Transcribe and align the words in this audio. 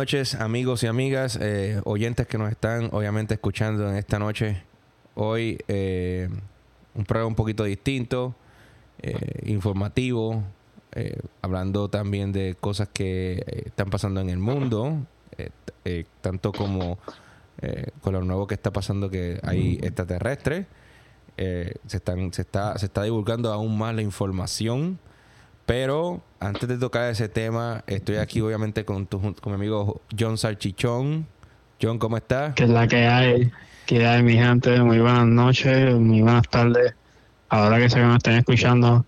Noches, 0.00 0.34
amigos 0.34 0.82
y 0.82 0.86
amigas, 0.86 1.38
eh, 1.42 1.78
oyentes 1.84 2.26
que 2.26 2.38
nos 2.38 2.50
están 2.50 2.88
obviamente 2.92 3.34
escuchando 3.34 3.86
en 3.86 3.96
esta 3.96 4.18
noche. 4.18 4.62
Hoy 5.14 5.58
eh, 5.68 6.26
un 6.94 7.04
programa 7.04 7.28
un 7.28 7.34
poquito 7.34 7.64
distinto, 7.64 8.34
eh, 9.02 9.42
informativo, 9.44 10.42
hablando 11.42 11.90
también 11.90 12.32
de 12.32 12.56
cosas 12.58 12.88
que 12.90 13.44
están 13.66 13.90
pasando 13.90 14.22
en 14.22 14.30
el 14.30 14.38
mundo, 14.38 15.04
tanto 16.22 16.50
como 16.52 16.98
con 18.00 18.14
lo 18.14 18.22
nuevo 18.22 18.46
que 18.46 18.54
está 18.54 18.72
pasando 18.72 19.10
que 19.10 19.38
hay 19.42 19.78
extraterrestres. 19.82 20.64
se, 21.36 21.76
están, 21.86 22.32
se, 22.32 22.40
está, 22.40 22.78
se 22.78 22.86
está 22.86 23.02
divulgando 23.02 23.52
aún 23.52 23.76
más 23.76 23.94
la 23.94 24.00
información 24.00 24.98
pero 25.70 26.20
antes 26.40 26.68
de 26.68 26.78
tocar 26.78 27.12
ese 27.12 27.28
tema, 27.28 27.84
estoy 27.86 28.16
aquí 28.16 28.40
obviamente 28.40 28.84
con, 28.84 29.06
tu, 29.06 29.20
con 29.20 29.52
mi 29.52 29.54
amigo 29.54 30.00
John 30.18 30.36
Salchichón. 30.36 31.28
John, 31.80 31.96
¿cómo 32.00 32.16
estás? 32.16 32.56
Que 32.56 32.64
es 32.64 32.70
la 32.70 32.88
que 32.88 33.06
hay, 33.06 33.52
que 33.86 34.04
hay 34.04 34.20
mi 34.24 34.32
gente. 34.32 34.80
Muy 34.80 34.98
buenas 34.98 35.26
noches, 35.28 35.94
muy 35.94 36.22
buenas 36.22 36.48
tardes. 36.48 36.92
Ahora 37.50 37.78
que 37.78 37.88
se 37.88 38.00
me 38.00 38.16
estén 38.16 38.38
escuchando, 38.38 39.06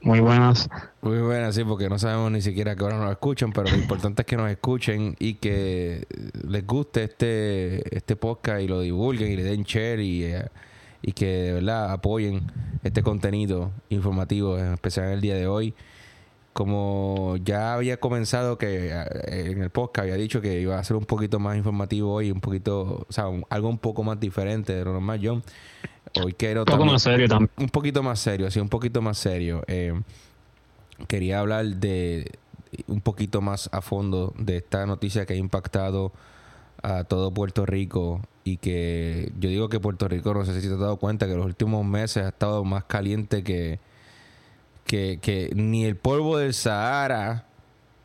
muy 0.00 0.18
buenas. 0.18 0.68
Muy 1.02 1.20
buenas, 1.20 1.54
sí, 1.54 1.62
porque 1.62 1.88
no 1.88 2.00
sabemos 2.00 2.32
ni 2.32 2.42
siquiera 2.42 2.74
que 2.74 2.82
ahora 2.82 2.98
nos 2.98 3.12
escuchan, 3.12 3.52
pero 3.52 3.70
lo 3.70 3.76
importante 3.76 4.22
es 4.22 4.26
que 4.26 4.36
nos 4.36 4.50
escuchen 4.50 5.14
y 5.20 5.34
que 5.34 6.04
les 6.48 6.66
guste 6.66 7.04
este, 7.04 7.96
este 7.96 8.16
podcast 8.16 8.60
y 8.60 8.66
lo 8.66 8.80
divulguen 8.80 9.30
y 9.30 9.36
le 9.36 9.44
den 9.44 9.62
share 9.62 10.00
y... 10.00 10.24
Eh, 10.24 10.46
y 11.06 11.12
que 11.12 11.26
de 11.26 11.52
verdad 11.52 11.92
apoyen 11.92 12.42
este 12.86 13.02
contenido 13.02 13.72
informativo, 13.88 14.58
en 14.58 14.72
especial 14.74 15.06
en 15.06 15.12
el 15.12 15.20
día 15.20 15.34
de 15.34 15.46
hoy. 15.46 15.74
Como 16.52 17.36
ya 17.44 17.74
había 17.74 17.98
comenzado 18.00 18.56
que 18.56 18.88
eh, 18.90 19.50
en 19.50 19.62
el 19.62 19.68
podcast 19.68 20.04
había 20.04 20.14
dicho 20.14 20.40
que 20.40 20.60
iba 20.60 20.78
a 20.78 20.84
ser 20.84 20.96
un 20.96 21.04
poquito 21.04 21.38
más 21.38 21.56
informativo 21.56 22.14
hoy, 22.14 22.30
un 22.30 22.40
poquito, 22.40 23.06
o 23.06 23.12
sea, 23.12 23.24
algo 23.50 23.68
un 23.68 23.78
poco 23.78 24.02
más 24.02 24.18
diferente 24.18 24.74
de 24.74 24.84
lo 24.84 24.92
normal, 24.92 25.20
John. 25.22 25.42
Hoy 26.24 26.32
quiero 26.32 26.60
un 26.62 26.66
poco 26.66 26.86
más 26.86 27.02
serio 27.02 27.28
también. 27.28 27.50
Un 27.58 27.68
poquito 27.68 28.02
más 28.02 28.18
serio, 28.20 28.50
sí, 28.50 28.58
un 28.58 28.70
poquito 28.70 29.02
más 29.02 29.18
serio. 29.18 29.62
Eh, 29.66 29.92
quería 31.08 31.40
hablar 31.40 31.66
de 31.66 32.38
un 32.86 33.00
poquito 33.00 33.40
más 33.40 33.68
a 33.72 33.80
fondo 33.80 34.32
de 34.38 34.58
esta 34.58 34.86
noticia 34.86 35.26
que 35.26 35.34
ha 35.34 35.36
impactado 35.36 36.12
a 36.82 37.04
todo 37.04 37.32
Puerto 37.32 37.66
Rico 37.66 38.22
y 38.46 38.58
que 38.58 39.32
yo 39.40 39.48
digo 39.48 39.68
que 39.68 39.80
Puerto 39.80 40.06
Rico, 40.06 40.32
no 40.32 40.44
sé 40.44 40.60
si 40.60 40.68
te 40.68 40.74
has 40.74 40.78
dado 40.78 40.98
cuenta 40.98 41.26
que 41.26 41.34
los 41.34 41.44
últimos 41.44 41.84
meses 41.84 42.22
ha 42.22 42.28
estado 42.28 42.62
más 42.62 42.84
caliente 42.84 43.42
que, 43.42 43.80
que, 44.84 45.50
ni 45.56 45.84
el 45.84 45.96
polvo 45.96 46.38
del 46.38 46.54
Sahara 46.54 47.46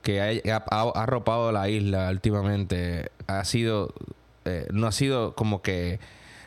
que 0.02 0.20
ha, 0.52 0.58
arropado 0.96 1.52
la 1.52 1.70
isla 1.70 2.10
últimamente 2.10 3.12
ha 3.28 3.46
sido, 3.46 3.94
eh, 4.46 4.66
no 4.74 4.88
ha 4.88 4.92
sido 4.92 5.36
como 5.36 5.62
que 5.62 6.00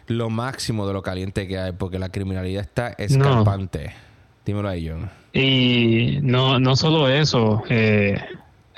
lo 0.08 0.28
máximo 0.28 0.88
de 0.88 0.92
lo 0.92 1.02
caliente 1.02 1.46
que 1.46 1.60
hay, 1.60 1.70
porque 1.70 2.00
la 2.00 2.08
criminalidad 2.08 2.62
está 2.62 2.88
escapante. 2.98 3.92
Dímelo 4.44 4.70
ahí, 4.70 4.88
John. 4.88 5.08
Y 5.32 6.18
no, 6.20 6.58
no 6.58 6.74
solo 6.74 7.08
eso, 7.08 7.62
eh, 7.68 8.20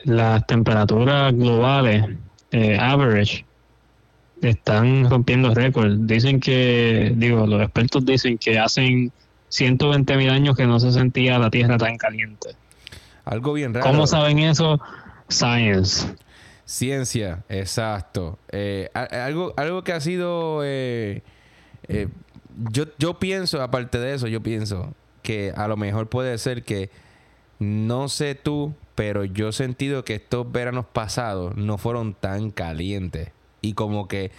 las 0.04 0.46
temperaturas 0.46 1.34
globales, 1.34 2.04
eh, 2.52 2.76
average, 2.78 3.46
están 4.42 5.08
rompiendo 5.08 5.54
récords. 5.54 6.06
Dicen 6.06 6.40
que, 6.40 7.12
digo, 7.16 7.46
los 7.46 7.62
expertos 7.62 8.04
dicen 8.04 8.38
que 8.38 8.58
hacen 8.58 9.12
120 9.48 10.16
mil 10.16 10.30
años 10.30 10.56
que 10.56 10.66
no 10.66 10.78
se 10.80 10.92
sentía 10.92 11.38
la 11.38 11.50
Tierra 11.50 11.78
tan 11.78 11.96
caliente. 11.96 12.50
Algo 13.24 13.52
bien 13.54 13.74
raro. 13.74 13.86
¿Cómo 13.86 14.06
saben 14.06 14.38
eso? 14.38 14.80
Science. 15.28 16.14
Ciencia, 16.64 17.44
exacto. 17.48 18.38
Eh, 18.50 18.90
algo, 18.94 19.54
algo 19.56 19.84
que 19.84 19.92
ha 19.92 20.00
sido... 20.00 20.60
Eh, 20.64 21.22
eh, 21.88 22.08
yo, 22.70 22.84
yo 22.98 23.18
pienso, 23.18 23.62
aparte 23.62 23.98
de 23.98 24.14
eso, 24.14 24.28
yo 24.28 24.42
pienso 24.42 24.94
que 25.22 25.52
a 25.56 25.68
lo 25.68 25.76
mejor 25.76 26.08
puede 26.08 26.38
ser 26.38 26.62
que, 26.62 26.90
no 27.58 28.08
sé 28.08 28.34
tú, 28.34 28.74
pero 28.94 29.24
yo 29.24 29.48
he 29.48 29.52
sentido 29.52 30.04
que 30.04 30.14
estos 30.14 30.50
veranos 30.50 30.86
pasados 30.86 31.56
no 31.56 31.78
fueron 31.78 32.14
tan 32.14 32.50
calientes 32.50 33.30
y 33.66 33.72
como 33.72 34.06
que 34.06 34.30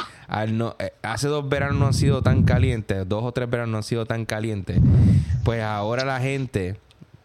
no, 0.49 0.75
eh, 0.79 0.93
hace 1.01 1.27
dos 1.27 1.47
veranos 1.49 1.77
no 1.77 1.87
han 1.87 1.93
sido 1.93 2.21
tan 2.21 2.43
calientes, 2.43 3.07
dos 3.07 3.23
o 3.23 3.31
tres 3.31 3.49
veranos 3.49 3.71
no 3.71 3.77
han 3.77 3.83
sido 3.83 4.05
tan 4.05 4.25
calientes, 4.25 4.79
pues 5.43 5.61
ahora 5.61 6.05
la 6.05 6.19
gente 6.19 6.77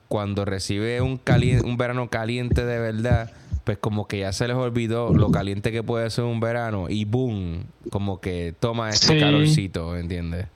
cuando 0.09 0.45
recibe 0.45 1.01
un, 1.01 1.21
un 1.65 1.77
verano 1.77 2.11
caliente 2.11 2.65
de 2.65 2.79
verdad, 2.79 3.31
pues 3.65 3.79
como 3.79 4.09
que 4.09 4.19
ya 4.19 4.33
se 4.33 4.49
les 4.49 4.57
olvidó 4.57 5.15
lo 5.15 5.31
caliente 5.31 5.71
que 5.71 5.83
puede 5.83 6.11
ser 6.11 6.25
un 6.25 6.41
verano 6.41 6.87
y 6.89 7.05
boom, 7.05 7.65
como 7.91 8.21
que 8.21 8.55
toma 8.59 8.91
este 8.91 9.21
calorcito, 9.21 9.97
¿entiendes? 9.97 10.47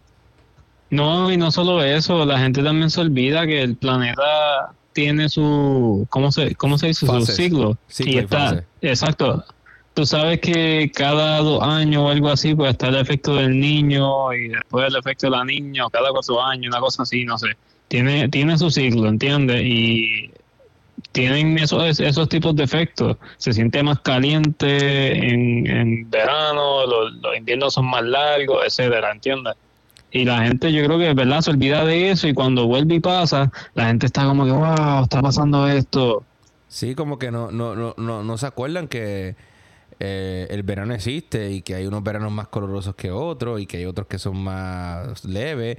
No, 0.90 1.32
y 1.32 1.36
no 1.36 1.50
solo 1.50 1.82
eso, 1.82 2.24
la 2.24 2.38
gente 2.38 2.62
también 2.62 2.90
se 2.90 3.00
olvida 3.00 3.46
que 3.46 3.62
el 3.62 3.76
planeta 3.76 4.72
tiene 4.92 5.28
su, 5.28 6.06
¿cómo 6.10 6.32
se, 6.32 6.54
cómo 6.54 6.78
se 6.78 6.88
dice? 6.88 7.06
Su 7.06 7.26
ciclo. 7.26 7.78
y 7.98 8.18
está, 8.18 8.64
exacto, 8.80 9.44
tú 9.96 10.04
sabes 10.04 10.40
que 10.40 10.92
cada 10.94 11.38
dos 11.38 11.62
años 11.62 12.02
o 12.02 12.08
algo 12.10 12.28
así, 12.28 12.54
pues 12.54 12.72
está 12.72 12.88
el 12.88 12.96
efecto 12.96 13.36
del 13.36 13.58
niño 13.58 14.30
y 14.34 14.48
después 14.48 14.88
el 14.88 14.96
efecto 14.96 15.28
de 15.28 15.30
la 15.30 15.42
niña, 15.42 15.86
o 15.86 15.90
cada 15.90 16.10
cuatro 16.10 16.42
años, 16.42 16.66
una 16.70 16.80
cosa 16.80 17.04
así, 17.04 17.24
no 17.24 17.38
sé. 17.38 17.56
Tiene, 17.88 18.28
tiene 18.28 18.58
su 18.58 18.70
ciclo, 18.70 19.08
¿entiendes? 19.08 19.62
Y 19.64 20.30
tienen 21.12 21.56
esos, 21.58 21.98
esos 21.98 22.28
tipos 22.28 22.54
de 22.56 22.64
efectos. 22.64 23.16
Se 23.38 23.54
siente 23.54 23.82
más 23.82 24.00
caliente 24.00 25.16
en, 25.16 25.66
en 25.66 26.10
verano, 26.10 26.84
los, 26.84 27.34
inviernos 27.34 27.72
son 27.72 27.86
más 27.86 28.04
largos, 28.04 28.66
etcétera, 28.66 29.12
¿entiendes? 29.12 29.54
Y 30.10 30.26
la 30.26 30.42
gente, 30.42 30.74
yo 30.74 30.84
creo 30.84 30.98
que, 30.98 31.14
¿verdad? 31.14 31.40
Se 31.40 31.52
olvida 31.52 31.86
de 31.86 32.10
eso 32.10 32.28
y 32.28 32.34
cuando 32.34 32.66
vuelve 32.66 32.96
y 32.96 33.00
pasa, 33.00 33.50
la 33.72 33.86
gente 33.86 34.04
está 34.04 34.26
como 34.26 34.44
que, 34.44 34.52
wow, 34.52 35.04
está 35.04 35.22
pasando 35.22 35.66
esto. 35.66 36.22
Sí, 36.68 36.94
como 36.94 37.18
que 37.18 37.30
no, 37.30 37.50
no, 37.50 37.74
no, 37.74 37.94
no, 37.96 38.22
no 38.22 38.36
se 38.36 38.46
acuerdan 38.46 38.88
que 38.88 39.36
eh, 39.98 40.46
el 40.50 40.62
verano 40.62 40.94
existe 40.94 41.50
y 41.50 41.62
que 41.62 41.74
hay 41.74 41.86
unos 41.86 42.02
veranos 42.02 42.30
más 42.30 42.48
colorosos 42.48 42.94
que 42.94 43.10
otros 43.10 43.60
y 43.60 43.66
que 43.66 43.78
hay 43.78 43.86
otros 43.86 44.06
que 44.06 44.18
son 44.18 44.36
más 44.36 45.24
leves. 45.24 45.78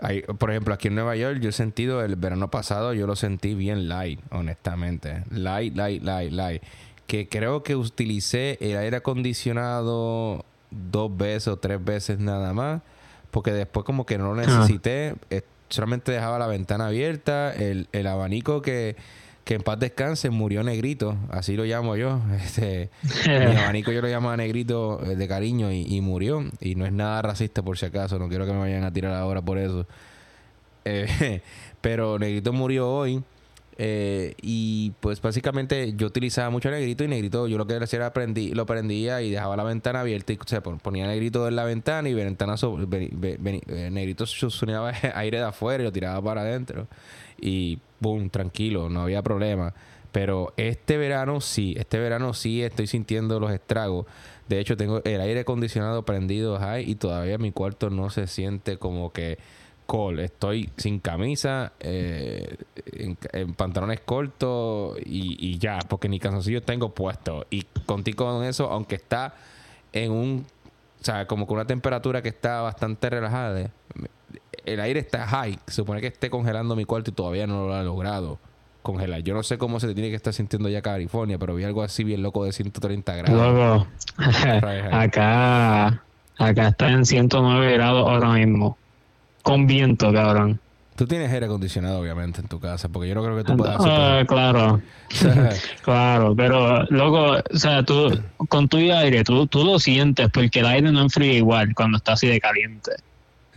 Hay, 0.00 0.22
por 0.22 0.50
ejemplo, 0.50 0.74
aquí 0.74 0.88
en 0.88 0.96
Nueva 0.96 1.14
York 1.14 1.38
yo 1.40 1.50
he 1.50 1.52
sentido 1.52 2.02
el 2.04 2.16
verano 2.16 2.50
pasado, 2.50 2.92
yo 2.92 3.06
lo 3.06 3.14
sentí 3.14 3.54
bien 3.54 3.88
light, 3.88 4.20
honestamente. 4.30 5.22
Light, 5.30 5.76
light, 5.76 6.02
light, 6.02 6.32
light. 6.32 6.62
Que 7.06 7.28
creo 7.28 7.62
que 7.62 7.76
utilicé 7.76 8.58
el 8.60 8.76
aire 8.76 8.96
acondicionado 8.96 10.44
dos 10.70 11.16
veces 11.16 11.48
o 11.48 11.58
tres 11.58 11.84
veces 11.84 12.18
nada 12.18 12.52
más. 12.52 12.82
Porque 13.30 13.52
después 13.52 13.86
como 13.86 14.06
que 14.06 14.18
no 14.18 14.34
lo 14.34 14.34
necesité. 14.34 15.14
Eh, 15.30 15.42
solamente 15.68 16.10
dejaba 16.10 16.38
la 16.38 16.48
ventana 16.48 16.88
abierta. 16.88 17.54
El, 17.54 17.88
el 17.92 18.06
abanico 18.08 18.60
que 18.60 18.96
que 19.44 19.54
en 19.54 19.62
paz 19.62 19.78
descanse, 19.78 20.30
murió 20.30 20.62
Negrito, 20.62 21.16
así 21.30 21.56
lo 21.56 21.64
llamo 21.64 21.96
yo. 21.96 22.20
Este, 22.42 22.90
mi 23.26 23.56
abanico 23.56 23.92
yo 23.92 24.00
lo 24.00 24.08
llamo 24.08 24.34
Negrito 24.36 25.00
eh, 25.04 25.16
de 25.16 25.28
cariño 25.28 25.72
y, 25.72 26.00
murió. 26.00 26.44
Y 26.60 26.74
no 26.74 26.86
es 26.86 26.92
nada 26.92 27.22
racista 27.22 27.62
por 27.62 27.78
si 27.78 27.86
acaso, 27.86 28.18
no 28.18 28.28
quiero 28.28 28.46
que 28.46 28.52
me 28.52 28.58
vayan 28.58 28.84
a 28.84 28.92
tirar 28.92 29.14
ahora 29.14 29.42
por 29.42 29.58
eso. 29.58 29.86
Eh, 30.84 31.40
pero 31.80 32.18
Negrito 32.18 32.52
murió 32.52 32.90
hoy. 32.90 33.22
Eh, 33.84 34.36
y 34.40 34.92
pues 35.00 35.20
básicamente 35.20 35.94
yo 35.96 36.06
utilizaba 36.06 36.50
mucho 36.50 36.70
Negrito 36.70 37.02
y 37.02 37.08
Negrito 37.08 37.48
yo 37.48 37.58
lo 37.58 37.66
que 37.66 37.74
hacía 37.74 37.96
era 37.96 38.12
prendí, 38.12 38.52
lo 38.52 38.64
prendía 38.64 39.22
y 39.22 39.30
dejaba 39.32 39.56
la 39.56 39.64
ventana 39.64 40.02
abierta 40.02 40.32
y 40.32 40.38
se 40.46 40.60
ponía 40.60 41.08
Negrito 41.08 41.48
en 41.48 41.56
la 41.56 41.64
ventana 41.64 42.08
y 42.08 42.14
ventana 42.14 42.54
Negrito 43.90 44.24
sonaba 44.26 44.92
aire 45.16 45.38
de 45.38 45.44
afuera 45.44 45.82
y 45.82 45.86
lo 45.86 45.90
tiraba 45.90 46.22
para 46.22 46.42
adentro 46.42 46.86
y 47.40 47.80
boom, 47.98 48.30
tranquilo, 48.30 48.88
no 48.88 49.02
había 49.02 49.20
problema. 49.20 49.74
Pero 50.12 50.54
este 50.56 50.96
verano 50.96 51.40
sí, 51.40 51.74
este 51.76 51.98
verano 51.98 52.34
sí 52.34 52.62
estoy 52.62 52.86
sintiendo 52.86 53.40
los 53.40 53.50
estragos. 53.50 54.06
De 54.48 54.60
hecho, 54.60 54.76
tengo 54.76 55.02
el 55.02 55.20
aire 55.20 55.40
acondicionado 55.40 56.04
prendido 56.04 56.60
y 56.78 56.94
todavía 56.94 57.36
mi 57.38 57.50
cuarto 57.50 57.90
no 57.90 58.10
se 58.10 58.28
siente 58.28 58.76
como 58.76 59.12
que 59.12 59.38
Estoy 60.18 60.70
sin 60.76 61.00
camisa, 61.00 61.72
eh, 61.78 62.56
en, 63.32 63.54
pantalones 63.54 64.00
cortos 64.00 64.96
y, 65.04 65.58
ya, 65.58 65.80
porque 65.86 66.08
ni 66.08 66.18
calzoncillos 66.18 66.64
tengo 66.64 66.94
puesto. 66.94 67.46
Y 67.50 67.62
contigo 67.84 68.24
con 68.24 68.44
eso, 68.44 68.70
aunque 68.70 68.94
está 68.94 69.34
en 69.92 70.12
un, 70.12 70.46
o 71.00 71.04
sea, 71.04 71.26
como 71.26 71.46
con 71.46 71.56
una 71.56 71.66
temperatura 71.66 72.22
que 72.22 72.30
está 72.30 72.62
bastante 72.62 73.10
relajada, 73.10 73.70
el 74.64 74.80
aire 74.80 75.00
está 75.00 75.26
high. 75.26 75.58
Se 75.66 75.74
supone 75.74 76.00
que 76.00 76.06
esté 76.06 76.30
congelando 76.30 76.74
mi 76.74 76.86
cuarto 76.86 77.10
y 77.10 77.14
todavía 77.14 77.46
no 77.46 77.66
lo 77.66 77.74
ha 77.74 77.82
logrado 77.82 78.38
congelar. 78.80 79.20
Yo 79.22 79.34
no 79.34 79.42
sé 79.42 79.58
cómo 79.58 79.78
se 79.78 79.92
tiene 79.92 80.08
que 80.08 80.16
estar 80.16 80.32
sintiendo 80.32 80.70
ya 80.70 80.80
California, 80.80 81.38
pero 81.38 81.54
vi 81.54 81.64
algo 81.64 81.82
así 81.82 82.02
bien 82.02 82.22
loco 82.22 82.46
de 82.46 82.52
130 82.52 83.14
grados. 83.14 83.86
acá, 84.90 86.02
acá 86.38 86.68
está 86.68 86.90
en 86.90 87.04
109 87.04 87.72
grados 87.74 88.08
ahora 88.08 88.32
mismo. 88.32 88.78
Con 89.42 89.66
viento, 89.66 90.12
cabrón. 90.12 90.60
Tú 90.94 91.06
tienes 91.06 91.32
aire 91.32 91.46
acondicionado, 91.46 92.00
obviamente, 92.00 92.40
en 92.40 92.48
tu 92.48 92.60
casa, 92.60 92.88
porque 92.88 93.08
yo 93.08 93.14
no 93.14 93.22
creo 93.24 93.36
que 93.36 93.44
tú 93.44 93.56
puedas. 93.56 93.76
Ah, 93.80 94.22
claro. 94.26 94.80
claro, 95.82 96.34
pero 96.36 96.84
luego, 96.90 97.38
o 97.38 97.58
sea, 97.58 97.82
tú 97.82 98.18
con 98.48 98.68
tu 98.68 98.76
aire, 98.76 99.24
tú, 99.24 99.46
tú 99.46 99.64
lo 99.64 99.78
sientes, 99.78 100.28
porque 100.30 100.60
el 100.60 100.66
aire 100.66 100.92
no 100.92 101.00
enfría 101.00 101.32
igual 101.32 101.74
cuando 101.74 101.96
está 101.96 102.12
así 102.12 102.28
de 102.28 102.40
caliente. 102.40 102.92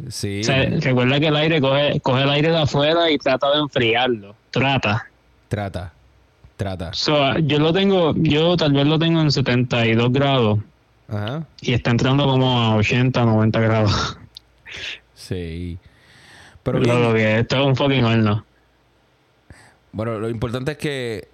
Sí. 0.10 0.42
O 0.42 0.44
sea, 0.44 0.70
recuerda 0.80 1.20
que 1.20 1.28
el 1.28 1.36
aire 1.36 1.62
coge, 1.62 2.00
coge 2.02 2.24
el 2.24 2.30
aire 2.30 2.50
de 2.50 2.58
afuera 2.58 3.12
y 3.12 3.18
trata 3.18 3.52
de 3.52 3.60
enfriarlo. 3.60 4.36
Trata. 4.52 5.06
Trata. 5.48 5.94
Trata. 6.58 6.92
yo 7.42 7.60
lo 7.60 7.74
tengo, 7.74 8.14
yo 8.16 8.56
tal 8.56 8.72
vez 8.72 8.88
lo 8.88 8.98
tengo 8.98 9.20
en 9.20 9.32
72 9.32 10.12
grados. 10.12 10.60
Ajá. 11.10 11.44
Y 11.62 11.74
está 11.74 11.92
entrando 11.92 12.26
como 12.26 12.62
a 12.62 12.76
80, 12.76 13.26
90 13.26 13.60
grados. 13.60 14.18
Sí. 15.28 15.80
Pero 16.62 16.80
lo 16.80 17.14
que 17.14 17.40
esto 17.40 17.60
es 17.60 17.66
un 17.66 17.76
fucking 17.76 18.04
horno. 18.04 18.46
Bueno, 19.92 20.20
lo 20.20 20.30
importante 20.30 20.74
es 20.74 20.78
que 20.78 21.28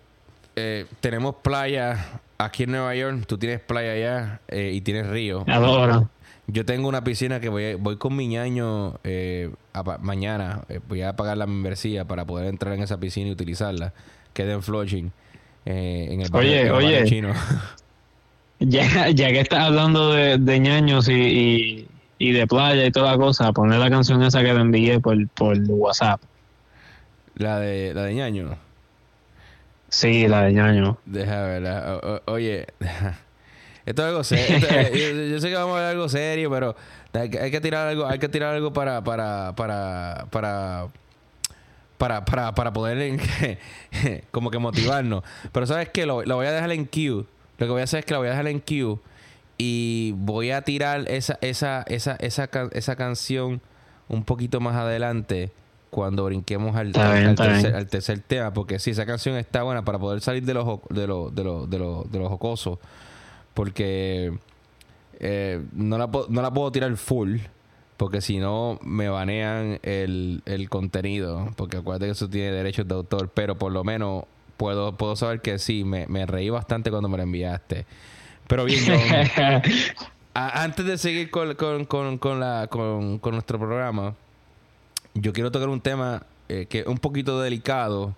eh, 0.56 0.86
tenemos 1.00 1.36
playa 1.42 2.22
aquí 2.38 2.64
en 2.64 2.72
Nueva 2.72 2.96
York. 2.96 3.26
Tú 3.28 3.38
tienes 3.38 3.60
playa 3.60 3.94
allá 3.94 4.42
eh, 4.48 4.72
y 4.74 4.82
tienes 4.82 5.08
río. 5.08 5.44
Adoro. 5.48 6.10
Yo 6.48 6.66
tengo 6.66 6.88
una 6.88 7.04
piscina 7.04 7.40
que 7.40 7.50
voy, 7.50 7.76
voy 7.76 7.98
con 7.98 8.16
mi 8.16 8.28
ñaño 8.28 9.00
eh, 9.04 9.52
mañana. 10.02 10.62
voy 10.88 11.02
a 11.02 11.16
pagar 11.16 11.38
la 11.38 11.48
membresía 11.48 12.06
para 12.06 12.26
poder 12.26 12.48
entrar 12.48 12.74
en 12.74 12.84
esa 12.84 13.00
piscina 13.00 13.30
y 13.30 13.32
utilizarla. 13.32 13.94
Queda 14.34 14.54
en 14.54 14.62
Flushing. 14.62 15.12
en 15.66 16.22
el 16.22 16.30
barrio, 16.30 16.76
oye, 16.76 16.98
oye. 16.98 17.04
chino. 17.06 17.34
Ya, 18.64 19.10
ya 19.10 19.30
que 19.30 19.40
estás 19.40 19.58
hablando 19.58 20.14
de, 20.14 20.38
de 20.38 20.60
ñaños 20.60 21.10
y 21.10 21.14
y 21.14 21.88
de 22.30 22.46
playa 22.46 22.86
y 22.86 22.92
toda 22.92 23.14
la 23.14 23.18
cosa, 23.18 23.52
poner 23.52 23.80
la 23.80 23.90
canción 23.90 24.22
esa 24.22 24.42
que 24.42 24.54
te 24.54 24.60
envié 24.60 25.00
por, 25.00 25.28
por 25.30 25.58
WhatsApp. 25.58 26.22
La 27.36 27.60
de, 27.60 27.94
la 27.96 28.04
de 28.04 28.14
ñaño. 28.14 28.58
Sí, 29.90 30.28
la 30.28 30.44
de 30.44 30.54
ñaño. 30.54 30.98
Deja 31.06 31.42
verla. 31.42 32.22
oye, 32.26 32.68
esto 33.86 34.02
es 34.04 34.08
algo 34.08 34.24
serio. 34.24 34.60
yo, 35.32 35.40
sé 35.40 35.50
que 35.50 35.56
vamos 35.56 35.78
a 35.78 35.80
ver 35.80 35.90
algo 35.90 36.08
serio, 36.08 36.52
pero 36.52 36.76
hay 37.14 37.30
que, 37.30 37.60
tirar 37.60 37.88
algo, 37.88 38.06
hay 38.06 38.20
que 38.20 38.30
tirar 38.30 38.54
algo 38.54 38.72
para, 38.72 39.04
para, 39.04 39.54
para, 39.56 40.28
para, 40.30 40.88
para, 41.98 42.24
para, 42.24 42.54
para 42.54 42.74
poder 42.74 43.20
como 44.32 44.52
que 44.52 44.60
motivarnos. 44.60 45.24
Pero 45.52 45.66
sabes 45.66 45.90
que 45.90 46.06
lo, 46.06 46.24
lo 46.24 46.36
voy 46.36 46.46
a 46.46 46.52
dejar 46.52 46.72
en 46.72 46.86
queue. 46.86 47.26
Lo 47.58 47.66
que 47.66 47.72
voy 47.72 47.82
a 47.82 47.86
hacer 47.86 48.02
es 48.02 48.06
que 48.06 48.14
lo 48.14 48.20
voy 48.20 48.28
a 48.28 48.32
dejar 48.32 48.48
en 48.48 48.62
queue 48.62 49.00
y 49.64 50.14
voy 50.14 50.50
a 50.50 50.64
tirar 50.64 51.06
esa, 51.08 51.38
esa, 51.40 51.84
esa, 51.84 52.16
esa, 52.16 52.50
esa 52.72 52.96
canción 52.96 53.62
un 54.10 54.24
poquito 54.24 54.60
más 54.60 54.76
adelante 54.76 55.52
cuando 55.92 56.26
brinquemos 56.26 56.76
al, 56.76 56.94
tercer, 56.94 58.22
tema, 58.22 58.52
porque 58.54 58.80
sí, 58.80 58.90
esa 58.90 59.06
canción 59.06 59.36
está 59.36 59.62
buena 59.62 59.86
para 59.86 60.00
poder 60.00 60.20
salir 60.22 60.44
de 60.46 60.56
los 60.56 60.80
de 60.90 61.06
los 61.06 61.36
de 61.36 61.44
los 61.44 61.70
de 61.70 61.78
los, 61.78 62.12
de 62.12 62.18
los 62.18 62.30
jocosos, 62.30 62.80
porque 63.54 64.34
eh, 65.20 65.64
no, 65.74 66.00
la, 66.00 66.10
no 66.30 66.42
la 66.42 66.52
puedo 66.52 66.72
tirar 66.72 66.98
full, 66.98 67.38
porque 67.98 68.20
si 68.20 68.40
no 68.40 68.80
me 68.82 69.10
banean 69.10 69.80
el, 69.84 70.42
el 70.48 70.70
contenido, 70.70 71.52
porque 71.56 71.78
acuérdate 71.78 72.08
que 72.08 72.14
eso 72.14 72.28
tiene 72.28 72.52
derechos 72.52 72.88
de 72.88 72.96
autor, 72.96 73.30
pero 73.32 73.60
por 73.60 73.72
lo 73.72 73.84
menos 73.84 74.24
puedo, 74.58 74.98
puedo 74.98 75.16
saber 75.16 75.40
que 75.42 75.60
sí, 75.60 75.84
me, 75.84 76.08
me 76.08 76.26
reí 76.26 76.50
bastante 76.50 76.90
cuando 76.90 77.10
me 77.10 77.18
la 77.18 77.24
enviaste. 77.24 77.86
Pero 78.48 78.66
bien, 78.66 78.84
antes 80.34 80.86
de 80.86 80.98
seguir 80.98 81.30
con, 81.32 81.50
la, 81.50 81.56
con, 82.68 83.20
nuestro 83.32 83.60
programa, 83.60 84.16
yo 85.14 85.34
quiero 85.34 85.52
tocar 85.52 85.70
un 85.70 85.82
tema 85.82 86.24
eh, 86.50 86.66
que 86.70 86.80
es 86.80 86.88
un 86.88 86.98
poquito 86.98 87.42
delicado 87.42 88.16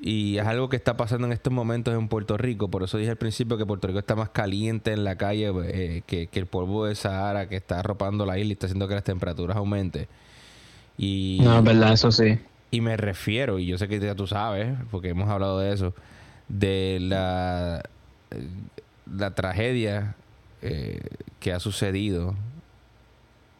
y 0.00 0.36
es 0.36 0.46
algo 0.46 0.68
que 0.68 0.76
está 0.76 0.96
pasando 0.96 1.26
en 1.26 1.32
estos 1.32 1.52
momentos 1.52 1.94
en 1.94 2.08
Puerto 2.08 2.36
Rico. 2.36 2.68
Por 2.68 2.82
eso 2.82 2.98
dije 2.98 3.10
al 3.10 3.16
principio 3.16 3.56
que 3.56 3.64
Puerto 3.64 3.86
Rico 3.86 3.98
está 3.98 4.14
más 4.14 4.28
caliente 4.28 4.92
en 4.92 5.02
la 5.02 5.16
calle 5.16 5.50
eh, 5.64 6.02
que, 6.06 6.28
el 6.32 6.46
polvo 6.46 6.86
de 6.86 6.94
Sahara 6.94 7.48
que 7.48 7.56
está 7.56 7.80
arropando 7.80 8.26
la 8.26 8.38
isla 8.38 8.50
y 8.50 8.52
está 8.52 8.66
haciendo 8.66 8.86
que 8.86 8.94
las 8.94 9.04
temperaturas 9.04 9.56
aumenten. 9.56 10.06
Y, 10.98 11.40
no, 11.42 11.58
es 11.58 11.64
verdad, 11.64 11.92
eso 11.94 12.12
sí. 12.12 12.38
Y 12.70 12.80
me 12.80 12.96
refiero, 12.96 13.58
y 13.58 13.66
yo 13.66 13.78
sé 13.78 13.88
que 13.88 13.98
ya 13.98 14.14
tú 14.14 14.26
sabes, 14.26 14.76
porque 14.90 15.08
hemos 15.08 15.30
hablado 15.30 15.60
de 15.60 15.72
eso, 15.72 15.94
de 16.48 16.98
la 17.00 17.82
la 19.06 19.34
tragedia 19.34 20.16
eh, 20.62 21.00
que 21.40 21.52
ha 21.52 21.60
sucedido 21.60 22.34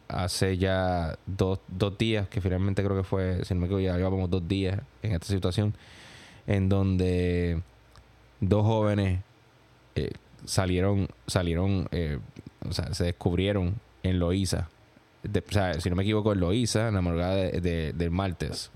hace 0.07 0.57
ya 0.57 1.17
dos, 1.25 1.59
dos, 1.67 1.97
días, 1.97 2.27
que 2.27 2.41
finalmente 2.41 2.83
creo 2.83 2.97
que 2.97 3.03
fue, 3.03 3.43
si 3.43 3.53
no 3.53 3.61
me 3.61 3.65
equivoco, 3.67 3.81
ya 3.81 3.97
llevamos 3.97 4.29
dos 4.29 4.47
días 4.47 4.79
en 5.01 5.13
esta 5.13 5.27
situación, 5.27 5.73
en 6.47 6.69
donde 6.69 7.61
dos 8.39 8.65
jóvenes 8.65 9.21
eh, 9.95 10.11
salieron, 10.45 11.07
salieron, 11.27 11.87
eh, 11.91 12.19
o 12.67 12.73
sea, 12.73 12.93
se 12.93 13.05
descubrieron 13.05 13.75
en 14.03 14.19
Loíza. 14.19 14.69
o 15.23 15.51
sea, 15.51 15.79
si 15.79 15.89
no 15.89 15.95
me 15.95 16.03
equivoco, 16.03 16.33
en 16.33 16.39
Loíza, 16.39 16.87
en 16.87 16.95
la 16.95 17.01
madrugada 17.01 17.35
de, 17.35 17.93
del 17.93 18.11
martes, 18.11 18.71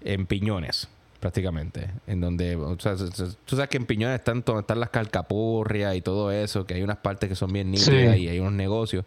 en 0.00 0.26
Piñones 0.26 0.88
prácticamente. 1.26 1.90
En 2.06 2.20
donde, 2.20 2.54
o 2.54 2.78
sea, 2.78 2.94
tú 2.94 3.56
sabes 3.56 3.68
que 3.68 3.78
en 3.78 3.84
Piñones 3.84 4.20
están, 4.20 4.44
están 4.60 4.78
las 4.78 4.90
calcapurrias 4.90 5.96
y 5.96 6.00
todo 6.00 6.30
eso, 6.30 6.64
que 6.64 6.74
hay 6.74 6.82
unas 6.82 6.98
partes 6.98 7.28
que 7.28 7.34
son 7.34 7.52
bien 7.52 7.72
nítidas 7.72 8.16
y 8.16 8.28
hay 8.28 8.38
unos 8.38 8.52
negocios. 8.52 9.04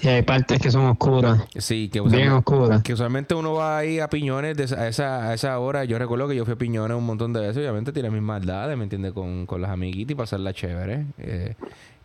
Y 0.00 0.08
hay 0.08 0.22
partes 0.22 0.62
que 0.62 0.70
son 0.70 0.86
oscuras. 0.86 1.44
Sí, 1.58 1.90
que 1.90 2.00
usualmente, 2.00 2.26
bien 2.26 2.32
oscuras. 2.38 2.82
Que 2.82 2.94
usualmente 2.94 3.34
uno 3.34 3.52
va 3.52 3.76
ahí 3.76 4.00
a 4.00 4.08
Piñones 4.08 4.72
a, 4.72 4.88
esa, 4.88 5.28
a 5.28 5.34
esa 5.34 5.58
hora. 5.58 5.84
Yo 5.84 5.98
recuerdo 5.98 6.26
que 6.26 6.36
yo 6.36 6.46
fui 6.46 6.54
a 6.54 6.56
Piñones 6.56 6.96
un 6.96 7.04
montón 7.04 7.34
de 7.34 7.40
veces. 7.40 7.58
Obviamente 7.58 7.92
tiene 7.92 8.08
mis 8.08 8.22
maldades, 8.22 8.74
¿me 8.78 8.84
entiendes? 8.84 9.12
Con, 9.12 9.44
con 9.44 9.60
las 9.60 9.70
amiguitas 9.70 10.12
y 10.12 10.14
pasarla 10.14 10.54
chévere. 10.54 11.04
Eh, 11.18 11.54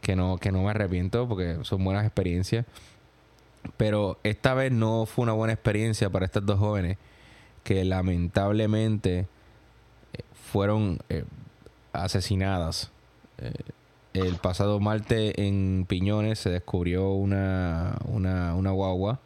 que, 0.01 0.17
no, 0.17 0.37
que 0.39 0.51
no 0.51 0.63
me 0.63 0.71
arrepiento 0.71 1.25
porque 1.25 1.59
son 1.61 1.85
buenas 1.85 2.03
experiencias. 2.03 2.65
Pero 3.77 4.19
esta 4.23 4.53
vez 4.55 4.73
no 4.73 5.05
fue 5.05 5.23
una 5.23 5.31
buena 5.31 5.53
experiencia 5.53 6.09
para 6.09 6.25
estas 6.25 6.45
dos 6.45 6.59
jóvenes 6.59 6.97
que 7.63 7.85
lamentablemente 7.85 9.25
fueron 10.53 10.99
eh, 11.09 11.23
asesinadas. 11.93 12.91
Eh, 13.39 13.51
el 14.13 14.35
pasado 14.35 14.79
martes 14.79 15.33
en 15.37 15.87
Piñones 15.89 16.37
se 16.37 16.51
descubrió 16.51 17.09
una, 17.09 17.97
una, 18.05 18.53
una 18.53 18.69
guagua. 18.69 19.19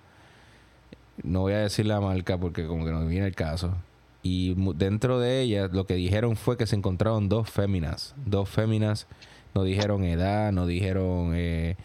No 1.21 1.41
voy 1.41 1.51
a 1.51 1.57
decir 1.57 1.85
la 1.85 1.99
marca 1.99 2.37
porque 2.37 2.65
como 2.65 2.85
que 2.85 2.91
no 2.91 3.05
viene 3.05 3.27
el 3.27 3.35
caso. 3.35 3.75
Y 4.23 4.55
dentro 4.75 5.19
de 5.19 5.41
ella 5.41 5.67
lo 5.67 5.85
que 5.85 5.95
dijeron 5.95 6.37
fue 6.37 6.55
que 6.55 6.65
se 6.65 6.77
encontraron 6.77 7.27
dos 7.27 7.49
féminas. 7.49 8.15
Dos 8.25 8.47
féminas. 8.47 9.05
No 9.53 9.63
dijeron 9.63 10.05
edad, 10.05 10.53
no 10.53 10.65
dijeron 10.65 11.33
eh, 11.35 11.75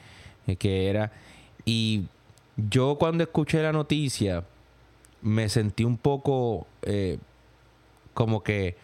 qué 0.56 0.88
era. 0.88 1.10
Y 1.64 2.04
yo 2.56 2.96
cuando 2.96 3.24
escuché 3.24 3.60
la 3.60 3.72
noticia 3.72 4.44
me 5.20 5.48
sentí 5.48 5.82
un 5.82 5.96
poco 5.96 6.68
como 8.14 8.44
que 8.44 8.76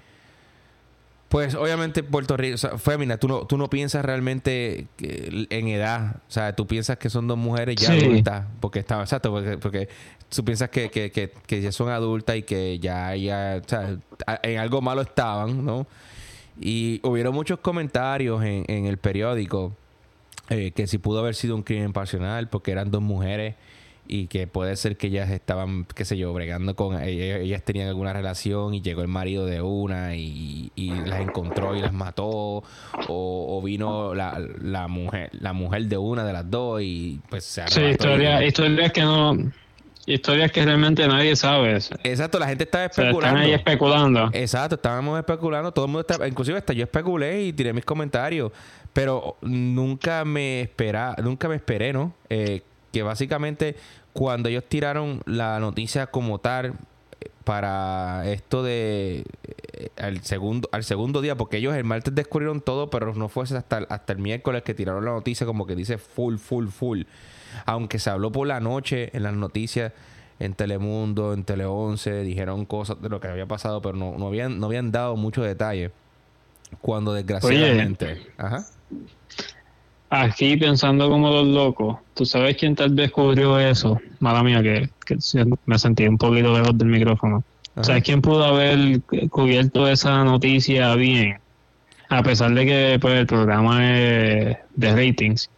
pues 1.29 1.55
obviamente 1.55 2.03
Puerto 2.03 2.37
Rico, 2.37 2.57
o 2.73 2.79
fémina, 2.79 3.19
tú 3.19 3.29
no, 3.29 3.47
tú 3.47 3.59
no 3.59 3.69
piensas 3.69 4.05
realmente 4.05 4.87
en 4.99 5.69
edad, 5.69 6.17
o 6.27 6.31
sea, 6.31 6.57
tú 6.57 6.67
piensas 6.67 6.97
que 6.97 7.11
son 7.11 7.29
dos 7.29 7.37
mujeres 7.37 7.77
ya 7.77 7.93
adultas, 7.93 8.47
porque 8.61 8.79
está, 8.79 9.01
exacto, 9.01 9.33
porque, 9.61 9.89
tú 10.29 10.45
piensas 10.45 10.71
que, 10.71 10.91
que, 10.91 11.11
que, 11.11 11.61
ya 11.61 11.71
son 11.71 11.91
adultas 11.91 12.37
y 12.37 12.43
que 12.43 12.79
ya, 12.79 13.15
ya, 13.15 13.61
o 13.63 13.69
sea, 13.69 13.99
en 14.43 14.59
algo 14.59 14.81
malo 14.81 15.03
estaban, 15.03 15.65
¿no? 15.65 15.87
Y 16.61 17.01
hubieron 17.05 17.35
muchos 17.35 17.59
comentarios 17.61 18.43
en, 18.43 18.65
en 18.67 18.87
el 18.87 18.97
periódico 18.97 19.77
eh, 20.51 20.73
que 20.73 20.87
si 20.87 20.97
pudo 20.97 21.21
haber 21.21 21.35
sido 21.35 21.55
un 21.55 21.63
crimen 21.63 21.93
pasional 21.93 22.49
porque 22.49 22.73
eran 22.73 22.91
dos 22.91 23.03
mujeres 23.03 23.55
y 24.09 24.27
que 24.27 24.47
puede 24.47 24.75
ser 24.77 24.97
que 24.97 25.09
ellas 25.09 25.31
estaban, 25.31 25.87
qué 25.95 26.05
sé 26.05 26.17
yo, 26.17 26.33
bregando 26.33 26.75
con 26.75 27.01
ellas, 27.01 27.63
tenían 27.63 27.89
alguna 27.89 28.13
relación 28.15 28.75
y 28.75 28.81
llegó 28.81 29.03
el 29.03 29.09
marido 29.09 29.45
de 29.45 29.61
una 29.61 30.17
y, 30.17 30.73
las 31.07 31.21
encontró 31.21 31.77
y 31.77 31.81
las 31.81 31.93
mató 31.93 32.65
o, 33.09 33.63
vino 33.63 34.15
la, 34.15 34.41
la, 34.61 34.89
mujer 34.89 35.31
la 35.33 35.53
mujer 35.53 35.85
de 35.87 35.99
una 35.99 36.25
de 36.25 36.33
las 36.33 36.51
dos 36.51 36.81
y 36.83 37.21
pues 37.29 37.45
se 37.45 37.69
Sí, 37.69 37.83
historias 37.91 38.93
que 38.93 39.03
no 39.03 39.37
historias 40.09 40.51
que 40.51 40.65
realmente 40.65 41.07
nadie 41.07 41.37
sabe. 41.37 41.79
Exacto, 42.03 42.39
la 42.39 42.49
gente 42.49 42.65
estaba 42.65 42.87
especulando. 42.87 43.27
están 43.27 43.37
ahí 43.37 43.53
especulando. 43.53 44.31
Exacto, 44.33 44.77
estábamos 44.77 45.19
especulando, 45.19 45.73
todo 45.73 45.85
el 45.85 45.91
mundo 45.91 46.01
estaba, 46.01 46.27
inclusive 46.27 46.59
hasta 46.59 46.73
yo 46.73 46.85
especulé 46.85 47.43
y 47.45 47.53
tiré 47.53 47.73
mis 47.73 47.85
comentarios, 47.85 48.51
pero 48.93 49.37
nunca 49.43 50.25
me 50.25 50.63
espera, 50.63 51.15
nunca 51.23 51.49
me 51.49 51.57
esperé, 51.57 51.93
¿no? 51.93 52.15
Eh, 52.31 52.63
que 52.93 53.03
básicamente 53.03 53.77
cuando 54.13 54.49
ellos 54.49 54.65
tiraron 54.69 55.23
la 55.27 55.61
noticia 55.61 56.09
como 56.09 56.39
tal 56.39 56.75
para 57.45 58.29
esto 58.31 58.63
de 58.63 59.25
eh, 59.73 59.89
al 59.97 60.23
segundo 60.23 60.69
al 60.73 60.85
segundo 60.85 61.21
día 61.21 61.37
porque 61.37 61.57
ellos 61.57 61.75
el 61.75 61.85
martes 61.85 62.15
descubrieron 62.15 62.61
todo 62.61 62.91
pero 62.91 63.15
no 63.15 63.29
fue 63.29 63.45
hasta 63.45 63.79
hasta 63.89 64.13
el 64.13 64.19
miércoles 64.19 64.63
que 64.63 64.75
tiraron 64.75 65.05
la 65.05 65.13
noticia 65.13 65.47
como 65.47 65.67
que 65.67 65.75
dice 65.75 65.99
full 65.99 66.37
full 66.37 66.69
full 66.69 67.03
aunque 67.65 67.99
se 67.99 68.11
habló 68.11 68.31
por 68.31 68.47
la 68.47 68.61
noche 68.61 69.11
en 69.17 69.23
las 69.23 69.35
noticias 69.35 69.93
en 70.41 70.55
Telemundo, 70.55 71.33
en 71.33 71.45
Tele 71.45 71.65
11, 71.65 72.23
dijeron 72.23 72.65
cosas 72.65 73.01
de 73.03 73.09
lo 73.09 73.21
que 73.21 73.29
había 73.29 73.47
pasado, 73.47 73.83
pero 73.83 73.97
no, 73.97 74.17
no, 74.19 74.29
habían, 74.29 74.61
no 74.61 74.67
habían 74.67 74.93
dado 74.93 75.17
mucho 75.17 75.43
detalle. 75.43 75.91
Cuando 76.81 77.13
desgraciadamente... 77.13 78.27
Ajá. 78.37 78.65
Aquí 80.11 80.57
pensando 80.57 81.11
como 81.11 81.31
los 81.31 81.47
locos, 81.47 81.99
¿tú 82.15 82.25
sabes 82.25 82.57
quién 82.57 82.75
tal 82.75 82.91
vez 82.95 83.11
cubrió 83.11 83.59
eso? 83.59 84.01
Mala 84.21 84.43
mía, 84.43 84.63
que, 84.63 84.89
me 85.67 85.79
sentí 85.79 86.07
un 86.07 86.17
poquito 86.17 86.53
lejos 86.55 86.77
del 86.79 86.89
micrófono. 86.89 87.45
¿Sabes 87.83 88.03
quién 88.03 88.23
pudo 88.23 88.45
haber 88.45 89.01
cubierto 89.31 89.87
esa 89.87 90.25
noticia 90.25 90.95
bien? 90.95 91.39
A 92.09 92.23
pesar 92.23 92.53
de 92.53 92.65
que 92.67 92.99
pues, 93.01 93.21
el 93.21 93.27
programa 93.27 93.87
es 93.87 94.57
de 94.75 94.95
ratings. 94.95 95.51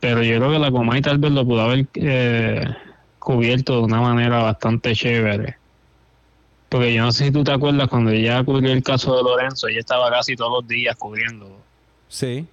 Pero 0.00 0.22
yo 0.22 0.38
creo 0.38 0.52
que 0.52 0.58
la 0.60 0.70
Comay 0.70 1.02
tal 1.02 1.18
vez 1.18 1.32
lo 1.32 1.44
pudo 1.44 1.62
haber 1.62 1.86
eh, 1.94 2.64
cubierto 3.18 3.78
de 3.78 3.82
una 3.82 4.00
manera 4.00 4.42
bastante 4.42 4.94
chévere. 4.94 5.56
Porque 6.68 6.94
yo 6.94 7.02
no 7.02 7.12
sé 7.12 7.26
si 7.26 7.30
tú 7.32 7.42
te 7.42 7.52
acuerdas 7.52 7.88
cuando 7.88 8.10
ella 8.10 8.42
cubrió 8.44 8.72
el 8.72 8.82
caso 8.82 9.16
de 9.16 9.22
Lorenzo, 9.24 9.66
ella 9.68 9.80
estaba 9.80 10.10
casi 10.10 10.36
todos 10.36 10.62
los 10.62 10.68
días 10.68 10.96
cubriendo. 10.96 11.58
Sí. 12.08 12.46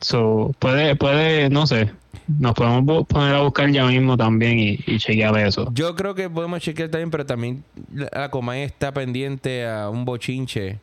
So, 0.00 0.54
puede, 0.58 0.94
puede, 0.96 1.50
no 1.50 1.66
sé, 1.66 1.90
nos 2.38 2.54
podemos 2.54 3.06
poner 3.06 3.34
a 3.34 3.42
buscar 3.42 3.70
ya 3.70 3.86
mismo 3.86 4.16
también 4.16 4.58
y, 4.58 4.78
y, 4.86 4.98
chequear 4.98 5.36
eso. 5.38 5.70
Yo 5.72 5.94
creo 5.96 6.14
que 6.14 6.30
podemos 6.30 6.60
chequear 6.60 6.88
también, 6.88 7.10
pero 7.10 7.26
también 7.26 7.64
la 7.92 8.30
Comay 8.30 8.62
está 8.62 8.92
pendiente 8.92 9.66
a 9.66 9.88
un 9.88 10.04
bochinche 10.04 10.78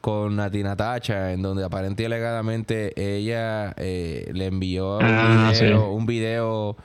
con 0.00 0.36
Natina 0.36 0.76
Tacha, 0.76 1.32
en 1.32 1.42
donde 1.42 1.64
aparentemente 1.64 2.06
alegadamente 2.06 2.92
ella 2.96 3.74
eh, 3.76 4.30
le 4.32 4.46
envió 4.46 4.98
ah, 5.00 5.52
un, 5.90 6.06
video, 6.06 6.76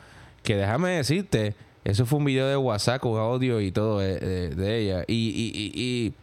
que 0.43 0.57
déjame 0.57 0.89
decirte, 0.91 1.55
eso 1.85 2.05
fue 2.05 2.19
un 2.19 2.25
video 2.25 2.47
de 2.47 2.57
WhatsApp 2.57 2.99
con 2.99 3.17
audio 3.17 3.61
y 3.61 3.71
todo 3.71 3.99
de, 3.99 4.79
ella. 4.79 5.03
Y, 5.07 5.13
y, 5.13 5.81
y, 5.81 6.13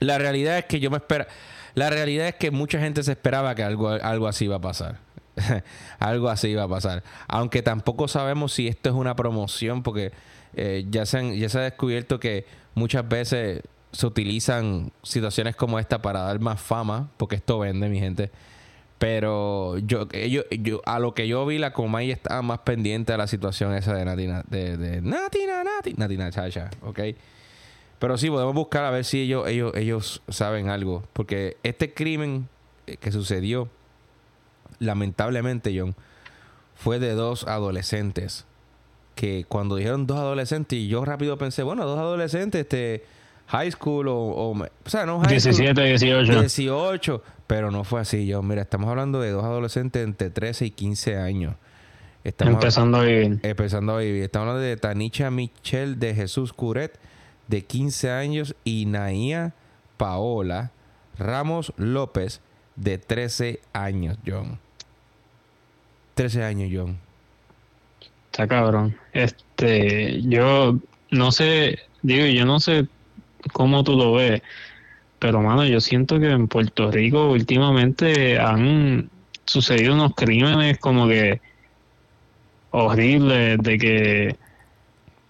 la 0.00 0.18
realidad 0.18 0.58
es 0.58 0.64
que 0.64 0.80
yo 0.80 0.90
me 0.90 0.96
espera, 0.96 1.28
la 1.74 1.90
realidad 1.90 2.28
es 2.28 2.34
que 2.36 2.50
mucha 2.50 2.78
gente 2.78 3.02
se 3.02 3.12
esperaba 3.12 3.54
que 3.54 3.62
algo, 3.62 3.88
algo 3.90 4.28
así 4.28 4.44
iba 4.44 4.56
a 4.56 4.60
pasar. 4.60 4.98
algo 5.98 6.28
así 6.28 6.48
iba 6.48 6.62
a 6.62 6.68
pasar. 6.68 7.02
Aunque 7.26 7.62
tampoco 7.62 8.08
sabemos 8.08 8.52
si 8.52 8.68
esto 8.68 8.90
es 8.90 8.94
una 8.94 9.16
promoción, 9.16 9.82
porque 9.82 10.12
eh, 10.54 10.86
ya, 10.88 11.06
se 11.06 11.36
ya 11.36 11.48
se 11.48 11.58
ha 11.58 11.62
descubierto 11.62 12.20
que 12.20 12.46
muchas 12.74 13.08
veces 13.08 13.62
se 13.92 14.06
utilizan 14.06 14.92
situaciones 15.02 15.56
como 15.56 15.78
esta 15.78 16.02
para 16.02 16.20
dar 16.20 16.40
más 16.40 16.60
fama, 16.60 17.10
porque 17.16 17.36
esto 17.36 17.58
vende, 17.58 17.88
mi 17.88 17.98
gente. 17.98 18.30
Pero 18.98 19.78
yo, 19.78 20.08
yo, 20.08 20.42
yo 20.50 20.80
a 20.86 20.98
lo 20.98 21.14
que 21.14 21.26
yo 21.26 21.44
vi, 21.44 21.58
la 21.58 21.72
Comay 21.72 22.10
estaba 22.10 22.42
más 22.42 22.60
pendiente 22.60 23.12
a 23.12 23.16
la 23.16 23.26
situación 23.26 23.74
esa 23.74 23.94
de 23.94 24.04
Natina, 24.04 24.44
de, 24.48 24.76
de 24.76 25.02
Natina, 25.02 25.64
Natina, 25.64 25.96
Natina 25.98 26.30
Chacha, 26.30 26.70
¿ok? 26.82 27.00
Pero 28.04 28.18
sí, 28.18 28.28
podemos 28.28 28.52
buscar 28.52 28.84
a 28.84 28.90
ver 28.90 29.02
si 29.06 29.22
ellos, 29.22 29.48
ellos, 29.48 29.72
ellos 29.74 30.20
saben 30.28 30.68
algo. 30.68 31.04
Porque 31.14 31.56
este 31.62 31.94
crimen 31.94 32.50
eh, 32.86 32.98
que 32.98 33.10
sucedió, 33.10 33.70
lamentablemente, 34.78 35.74
John, 35.74 35.94
fue 36.74 36.98
de 36.98 37.12
dos 37.14 37.44
adolescentes. 37.44 38.44
Que 39.14 39.46
cuando 39.48 39.76
dijeron 39.76 40.06
dos 40.06 40.18
adolescentes, 40.18 40.78
y 40.78 40.86
yo 40.86 41.02
rápido 41.06 41.38
pensé, 41.38 41.62
bueno, 41.62 41.86
dos 41.86 41.98
adolescentes, 41.98 42.60
este 42.60 43.06
high 43.46 43.70
school 43.70 44.08
o, 44.08 44.50
o, 44.50 44.68
sea, 44.84 45.06
no 45.06 45.20
high 45.20 45.30
17, 45.30 45.80
18. 45.82 46.40
18, 46.40 47.22
pero 47.46 47.70
no 47.70 47.84
fue 47.84 48.02
así, 48.02 48.26
yo. 48.26 48.42
Mira, 48.42 48.60
estamos 48.60 48.90
hablando 48.90 49.18
de 49.22 49.30
dos 49.30 49.44
adolescentes 49.44 50.04
entre 50.04 50.28
13 50.28 50.66
y 50.66 50.70
15 50.72 51.16
años. 51.16 51.54
Estamos 52.22 52.52
empezando 52.52 52.98
a 52.98 53.04
vivir. 53.04 53.40
Empezando 53.42 53.94
a 53.94 54.00
vivir. 54.00 54.24
Estamos 54.24 54.48
hablando 54.48 54.62
de 54.62 54.76
Tanicha 54.76 55.30
Michelle 55.30 55.94
de 55.94 56.14
Jesús 56.14 56.52
Curet, 56.52 56.98
de 57.48 57.64
15 57.64 58.10
años, 58.10 58.54
y 58.64 58.86
Naía 58.86 59.54
Paola 59.96 60.72
Ramos 61.18 61.72
López, 61.76 62.40
de 62.76 62.98
13 62.98 63.60
años, 63.72 64.18
John. 64.26 64.58
13 66.14 66.44
años, 66.44 66.70
John. 66.72 66.98
Está 68.26 68.48
cabrón. 68.48 68.96
Este, 69.12 70.20
yo 70.22 70.78
no 71.10 71.32
sé, 71.32 71.78
digo, 72.02 72.26
yo 72.26 72.44
no 72.44 72.58
sé 72.58 72.88
cómo 73.52 73.84
tú 73.84 73.96
lo 73.96 74.14
ves. 74.14 74.42
Pero, 75.18 75.40
mano, 75.40 75.64
yo 75.64 75.80
siento 75.80 76.18
que 76.18 76.30
en 76.30 76.48
Puerto 76.48 76.90
Rico 76.90 77.30
últimamente 77.30 78.38
han 78.38 79.08
sucedido 79.44 79.94
unos 79.94 80.14
crímenes 80.14 80.78
como 80.78 81.06
que 81.06 81.40
horribles, 82.70 83.58
de 83.58 83.78
que 83.78 84.36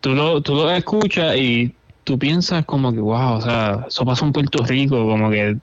tú 0.00 0.14
lo, 0.14 0.40
tú 0.40 0.54
lo 0.54 0.70
escuchas 0.70 1.36
y 1.36 1.74
tú 2.04 2.18
piensas 2.18 2.64
como 2.64 2.92
que, 2.92 3.00
wow, 3.00 3.34
o 3.34 3.40
sea, 3.40 3.84
eso 3.88 4.04
pasó 4.04 4.24
en 4.24 4.32
Puerto 4.32 4.64
Rico, 4.64 5.06
como 5.06 5.30
que 5.30 5.56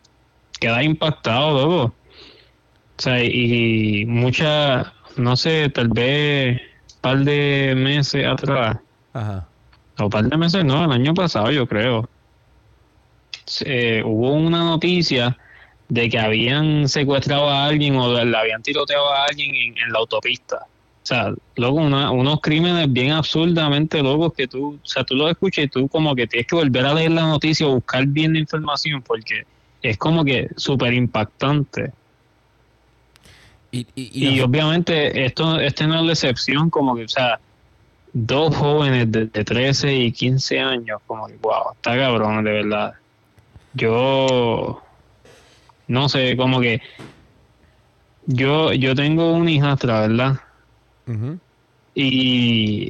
queda 0.60 0.84
impactado, 0.84 1.54
luego. 1.54 1.84
O 1.84 3.02
sea, 3.02 3.24
y 3.24 4.06
muchas, 4.06 4.88
no 5.18 5.36
sé, 5.36 5.70
tal 5.70 5.88
vez 5.90 6.62
un 6.96 7.02
par 7.02 7.20
de 7.20 7.74
meses 7.76 8.26
atrás. 8.26 8.78
Ajá. 9.14 9.48
O 10.00 10.06
un 10.06 10.10
par 10.10 10.26
de 10.26 10.38
meses, 10.38 10.66
no, 10.66 10.86
el 10.86 10.92
año 10.92 11.14
pasado 11.14 11.52
yo 11.52 11.68
creo 11.68 12.08
eh, 13.66 14.02
hubo 14.06 14.34
una 14.34 14.64
noticia 14.64 15.38
de 15.90 16.10
que 16.10 16.20
habían 16.20 16.88
secuestrado 16.88 17.50
a 17.50 17.66
alguien 17.66 17.96
o 17.96 18.24
le 18.24 18.38
habían 18.38 18.62
tiroteado 18.62 19.12
a 19.12 19.26
alguien 19.26 19.78
en, 19.78 19.92
la 19.92 20.00
autopista. 20.00 20.66
O 21.04 21.06
sea, 21.06 21.34
luego 21.56 21.78
unos 21.78 22.42
crímenes 22.42 22.92
bien 22.92 23.12
absurdamente 23.12 24.04
locos 24.04 24.34
que 24.34 24.48
tú, 24.48 24.80
o 24.82 24.86
sea, 24.86 25.04
tú 25.04 25.16
lo 25.16 25.28
escuchas 25.30 25.66
y 25.66 25.68
tú 25.68 25.88
como 25.88 26.16
que 26.16 26.28
tienes 26.28 26.48
que 26.48 26.56
volver 26.56 26.86
a 26.86 26.94
leer 26.94 27.12
la 27.12 27.24
noticia 27.24 27.68
o 27.68 27.76
buscar 27.76 28.06
bien 28.06 28.34
la 28.34 28.40
información 28.40 29.02
porque 29.02 29.44
es 29.82 29.98
como 29.98 30.24
que 30.24 30.50
súper 30.58 30.94
impactante. 30.94 31.92
Y, 33.72 34.40
obviamente 34.42 35.26
esto 35.26 35.58
este 35.58 35.88
no 35.88 36.00
es 36.00 36.06
la 36.06 36.12
excepción, 36.12 36.70
como 36.70 36.94
que, 36.94 37.06
o 37.06 37.08
sea, 37.08 37.40
dos 38.12 38.54
jóvenes 38.56 39.10
de, 39.12 39.28
de 39.28 39.46
13 39.46 39.96
y 39.96 40.12
15 40.12 40.60
años, 40.60 41.00
como 41.08 41.26
que, 41.28 41.38
wow, 41.38 41.72
está 41.74 41.96
cabrón, 41.96 42.44
de 42.44 42.52
verdad 42.52 42.94
yo 43.74 44.82
no 45.88 46.10
sé, 46.10 46.36
como 46.38 46.60
que 46.60 46.82
yo, 48.26 48.74
yo 48.74 48.96
tengo 48.96 49.34
una 49.34 49.52
hijastra, 49.52 50.02
¿verdad? 50.02 50.40
Y 51.94 52.90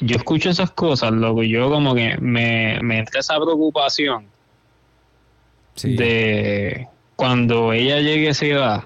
yo 0.00 0.16
escucho 0.16 0.50
esas 0.50 0.70
cosas, 0.72 1.12
loco, 1.12 1.42
yo 1.42 1.70
como 1.70 1.94
que 1.94 2.16
me, 2.18 2.80
me 2.82 2.98
entra 2.98 3.20
esa 3.20 3.36
preocupación 3.36 4.26
de 5.82 6.88
cuando 7.16 7.72
ella 7.72 8.00
llegue 8.00 8.28
a 8.28 8.30
esa 8.32 8.46
edad. 8.46 8.84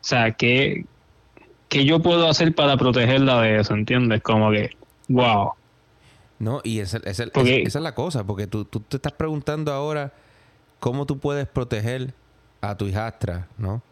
O 0.00 0.04
sea, 0.04 0.32
¿qué, 0.32 0.84
¿qué 1.68 1.84
yo 1.84 2.00
puedo 2.00 2.28
hacer 2.28 2.54
para 2.54 2.76
protegerla 2.76 3.42
de 3.42 3.60
eso? 3.60 3.74
¿Entiendes? 3.74 4.22
Como 4.22 4.50
que, 4.50 4.70
wow. 5.08 5.52
No, 6.38 6.60
y 6.64 6.80
esa, 6.80 6.98
esa, 7.04 7.24
es 7.34 7.74
la 7.74 7.94
cosa, 7.94 8.24
porque 8.24 8.46
tú, 8.46 8.64
tú, 8.64 8.80
te 8.80 8.96
estás 8.96 9.12
preguntando 9.12 9.72
ahora 9.72 10.12
cómo 10.78 11.04
tú 11.04 11.18
puedes 11.18 11.46
proteger 11.46 12.14
a 12.62 12.76
tu 12.76 12.86
hijastra, 12.86 13.48
¿no? 13.58 13.82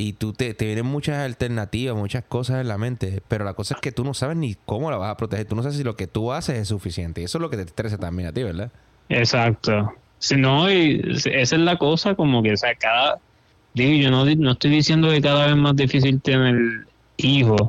Y 0.00 0.14
tú 0.14 0.32
te, 0.32 0.54
te 0.54 0.64
vienen 0.64 0.86
muchas 0.86 1.18
alternativas, 1.18 1.94
muchas 1.94 2.24
cosas 2.24 2.62
en 2.62 2.68
la 2.68 2.78
mente, 2.78 3.22
pero 3.28 3.44
la 3.44 3.52
cosa 3.52 3.74
es 3.74 3.80
que 3.82 3.92
tú 3.92 4.02
no 4.02 4.14
sabes 4.14 4.36
ni 4.36 4.54
cómo 4.54 4.90
la 4.90 4.96
vas 4.96 5.10
a 5.10 5.16
proteger. 5.18 5.46
Tú 5.46 5.56
no 5.56 5.62
sabes 5.62 5.76
si 5.76 5.84
lo 5.84 5.94
que 5.94 6.06
tú 6.06 6.32
haces 6.32 6.56
es 6.56 6.68
suficiente. 6.68 7.20
Y 7.20 7.24
eso 7.24 7.36
es 7.36 7.42
lo 7.42 7.50
que 7.50 7.58
te 7.58 7.64
estresa 7.64 7.98
también 7.98 8.30
a 8.30 8.32
ti, 8.32 8.42
¿verdad? 8.42 8.72
Exacto. 9.10 9.92
Si 10.18 10.36
no, 10.36 10.72
y 10.72 11.02
esa 11.12 11.30
es 11.56 11.60
la 11.60 11.76
cosa, 11.76 12.14
como 12.14 12.42
que, 12.42 12.54
o 12.54 12.56
sea, 12.56 12.74
cada. 12.76 13.18
Digo, 13.74 14.02
yo 14.02 14.10
no, 14.10 14.24
no 14.24 14.52
estoy 14.52 14.70
diciendo 14.70 15.10
que 15.10 15.20
cada 15.20 15.46
vez 15.46 15.56
más 15.56 15.76
difícil 15.76 16.20
tener 16.22 16.86
hijos, 17.18 17.68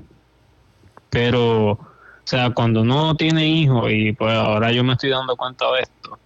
pero 1.10 1.72
o 1.72 1.80
sea, 2.24 2.52
cuando 2.52 2.82
uno 2.82 3.16
tiene 3.18 3.46
hijos, 3.46 3.92
y 3.92 4.14
pues 4.14 4.34
ahora 4.34 4.72
yo 4.72 4.86
me 4.86 4.94
estoy 4.94 5.10
dando 5.10 5.36
cuenta 5.36 5.66
de 5.74 5.82
esto, 5.82 6.18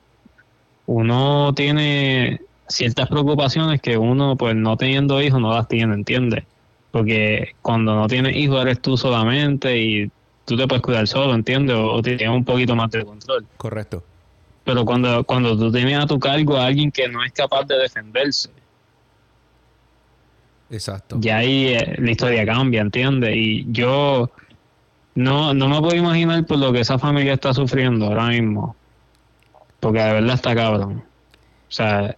uno 0.86 1.52
tiene 1.56 2.42
ciertas 2.68 3.08
preocupaciones 3.08 3.82
que 3.82 3.98
uno, 3.98 4.36
pues 4.36 4.56
no 4.56 4.78
teniendo 4.78 5.22
hijos, 5.22 5.40
no 5.40 5.54
las 5.54 5.68
tiene, 5.68 5.94
¿entiendes? 5.94 6.44
Porque 6.92 7.56
cuando 7.62 7.96
no 7.96 8.08
tienes 8.08 8.36
hijos 8.36 8.62
eres 8.62 8.82
tú 8.82 8.98
solamente 8.98 9.78
y 9.78 10.12
tú 10.46 10.56
te 10.58 10.68
puedes 10.68 10.82
cuidar 10.82 11.08
solo, 11.08 11.34
¿entiendes? 11.34 11.76
O, 11.78 12.02
tienes 12.02 12.30
un 12.30 12.46
poquito 12.46 12.76
más 12.76 12.92
de 12.92 13.04
control. 13.04 13.46
Correcto. 13.58 14.04
Pero 14.64 14.86
cuando, 14.86 15.24
cuando 15.24 15.58
tú 15.58 15.72
tienes 15.72 15.98
a 15.98 16.08
tu 16.08 16.20
cargo 16.20 16.58
a 16.58 16.66
alguien 16.66 16.92
que 16.92 17.08
no 17.08 17.24
es 17.24 17.32
capaz 17.34 17.66
de 17.66 17.78
defenderse, 17.78 18.50
Exacto. 20.70 21.18
Ya 21.20 21.38
ahí 21.38 21.68
eh, 21.68 21.96
la 21.98 22.12
historia 22.12 22.46
cambia, 22.46 22.82
¿entiendes? 22.82 23.36
Y 23.36 23.66
yo, 23.72 24.32
no, 25.14 25.54
no 25.54 25.70
me 25.70 25.80
puedo 25.80 25.96
imaginar 25.96 26.46
por 26.46 26.58
lo 26.58 26.74
que 26.74 26.80
esa 26.80 26.98
familia 26.98 27.34
está 27.34 27.54
sufriendo 27.54 28.08
ahora 28.08 28.28
mismo. 28.28 28.76
Porque 29.80 30.00
de 30.00 30.14
verdad 30.14 30.36
está 30.36 30.56
cabrón. 30.56 31.04
O 31.68 31.72
sea, 31.72 32.16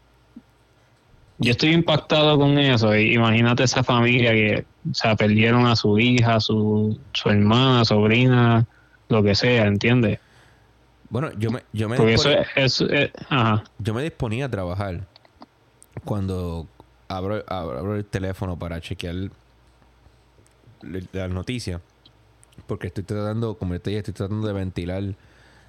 yo 1.39 1.51
estoy 1.51 1.73
impactado 1.73 2.37
con 2.37 2.57
eso. 2.57 2.95
Imagínate 2.95 3.63
esa 3.63 3.83
familia 3.83 4.31
que, 4.31 4.65
o 4.89 4.93
sea, 4.93 5.15
perdieron 5.15 5.67
a 5.67 5.75
su 5.75 5.99
hija, 5.99 6.39
su, 6.39 6.99
su 7.13 7.29
hermana, 7.29 7.85
sobrina, 7.85 8.65
lo 9.09 9.23
que 9.23 9.35
sea, 9.35 9.67
¿entiendes? 9.67 10.19
Bueno, 11.09 11.31
yo 11.37 11.51
me, 11.51 11.61
yo 11.71 11.87
me, 11.87 11.97
disponía, 11.97 12.45
eh, 12.55 13.11
yo 13.79 13.93
me 13.93 14.03
disponía 14.03 14.45
a 14.45 14.49
trabajar 14.49 15.07
cuando 16.03 16.67
abro, 17.07 17.43
abro 17.47 17.95
el 17.95 18.05
teléfono 18.05 18.59
para 18.59 18.81
chequear 18.81 19.15
las 21.13 21.29
noticias. 21.29 21.81
Porque 22.65 22.87
estoy 22.87 23.03
tratando, 23.03 23.57
como 23.57 23.79
te 23.79 23.91
dije, 23.91 23.99
estoy 23.99 24.15
tratando 24.15 24.47
de 24.47 24.53
ventilar 24.53 25.03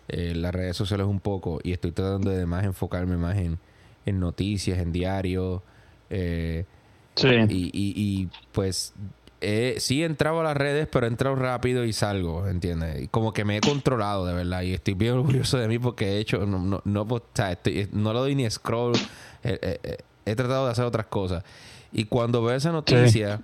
eh, 0.09 0.35
las 0.35 0.55
redes 0.55 0.77
sociales 0.77 1.07
un 1.07 1.21
poco 1.21 1.61
y 1.63 1.73
estoy 1.73 1.93
tratando 1.93 2.31
de 2.31 2.47
más 2.47 2.65
enfocarme 2.65 3.17
más 3.17 3.37
en, 3.37 3.59
noticias, 4.07 4.79
en 4.79 4.93
diarios. 4.93 5.63
Eh, 6.11 6.65
sí. 7.15 7.29
Y, 7.49 7.71
y, 7.73 8.29
pues 8.53 8.95
eh, 9.41 9.77
sí 9.79 10.03
he 10.03 10.07
entrado 10.07 10.41
a 10.41 10.45
las 10.45 10.57
redes, 10.57 10.89
pero 10.91 11.07
he 11.07 11.09
entrado 11.09 11.37
rápido 11.37 11.85
y 11.85 11.93
salgo, 11.93 12.47
¿entiendes? 12.49 13.03
Y 13.03 13.09
como 13.09 13.33
que 13.33 13.45
me 13.45 13.59
he 13.59 13.61
controlado, 13.61 14.27
de 14.27 14.35
verdad. 14.35 14.63
Y 14.63 14.75
estoy 14.75 14.95
bien 14.95 15.13
orgulloso 15.19 15.59
de 15.59 15.69
mí 15.69 15.79
porque 15.79 16.17
he 16.17 16.19
hecho, 16.19 16.47
no, 16.47 16.59
no, 16.59 16.81
no, 16.85 17.07
pues, 17.07 17.23
no 17.93 18.13
lo 18.13 18.21
doy 18.21 18.35
ni 18.35 18.49
scroll. 18.51 18.95
he 19.43 20.37
tratado 20.37 20.67
de 20.67 20.73
hacer 20.73 20.85
otras 20.85 21.07
cosas. 21.07 21.45
Y 21.93 22.05
cuando 22.05 22.43
veo 22.43 22.55
esa 22.55 22.71
noticia, 22.71 23.41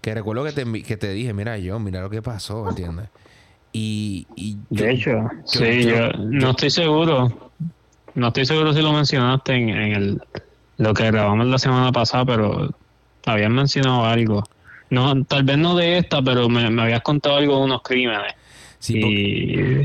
que 0.00 0.14
recuerdo 0.14 0.44
que 0.44 0.52
te, 0.52 0.82
que 0.82 0.96
te 0.96 1.12
dije, 1.12 1.32
mira, 1.32 1.56
yo, 1.58 1.78
mira 1.78 2.02
lo 2.02 2.10
que 2.10 2.20
pasó, 2.20 2.68
¿entiendes? 2.68 3.08
Y, 3.76 4.26
de 4.70 4.92
hecho, 4.92 5.28
sí, 5.44 5.82
yo, 5.82 6.10
no 6.12 6.50
estoy 6.50 6.70
seguro. 6.70 7.50
No 8.14 8.28
estoy 8.28 8.46
seguro 8.46 8.72
si 8.72 8.80
lo 8.80 8.92
mencionaste 8.92 9.54
en, 9.54 9.68
el 9.70 10.22
lo 10.76 10.92
que 10.92 11.04
grabamos 11.04 11.46
la 11.46 11.58
semana 11.58 11.92
pasada, 11.92 12.24
pero 12.24 12.70
habías 13.26 13.50
mencionado 13.50 14.04
algo. 14.04 14.42
No, 14.90 15.24
tal 15.24 15.44
vez 15.44 15.58
no 15.58 15.76
de 15.76 15.98
esta, 15.98 16.20
pero 16.22 16.48
me, 16.48 16.64
habías 16.82 17.02
contado 17.02 17.36
algo 17.36 17.58
de 17.58 17.64
unos 17.64 17.82
crímenes. 17.82 18.34
Sí, 18.78 18.98
y 18.98 19.84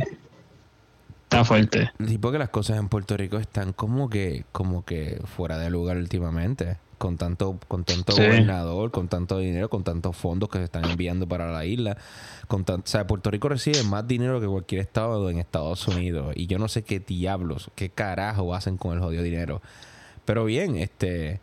está 1.23 1.45
fuerte. 1.45 1.91
Sí, 2.05 2.17
porque 2.17 2.37
las 2.37 2.49
cosas 2.49 2.79
en 2.79 2.89
Puerto 2.89 3.15
Rico 3.15 3.37
están 3.37 3.73
como 3.73 4.09
que, 4.09 4.45
como 4.51 4.83
que 4.83 5.21
fuera 5.25 5.57
de 5.57 5.69
lugar 5.69 5.97
últimamente 5.97 6.77
con 6.99 7.17
tanto, 7.17 7.57
con 7.67 7.83
tanto 7.83 8.13
gobernador, 8.13 8.91
con 8.91 9.07
tanto 9.07 9.39
dinero, 9.39 9.69
con 9.69 9.83
tantos 9.83 10.15
fondos 10.15 10.49
que 10.49 10.59
se 10.59 10.65
están 10.65 10.85
enviando 10.85 11.27
para 11.27 11.51
la 11.51 11.65
isla. 11.65 11.97
Con 12.47 12.63
o 12.67 12.81
sea, 12.83 13.07
Puerto 13.07 13.31
Rico 13.31 13.49
recibe 13.49 13.81
más 13.83 14.07
dinero 14.07 14.39
que 14.39 14.45
cualquier 14.45 14.81
estado 14.81 15.31
en 15.31 15.39
Estados 15.39 15.87
Unidos. 15.87 16.33
Y 16.35 16.45
yo 16.45 16.59
no 16.59 16.67
sé 16.67 16.83
qué 16.83 16.99
diablos, 16.99 17.71
qué 17.73 17.89
carajo 17.89 18.53
hacen 18.53 18.77
con 18.77 18.93
el 18.93 18.99
jodido 18.99 19.23
dinero. 19.23 19.63
Pero 20.25 20.45
bien, 20.45 20.75
este 20.75 21.39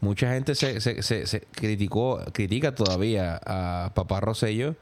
mucha 0.00 0.32
gente 0.32 0.54
se, 0.54 0.80
se, 0.80 1.02
se, 1.02 1.40
criticó, 1.50 2.20
critica 2.32 2.74
todavía 2.74 3.38
a 3.44 3.92
Papá 3.94 4.20
Rosello, 4.20 4.76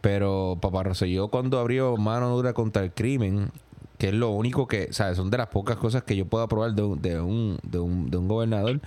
pero 0.00 0.58
Papá 0.60 0.84
Rosselló 0.84 1.28
cuando 1.28 1.58
abrió 1.58 1.96
mano 1.96 2.36
dura 2.36 2.52
contra 2.52 2.82
el 2.82 2.92
crimen, 2.92 3.50
que 3.98 4.08
es 4.08 4.14
lo 4.14 4.30
único 4.30 4.66
que, 4.66 4.88
o 4.90 4.92
sea, 4.92 5.14
son 5.14 5.30
de 5.30 5.38
las 5.38 5.48
pocas 5.48 5.76
cosas 5.76 6.04
que 6.04 6.16
yo 6.16 6.24
puedo 6.24 6.44
aprobar 6.44 6.72
de 6.72 6.82
un, 6.82 7.02
de 7.02 7.20
un, 7.20 7.58
de 7.62 7.78
un, 7.78 8.10
de 8.10 8.16
un 8.16 8.28
gobernador, 8.28 8.80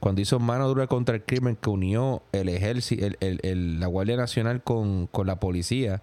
cuando 0.00 0.20
hizo 0.20 0.38
mano 0.38 0.68
dura 0.68 0.86
contra 0.86 1.14
el 1.14 1.24
crimen 1.24 1.56
que 1.56 1.70
unió 1.70 2.22
el 2.32 2.48
ejército, 2.48 3.06
el, 3.20 3.80
la 3.80 3.86
Guardia 3.86 4.16
Nacional 4.16 4.62
con, 4.62 5.08
la 5.24 5.40
policía. 5.40 6.02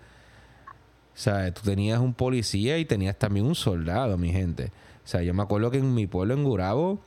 O 1.14 1.18
sea, 1.18 1.54
tú 1.54 1.62
tenías 1.64 2.00
un 2.00 2.14
policía 2.14 2.78
y 2.78 2.86
tenías 2.86 3.18
también 3.18 3.46
un 3.46 3.56
soldado, 3.56 4.18
mi 4.18 4.32
gente. 4.32 4.72
O 5.04 5.08
sea, 5.08 5.22
yo 5.22 5.34
me 5.34 5.44
acuerdo 5.44 5.72
que 5.72 5.78
en 5.78 5.94
mi 5.94 6.08
pueblo, 6.08 6.34
en 6.34 6.44
Gurabo, 6.44 7.00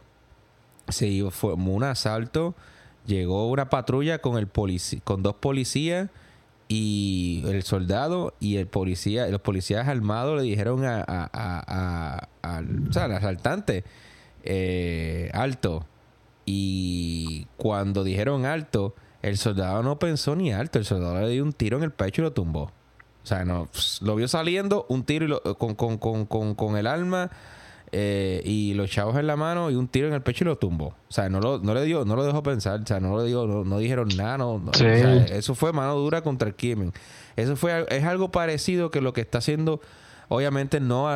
se 0.89 1.25
formó 1.31 1.75
un 1.75 1.85
asalto. 1.85 2.55
Llegó 3.07 3.51
una 3.51 3.69
patrulla 3.69 4.19
con 4.19 4.39
el 4.39 4.49
con 5.05 5.23
dos 5.23 5.35
policías 5.37 6.11
y 6.69 7.43
el 7.47 7.63
soldado 7.63 8.35
y 8.41 8.57
el 8.57 8.67
policía, 8.67 9.27
los 9.29 9.41
policías 9.41 9.87
armados 9.87 10.39
le 10.39 10.45
dijeron 10.45 10.85
a, 10.85 11.03
al, 12.43 12.89
asaltante 12.95 13.85
eh, 14.43 15.31
alto, 15.35 15.87
y 16.47 17.47
cuando 17.57 18.05
dijeron 18.05 18.45
alto, 18.47 18.95
el 19.23 19.39
soldado 19.39 19.83
no 19.83 19.99
pensó 19.99 20.37
ni 20.37 20.53
alto. 20.53 20.79
El 20.79 20.85
soldado 20.85 21.21
le 21.21 21.29
dio 21.29 21.43
un 21.43 21.53
tiro 21.53 21.79
en 21.79 21.85
el 21.85 21.93
pecho 21.93 22.23
y 22.23 22.25
lo 22.25 22.33
tumbó. 22.33 22.65
O 23.23 23.27
sea, 23.27 23.45
no, 23.45 23.69
lo 24.03 24.17
vio 24.17 24.29
saliendo, 24.29 24.85
un 24.91 25.05
tiro 25.05 25.41
con, 25.57 25.75
con, 25.75 25.97
con, 25.97 26.55
con, 26.55 26.77
el 26.77 26.87
arma 26.87 27.31
eh, 27.91 28.43
y 28.45 28.75
los 28.75 28.91
chavos 28.91 29.17
en 29.17 29.27
la 29.27 29.35
mano 29.35 29.71
y 29.71 29.77
un 29.77 29.89
tiro 29.89 30.09
en 30.09 30.13
el 30.13 30.21
pecho 30.21 30.45
y 30.45 30.49
lo 30.49 30.59
tumbó. 30.59 30.89
O 30.89 31.13
sea, 31.13 31.31
no, 31.31 31.41
lo, 31.41 31.59
no 31.59 31.73
le 31.73 31.85
dio, 31.85 32.05
no 32.05 32.17
lo 32.17 32.25
dejó 32.25 32.43
pensar. 32.43 32.83
O 32.83 32.87
sea, 32.87 33.01
no 33.01 33.17
le 33.17 33.27
dio, 33.27 33.47
no, 33.47 33.79
dijeron 33.79 34.09
nada. 34.15 34.37
No, 34.37 34.61
eso 35.31 35.55
fue 35.55 35.73
mano 35.73 35.95
dura 35.95 36.21
contra 36.21 36.49
el 36.49 36.55
crimen. 36.55 36.93
Eso 37.37 37.57
fue, 37.57 37.87
es 37.89 38.05
algo 38.05 38.31
parecido 38.31 38.91
que 38.91 39.01
lo 39.01 39.15
que 39.15 39.23
está 39.23 39.39
haciendo 39.39 39.81
Obviamente 40.29 40.81
no, 40.81 41.09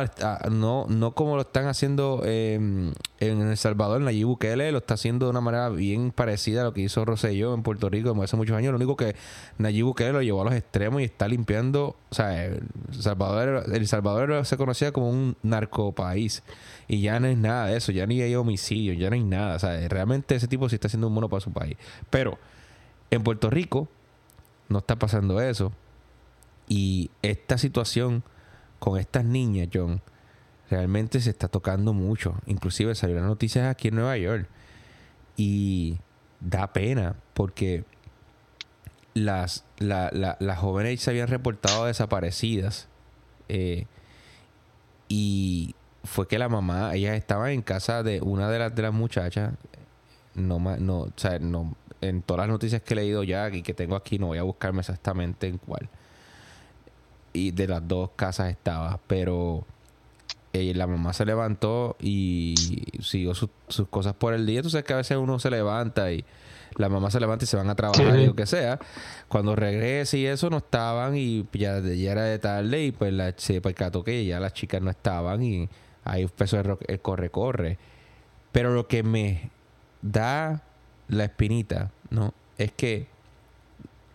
no, 0.51 0.85
no 0.87 1.11
como 1.15 1.35
lo 1.35 1.41
están 1.41 1.67
haciendo 1.67 2.21
en 2.25 2.93
El 3.19 3.57
Salvador, 3.57 4.01
Nayib 4.01 4.27
Bukele 4.27 4.71
lo 4.71 4.77
está 4.79 4.93
haciendo 4.93 5.25
de 5.25 5.31
una 5.31 5.41
manera 5.41 5.69
bien 5.69 6.11
parecida 6.11 6.61
a 6.61 6.63
lo 6.65 6.73
que 6.73 6.81
hizo 6.81 7.05
Rosselló 7.05 7.53
en 7.53 7.63
Puerto 7.63 7.89
Rico 7.89 8.15
hace 8.21 8.35
muchos 8.35 8.55
años. 8.55 8.71
Lo 8.71 8.77
único 8.77 8.95
que 8.95 9.15
Nayib 9.57 9.85
Bukele 9.85 10.13
lo 10.13 10.21
llevó 10.21 10.41
a 10.41 10.45
los 10.45 10.53
extremos 10.53 11.01
y 11.01 11.05
está 11.05 11.27
limpiando. 11.27 11.95
O 12.09 12.15
sea, 12.15 12.45
El 12.45 12.61
Salvador, 12.91 13.63
el 13.73 13.87
Salvador 13.87 14.45
se 14.45 14.57
conocía 14.57 14.91
como 14.91 15.09
un 15.09 15.35
narcopaís 15.41 16.43
y 16.87 17.01
ya 17.01 17.19
no 17.19 17.27
es 17.27 17.37
nada 17.37 17.67
de 17.67 17.77
eso, 17.77 17.91
ya 17.91 18.05
ni 18.05 18.21
hay 18.21 18.35
homicidio, 18.35 18.93
ya 18.93 19.09
no 19.09 19.15
hay 19.15 19.23
nada. 19.23 19.55
O 19.55 19.59
sea, 19.59 19.87
realmente 19.87 20.35
ese 20.35 20.47
tipo 20.47 20.69
sí 20.69 20.75
está 20.75 20.87
haciendo 20.87 21.07
un 21.07 21.13
mono 21.13 21.29
para 21.29 21.41
su 21.41 21.51
país. 21.51 21.77
Pero 22.09 22.37
en 23.11 23.23
Puerto 23.23 23.49
Rico 23.49 23.87
no 24.69 24.79
está 24.79 24.97
pasando 24.97 25.41
eso. 25.41 25.71
Y 26.67 27.09
esta 27.23 27.57
situación 27.57 28.23
con 28.79 28.97
estas 28.97 29.25
niñas, 29.25 29.69
John, 29.73 30.01
realmente 30.69 31.19
se 31.19 31.29
está 31.29 31.47
tocando 31.47 31.93
mucho. 31.93 32.35
Inclusive 32.45 32.95
salieron 32.95 33.27
noticias 33.27 33.67
aquí 33.67 33.89
en 33.89 33.95
Nueva 33.95 34.17
York. 34.17 34.47
Y 35.37 35.97
da 36.39 36.73
pena 36.73 37.15
porque 37.33 37.85
las, 39.13 39.65
las 39.79 40.57
jóvenes 40.59 41.01
se 41.01 41.11
habían 41.11 41.27
reportado 41.27 41.85
desaparecidas. 41.85 42.87
Eh, 43.47 43.85
y 45.07 45.75
fue 46.03 46.27
que 46.27 46.37
la 46.37 46.49
mamá, 46.49 46.93
ella 46.95 47.15
estaba 47.15 47.51
en 47.51 47.61
casa 47.61 48.03
de 48.03 48.21
una 48.21 48.49
de 48.49 48.59
las, 48.59 48.75
de 48.75 48.81
las 48.81 48.93
muchachas. 48.93 49.53
No, 50.35 50.59
no, 50.59 50.99
o 50.99 51.13
sea, 51.15 51.39
no, 51.39 51.75
en 52.01 52.21
todas 52.21 52.47
las 52.47 52.49
noticias 52.49 52.81
que 52.81 52.93
he 52.93 52.97
leído 52.97 53.23
ya 53.23 53.49
y 53.49 53.61
que 53.61 53.73
tengo 53.73 53.95
aquí, 53.95 54.19
no 54.19 54.27
voy 54.27 54.37
a 54.37 54.43
buscarme 54.43 54.81
exactamente 54.81 55.47
en 55.47 55.57
cuál 55.57 55.89
y 57.33 57.51
de 57.51 57.67
las 57.67 57.87
dos 57.87 58.11
casas 58.15 58.49
estaba, 58.49 58.99
pero 59.07 59.65
eh, 60.53 60.73
la 60.73 60.87
mamá 60.87 61.13
se 61.13 61.25
levantó 61.25 61.95
y 61.99 62.55
siguió 63.01 63.33
sus 63.35 63.87
cosas 63.89 64.13
por 64.15 64.33
el 64.33 64.45
día. 64.45 64.61
Tú 64.61 64.69
sabes 64.69 64.85
que 64.85 64.93
a 64.93 64.97
veces 64.97 65.17
uno 65.17 65.39
se 65.39 65.51
levanta 65.51 66.11
y 66.11 66.25
la 66.75 66.89
mamá 66.89 67.11
se 67.11 67.19
levanta 67.19 67.45
y 67.45 67.47
se 67.47 67.57
van 67.57 67.69
a 67.69 67.75
trabajar 67.75 68.19
y 68.19 68.25
lo 68.25 68.35
que 68.35 68.45
sea. 68.45 68.79
Cuando 69.27 69.55
regrese 69.55 70.17
y 70.17 70.25
eso 70.25 70.49
no 70.49 70.57
estaban 70.57 71.15
y 71.15 71.45
ya, 71.53 71.79
ya 71.81 72.11
era 72.11 72.23
de 72.23 72.39
tarde 72.39 72.85
y 72.85 72.91
pues 72.91 73.13
la, 73.13 73.33
se 73.37 73.61
percató 73.61 74.03
que 74.03 74.25
ya 74.25 74.39
las 74.39 74.53
chicas 74.53 74.81
no 74.81 74.89
estaban 74.89 75.43
y 75.43 75.69
ahí 76.03 76.23
empezó 76.23 76.59
el 76.59 76.99
corre-corre. 77.01 77.77
Pero 78.51 78.73
lo 78.73 78.87
que 78.87 79.03
me 79.03 79.51
da 80.01 80.63
la 81.07 81.25
espinita, 81.25 81.91
¿no? 82.09 82.33
Es 82.57 82.71
que 82.71 83.07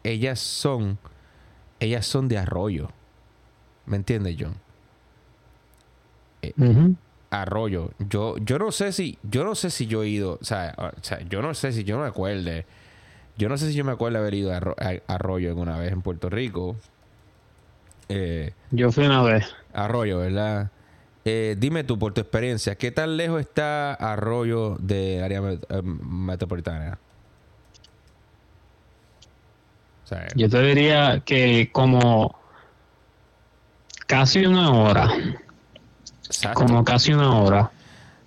ellas 0.03 0.41
son, 0.41 0.99
ellas 1.81 2.07
son 2.07 2.29
de 2.29 2.39
arroyo. 2.39 2.91
¿Me 3.87 3.97
entiendes, 3.97 4.37
John? 4.39 4.55
Eh, 6.43 6.53
arroyo. 7.31 7.91
Yo, 7.99 8.37
yo 8.39 8.59
no 8.59 8.73
sé 8.73 8.93
si, 8.93 9.19
yo 9.23 9.45
no 9.45 9.55
sé 9.55 9.71
si 9.71 9.87
yo 9.87 10.03
he 10.03 10.09
ido, 10.09 10.39
o 10.41 10.45
sea, 10.45 10.75
yo 11.29 11.43
no 11.43 11.55
sé 11.55 11.73
si 11.73 11.85
yo 11.85 11.99
me 11.99 12.07
acuerde. 12.07 12.67
Yo 13.37 13.49
no 13.49 13.59
sé 13.59 13.69
si 13.69 13.75
yo 13.75 13.85
me 13.85 13.93
acuerdo 13.93 14.19
haber 14.19 14.35
ido 14.35 14.53
a, 14.53 14.61
Arroyo 15.09 15.49
alguna 15.49 15.77
vez 15.77 15.93
en 15.93 16.03
Puerto 16.03 16.31
Rico. 16.31 16.77
Eh, 18.09 18.53
yo 18.71 18.93
fui 18.93 19.07
una 19.07 19.23
vez. 19.23 19.45
Arroyo, 19.73 20.19
¿verdad? 20.19 20.71
Eh, 21.25 21.57
dime 21.59 21.83
tú, 21.85 21.99
por 21.99 22.13
tu 22.13 22.21
experiencia, 22.21 22.77
¿qué 22.77 22.93
tan 22.93 23.17
lejos 23.17 23.41
está 23.41 23.95
Arroyo 23.95 24.77
de 24.79 25.23
área 25.23 25.41
metropolitana? 25.83 26.99
yo 30.37 30.49
te 30.49 30.63
diría 30.63 31.23
que 31.25 31.71
como 31.73 32.37
Casi 34.07 34.45
una 34.45 34.71
hora. 34.73 35.09
Como 36.55 36.85
casi 36.85 37.13
una 37.13 37.39
hora. 37.39 37.71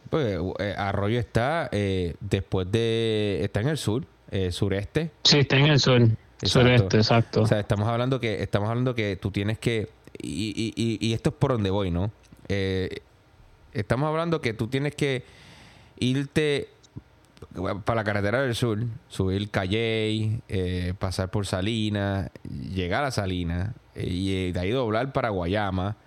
Pues 0.09 0.39
eh, 0.59 0.75
Arroyo 0.77 1.19
está 1.19 1.69
eh, 1.71 2.15
después 2.19 2.71
de. 2.71 3.39
Está 3.43 3.61
en 3.61 3.69
el 3.69 3.77
sur, 3.77 4.05
eh, 4.31 4.51
sureste. 4.51 5.11
Sí, 5.23 5.39
está 5.39 5.57
en 5.57 5.67
el 5.67 5.79
sur. 5.79 6.07
Sureste, 6.41 6.97
exacto. 6.97 7.41
O 7.41 7.47
sea, 7.47 7.59
estamos 7.59 7.87
hablando 7.87 8.19
que 8.19 8.41
estamos 8.41 8.69
hablando 8.69 8.95
que 8.95 9.15
tú 9.17 9.31
tienes 9.31 9.59
que. 9.59 9.89
Y, 10.19 10.73
y, 10.75 10.97
y 11.05 11.13
esto 11.13 11.29
es 11.29 11.35
por 11.35 11.51
donde 11.51 11.69
voy, 11.69 11.91
¿no? 11.91 12.11
estamos 13.73 14.07
hablando 14.07 14.39
que 14.39 14.53
tú 14.53 14.67
tienes 14.67 14.95
que 14.95 15.25
irte 15.99 16.69
para 17.83 18.01
la 18.01 18.03
carretera 18.05 18.41
del 18.41 18.55
sur, 18.55 18.79
subir 19.09 19.51
Calle, 19.51 20.39
pasar 20.97 21.29
por 21.29 21.45
Salinas, 21.45 22.31
llegar 22.73 23.03
a 23.03 23.11
Salinas, 23.11 23.75
y 23.99 24.51
de 24.51 24.59
ahí 24.59 24.71
doblar 24.71 25.11
para 25.13 25.29
Guayama 25.29 25.97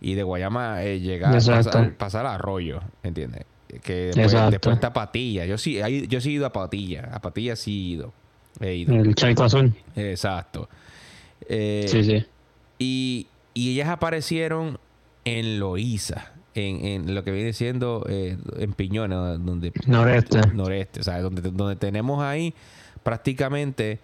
y 0.00 0.14
de 0.14 0.22
Guayama 0.22 0.82
eh, 0.82 1.00
llegar 1.00 1.32
pasar, 1.32 1.94
pasar 1.96 2.26
a 2.26 2.34
Arroyo, 2.34 2.80
¿entiendes? 3.02 3.44
Que 3.82 4.10
después, 4.14 4.74
está 4.74 4.92
Patilla. 4.92 5.46
Yo 5.46 5.56
sí, 5.56 5.78
yo 6.08 6.20
sí 6.20 6.30
he 6.30 6.32
ido 6.32 6.46
a 6.46 6.52
Patilla. 6.52 7.10
A 7.12 7.20
Patilla 7.20 7.54
sí 7.54 7.70
he 7.70 7.94
ido. 7.94 8.12
He 8.60 8.74
ido. 8.74 8.94
El 8.94 9.14
Chaico 9.14 9.44
Azul. 9.44 9.72
Exacto. 9.94 10.68
Eh, 11.48 11.86
sí, 11.88 12.02
sí. 12.02 12.26
Y, 12.78 13.28
y 13.54 13.72
ellas 13.72 13.88
aparecieron 13.88 14.78
en 15.24 15.60
Loíza. 15.60 16.32
En, 16.52 16.84
en, 16.84 17.14
lo 17.14 17.22
que 17.22 17.30
viene 17.30 17.52
siendo 17.52 18.04
eh, 18.08 18.36
en 18.58 18.72
Piñona, 18.72 19.36
donde 19.36 19.72
noreste, 19.86 20.40
noreste, 20.52 20.98
o 20.98 21.02
sea, 21.04 21.20
donde, 21.20 21.42
donde 21.42 21.76
tenemos 21.76 22.20
ahí 22.24 22.54
prácticamente 23.04 24.00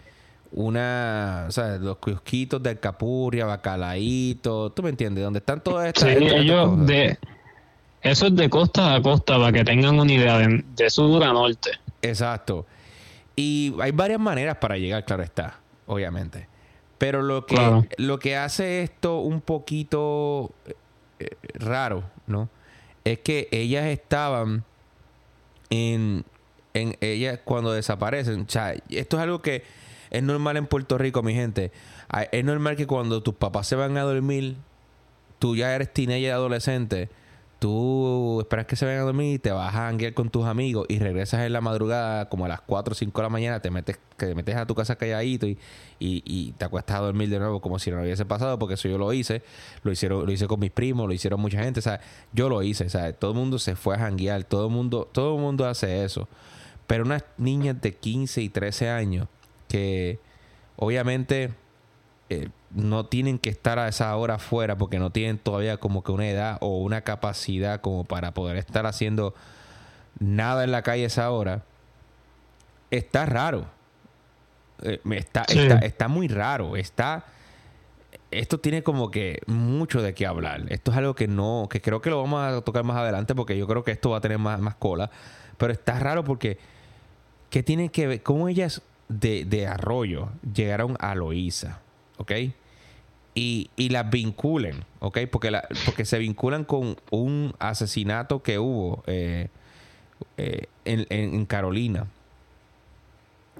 una, 0.56 1.44
o 1.48 1.52
sea, 1.52 1.76
los 1.76 1.98
kiosquitos 1.98 2.62
de 2.62 2.70
Alcapurria, 2.70 3.44
Bacalaíto, 3.44 4.70
¿tú 4.72 4.82
me 4.82 4.88
entiendes? 4.88 5.22
Donde 5.22 5.38
están 5.38 5.62
todas 5.62 5.86
estas, 5.86 6.08
sí, 6.08 6.24
ellos 6.24 6.86
de 6.86 7.18
eso 8.00 8.26
es 8.26 8.36
de 8.36 8.48
costa 8.48 8.94
a 8.94 9.02
costa 9.02 9.36
para 9.36 9.52
que 9.52 9.64
tengan 9.64 9.98
una 9.98 10.12
idea 10.12 10.38
de, 10.38 10.90
sur 10.90 11.22
a 11.22 11.32
norte. 11.32 11.72
Exacto. 12.02 12.64
Y 13.34 13.74
hay 13.80 13.90
varias 13.90 14.20
maneras 14.20 14.56
para 14.56 14.78
llegar, 14.78 15.04
claro 15.04 15.22
está, 15.22 15.58
obviamente. 15.86 16.48
Pero 16.98 17.20
lo 17.20 17.44
que, 17.44 17.58
lo 17.98 18.18
que 18.18 18.36
hace 18.36 18.82
esto 18.82 19.18
un 19.18 19.42
poquito 19.42 20.52
eh, 21.18 21.28
raro, 21.54 22.04
¿no? 22.26 22.48
Es 23.04 23.18
que 23.18 23.48
ellas 23.50 23.84
estaban 23.86 24.64
en, 25.68 26.24
en 26.72 26.96
ellas 27.02 27.40
cuando 27.44 27.72
desaparecen. 27.72 28.42
O 28.42 28.48
sea, 28.48 28.72
esto 28.88 29.16
es 29.16 29.22
algo 29.22 29.42
que 29.42 29.64
es 30.16 30.22
normal 30.22 30.56
en 30.56 30.66
Puerto 30.66 30.98
Rico, 30.98 31.22
mi 31.22 31.34
gente. 31.34 31.72
Es 32.32 32.44
normal 32.44 32.76
que 32.76 32.86
cuando 32.86 33.22
tus 33.22 33.34
papás 33.34 33.66
se 33.66 33.76
van 33.76 33.96
a 33.96 34.02
dormir, 34.02 34.56
tú 35.38 35.56
ya 35.56 35.74
eres 35.74 35.92
teenager 35.92 36.32
adolescente 36.32 37.08
tú 37.58 38.40
esperas 38.40 38.66
que 38.66 38.76
se 38.76 38.84
vayan 38.84 39.00
a 39.00 39.04
dormir 39.04 39.34
y 39.34 39.38
te 39.38 39.50
vas 39.50 39.74
a 39.74 39.88
hanguear 39.88 40.12
con 40.12 40.28
tus 40.28 40.44
amigos 40.44 40.86
y 40.88 40.98
regresas 40.98 41.40
en 41.40 41.52
la 41.52 41.60
madrugada 41.60 42.28
como 42.28 42.44
a 42.44 42.48
las 42.48 42.60
4 42.60 42.92
o 42.92 42.94
5 42.94 43.20
de 43.20 43.22
la 43.22 43.28
mañana, 43.30 43.60
te 43.60 43.70
metes, 43.70 43.98
te 44.16 44.34
metes 44.34 44.56
a 44.56 44.66
tu 44.66 44.74
casa 44.74 44.96
calladito 44.96 45.46
y, 45.46 45.58
y, 45.98 46.52
te 46.52 46.64
acuestas 46.64 46.98
a 46.98 47.00
dormir 47.00 47.30
de 47.30 47.38
nuevo 47.38 47.60
como 47.60 47.78
si 47.78 47.90
no 47.90 48.00
hubiese 48.02 48.26
pasado, 48.26 48.58
porque 48.58 48.74
eso 48.74 48.88
yo 48.88 48.98
lo 48.98 49.12
hice, 49.12 49.42
lo 49.82 49.92
hicieron, 49.92 50.26
lo 50.26 50.32
hice 50.32 50.46
con 50.46 50.60
mis 50.60 50.70
primos, 50.70 51.06
lo 51.06 51.14
hicieron 51.14 51.40
mucha 51.40 51.62
gente, 51.62 51.80
sea, 51.80 52.00
yo 52.32 52.48
lo 52.48 52.62
hice, 52.62 52.90
sea, 52.90 53.12
todo 53.12 53.30
el 53.32 53.36
mundo 53.36 53.58
se 53.58 53.74
fue 53.74 53.94
a 53.94 53.98
janguear, 53.98 54.44
todo 54.44 54.66
el 54.66 54.72
mundo, 54.72 55.08
todo 55.10 55.36
el 55.36 55.40
mundo 55.40 55.66
hace 55.66 56.04
eso. 56.04 56.28
Pero 56.86 57.04
unas 57.04 57.24
niñas 57.36 57.80
de 57.80 57.96
15 57.96 58.42
y 58.42 58.48
13 58.48 58.90
años 58.90 59.28
que 59.68 60.18
obviamente 60.76 61.52
eh, 62.28 62.48
no 62.70 63.06
tienen 63.06 63.38
que 63.38 63.50
estar 63.50 63.78
a 63.78 63.88
esa 63.88 64.14
hora 64.16 64.34
afuera 64.34 64.76
porque 64.76 64.98
no 64.98 65.10
tienen 65.10 65.38
todavía 65.38 65.78
como 65.78 66.02
que 66.02 66.12
una 66.12 66.28
edad 66.28 66.58
o 66.60 66.78
una 66.78 67.02
capacidad 67.02 67.80
como 67.80 68.04
para 68.04 68.34
poder 68.34 68.56
estar 68.56 68.86
haciendo 68.86 69.34
nada 70.18 70.64
en 70.64 70.72
la 70.72 70.82
calle 70.82 71.04
a 71.04 71.06
esa 71.06 71.30
hora, 71.30 71.64
está 72.90 73.26
raro. 73.26 73.66
Eh, 74.82 75.00
está, 75.12 75.42
está, 75.44 76.08
muy 76.08 76.28
raro. 76.28 76.76
Está. 76.76 77.24
Esto 78.30 78.58
tiene 78.58 78.82
como 78.82 79.10
que 79.10 79.40
mucho 79.46 80.02
de 80.02 80.14
qué 80.14 80.26
hablar. 80.26 80.64
Esto 80.68 80.90
es 80.90 80.96
algo 80.96 81.14
que 81.14 81.28
no, 81.28 81.68
que 81.70 81.80
creo 81.80 82.00
que 82.00 82.10
lo 82.10 82.20
vamos 82.20 82.42
a 82.42 82.60
tocar 82.62 82.84
más 82.84 82.96
adelante 82.96 83.34
porque 83.34 83.56
yo 83.56 83.66
creo 83.66 83.84
que 83.84 83.92
esto 83.92 84.10
va 84.10 84.18
a 84.18 84.20
tener 84.20 84.38
más, 84.38 84.60
más 84.60 84.74
cola. 84.74 85.10
Pero 85.56 85.72
está 85.72 85.98
raro 85.98 86.24
porque, 86.24 86.58
¿qué 87.50 87.62
tiene 87.62 87.88
que 87.90 88.06
ver? 88.06 88.22
¿Cómo 88.22 88.48
ellas 88.48 88.82
de, 89.08 89.44
de 89.44 89.66
Arroyo 89.66 90.30
llegaron 90.52 90.96
a 91.00 91.14
Loíza? 91.14 91.80
¿ok? 92.18 92.32
Y, 93.34 93.70
y 93.76 93.90
las 93.90 94.08
vinculen, 94.10 94.84
¿ok? 95.00 95.18
Porque, 95.30 95.50
la, 95.50 95.68
porque 95.84 96.04
se 96.04 96.18
vinculan 96.18 96.64
con 96.64 96.96
un 97.10 97.54
asesinato 97.58 98.42
que 98.42 98.58
hubo 98.58 99.02
eh, 99.06 99.48
eh, 100.38 100.66
en, 100.86 101.06
en, 101.10 101.44
Carolina. 101.44 102.06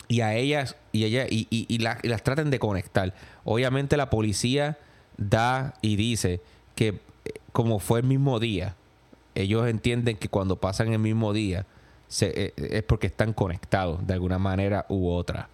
Y 0.09 0.23
a 0.23 0.35
ellas, 0.35 0.77
y, 0.93 1.05
ella, 1.05 1.27
y, 1.29 1.47
y, 1.51 1.67
y, 1.69 1.79
las 1.79 2.23
traten 2.23 2.51
de 2.51 2.59
conectar. 2.59 3.13
Obviamente 3.45 3.99
la 3.99 4.09
policía 4.09 4.79
da 5.19 5.75
y 5.83 5.97
dice 5.97 6.41
que 6.75 6.89
eh, 6.89 7.33
como 7.53 7.79
fue 7.79 8.01
el 8.01 8.07
mismo 8.07 8.41
día, 8.41 8.77
ellos 9.35 9.69
entienden 9.69 10.17
que 10.17 10.29
cuando 10.31 10.57
pasan 10.57 10.93
el 10.93 11.01
mismo 11.01 11.35
día 11.35 11.67
se, 12.09 12.53
es 12.57 12.83
porque 12.83 13.07
están 13.07 13.33
conectados 13.33 14.07
de 14.07 14.15
alguna 14.15 14.39
manera 14.39 14.87
u 14.89 15.09
otra. 15.09 15.49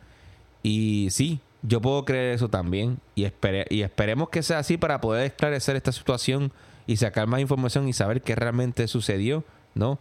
Y 0.62 1.08
sí, 1.10 1.40
yo 1.62 1.80
puedo 1.80 2.04
creer 2.04 2.34
eso 2.34 2.48
también 2.48 2.98
y, 3.14 3.26
y 3.70 3.82
esperemos 3.82 4.28
que 4.28 4.42
sea 4.42 4.58
así 4.58 4.76
para 4.76 5.00
poder 5.00 5.26
esclarecer 5.26 5.76
esta 5.76 5.92
situación 5.92 6.52
y 6.86 6.96
sacar 6.96 7.26
más 7.26 7.40
información 7.40 7.88
y 7.88 7.92
saber 7.92 8.22
qué 8.22 8.34
realmente 8.34 8.88
sucedió, 8.88 9.44
¿no? 9.74 9.98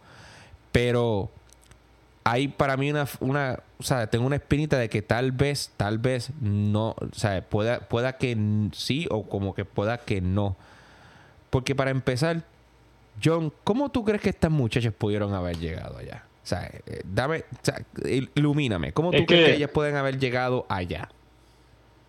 Pero 0.72 1.30
hay 2.24 2.48
para 2.48 2.76
mí 2.76 2.90
una, 2.90 3.06
una, 3.20 3.60
o 3.78 3.82
sea, 3.82 4.08
tengo 4.08 4.26
una 4.26 4.36
espinita 4.36 4.78
de 4.78 4.88
que 4.88 5.02
tal 5.02 5.32
vez, 5.32 5.72
tal 5.76 5.98
vez 5.98 6.30
no, 6.40 6.90
o 6.90 7.08
sea, 7.14 7.42
pueda, 7.42 7.80
pueda 7.80 8.16
que 8.16 8.36
sí 8.72 9.06
o 9.10 9.28
como 9.28 9.54
que 9.54 9.64
pueda 9.64 9.98
que 9.98 10.20
no. 10.20 10.56
Porque 11.50 11.74
para 11.74 11.90
empezar, 11.90 12.44
John, 13.22 13.52
¿cómo 13.64 13.90
tú 13.90 14.04
crees 14.04 14.22
que 14.22 14.30
estas 14.30 14.50
muchachas 14.50 14.92
pudieron 14.92 15.34
haber 15.34 15.58
llegado 15.58 15.98
allá? 15.98 16.24
O 16.42 16.46
sea, 16.46 16.70
eh, 16.86 17.02
dame, 17.04 17.38
o 17.38 17.58
sea, 17.62 17.82
ilumíname. 18.34 18.92
¿Cómo 18.92 19.10
tú 19.10 19.24
crees 19.26 19.50
que 19.50 19.56
ellas 19.56 19.70
pueden 19.70 19.96
haber 19.96 20.18
llegado 20.18 20.66
allá? 20.68 21.08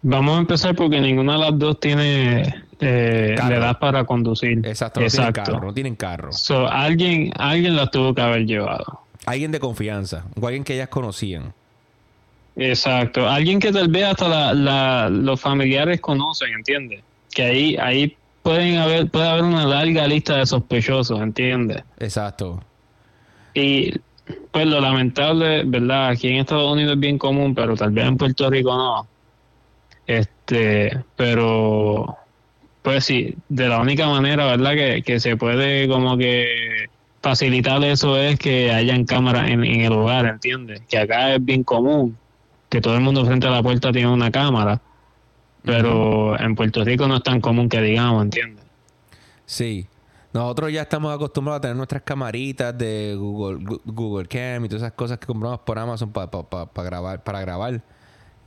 Vamos 0.01 0.35
a 0.35 0.39
empezar 0.39 0.75
porque 0.75 0.99
ninguna 0.99 1.33
de 1.33 1.39
las 1.39 1.57
dos 1.57 1.79
tiene 1.79 2.41
eh, 2.81 3.35
edad 3.37 3.79
para 3.79 4.03
conducir. 4.03 4.59
Exacto, 4.65 4.99
no 4.99 5.07
tienen 5.07 5.31
carro. 5.31 5.61
No 5.61 5.73
tienen 5.73 5.95
carro. 5.95 6.31
alguien, 6.69 7.31
alguien 7.37 7.75
las 7.75 7.89
tuvo 7.91 8.13
que 8.13 8.21
haber 8.21 8.45
llevado. 8.45 8.99
Alguien 9.25 9.51
de 9.51 9.59
confianza, 9.61 10.25
o 10.39 10.45
alguien 10.45 10.65
que 10.65 10.73
ellas 10.73 10.89
conocían. 10.89 11.53
Exacto, 12.55 13.27
alguien 13.29 13.59
que 13.59 13.71
tal 13.71 13.87
vez 13.87 14.03
hasta 14.03 14.53
la, 14.53 15.09
los 15.09 15.39
familiares 15.39 16.01
conocen, 16.01 16.53
¿entiendes? 16.53 17.01
Que 17.33 17.43
ahí, 17.43 17.77
ahí 17.77 18.17
pueden 18.43 18.77
haber, 18.77 19.09
puede 19.09 19.27
haber 19.27 19.43
una 19.43 19.65
larga 19.65 20.05
lista 20.07 20.37
de 20.37 20.45
sospechosos, 20.45 21.19
¿entiendes? 21.21 21.81
Exacto. 21.99 22.61
Y 23.53 23.93
pues 24.51 24.67
lo 24.67 24.79
lamentable, 24.79 25.63
¿verdad? 25.65 26.09
Aquí 26.09 26.29
en 26.29 26.37
Estados 26.37 26.71
Unidos 26.71 26.93
es 26.93 26.99
bien 26.99 27.17
común, 27.17 27.53
pero 27.55 27.75
tal 27.75 27.91
vez 27.91 28.05
en 28.05 28.17
Puerto 28.17 28.49
Rico 28.49 28.75
no 28.75 29.07
este, 30.07 31.03
pero 31.15 32.17
pues 32.81 33.05
sí, 33.05 33.35
de 33.47 33.69
la 33.69 33.79
única 33.79 34.07
manera, 34.07 34.45
¿verdad? 34.45 34.73
Que, 35.03 35.19
se 35.19 35.37
puede 35.37 35.87
como 35.87 36.17
que 36.17 36.89
facilitar 37.21 37.81
eso 37.83 38.17
es 38.17 38.37
que 38.37 38.71
hayan 38.71 39.05
cámaras 39.05 39.49
en, 39.49 39.63
el 39.63 39.93
hogar, 39.93 40.25
¿entiendes? 40.25 40.81
Que 40.89 40.97
acá 40.97 41.35
es 41.35 41.43
bien 41.43 41.63
común 41.63 42.17
que 42.69 42.81
todo 42.81 42.95
el 42.95 43.01
mundo 43.01 43.25
frente 43.25 43.47
a 43.47 43.51
la 43.51 43.63
puerta 43.63 43.91
tiene 43.91 44.09
una 44.09 44.31
cámara, 44.31 44.81
pero 45.63 46.37
en 46.39 46.55
Puerto 46.55 46.83
Rico 46.83 47.07
no 47.07 47.17
es 47.17 47.23
tan 47.23 47.39
común 47.39 47.69
que 47.69 47.79
digamos, 47.81 48.23
¿entiendes? 48.23 48.65
Sí. 49.45 49.87
Nosotros 50.33 50.71
ya 50.71 50.81
estamos 50.81 51.13
acostumbrados 51.13 51.59
a 51.59 51.61
tener 51.61 51.77
nuestras 51.77 52.01
camaritas 52.01 52.75
de 52.75 53.15
Google, 53.15 53.79
Google 53.85 54.27
Cam 54.27 54.65
y 54.65 54.67
todas 54.67 54.81
esas 54.81 54.93
cosas 54.93 55.19
que 55.19 55.27
compramos 55.27 55.59
por 55.59 55.77
Amazon 55.77 56.11
para 56.11 56.27
grabar, 56.75 57.23
para 57.23 57.41
grabar 57.41 57.81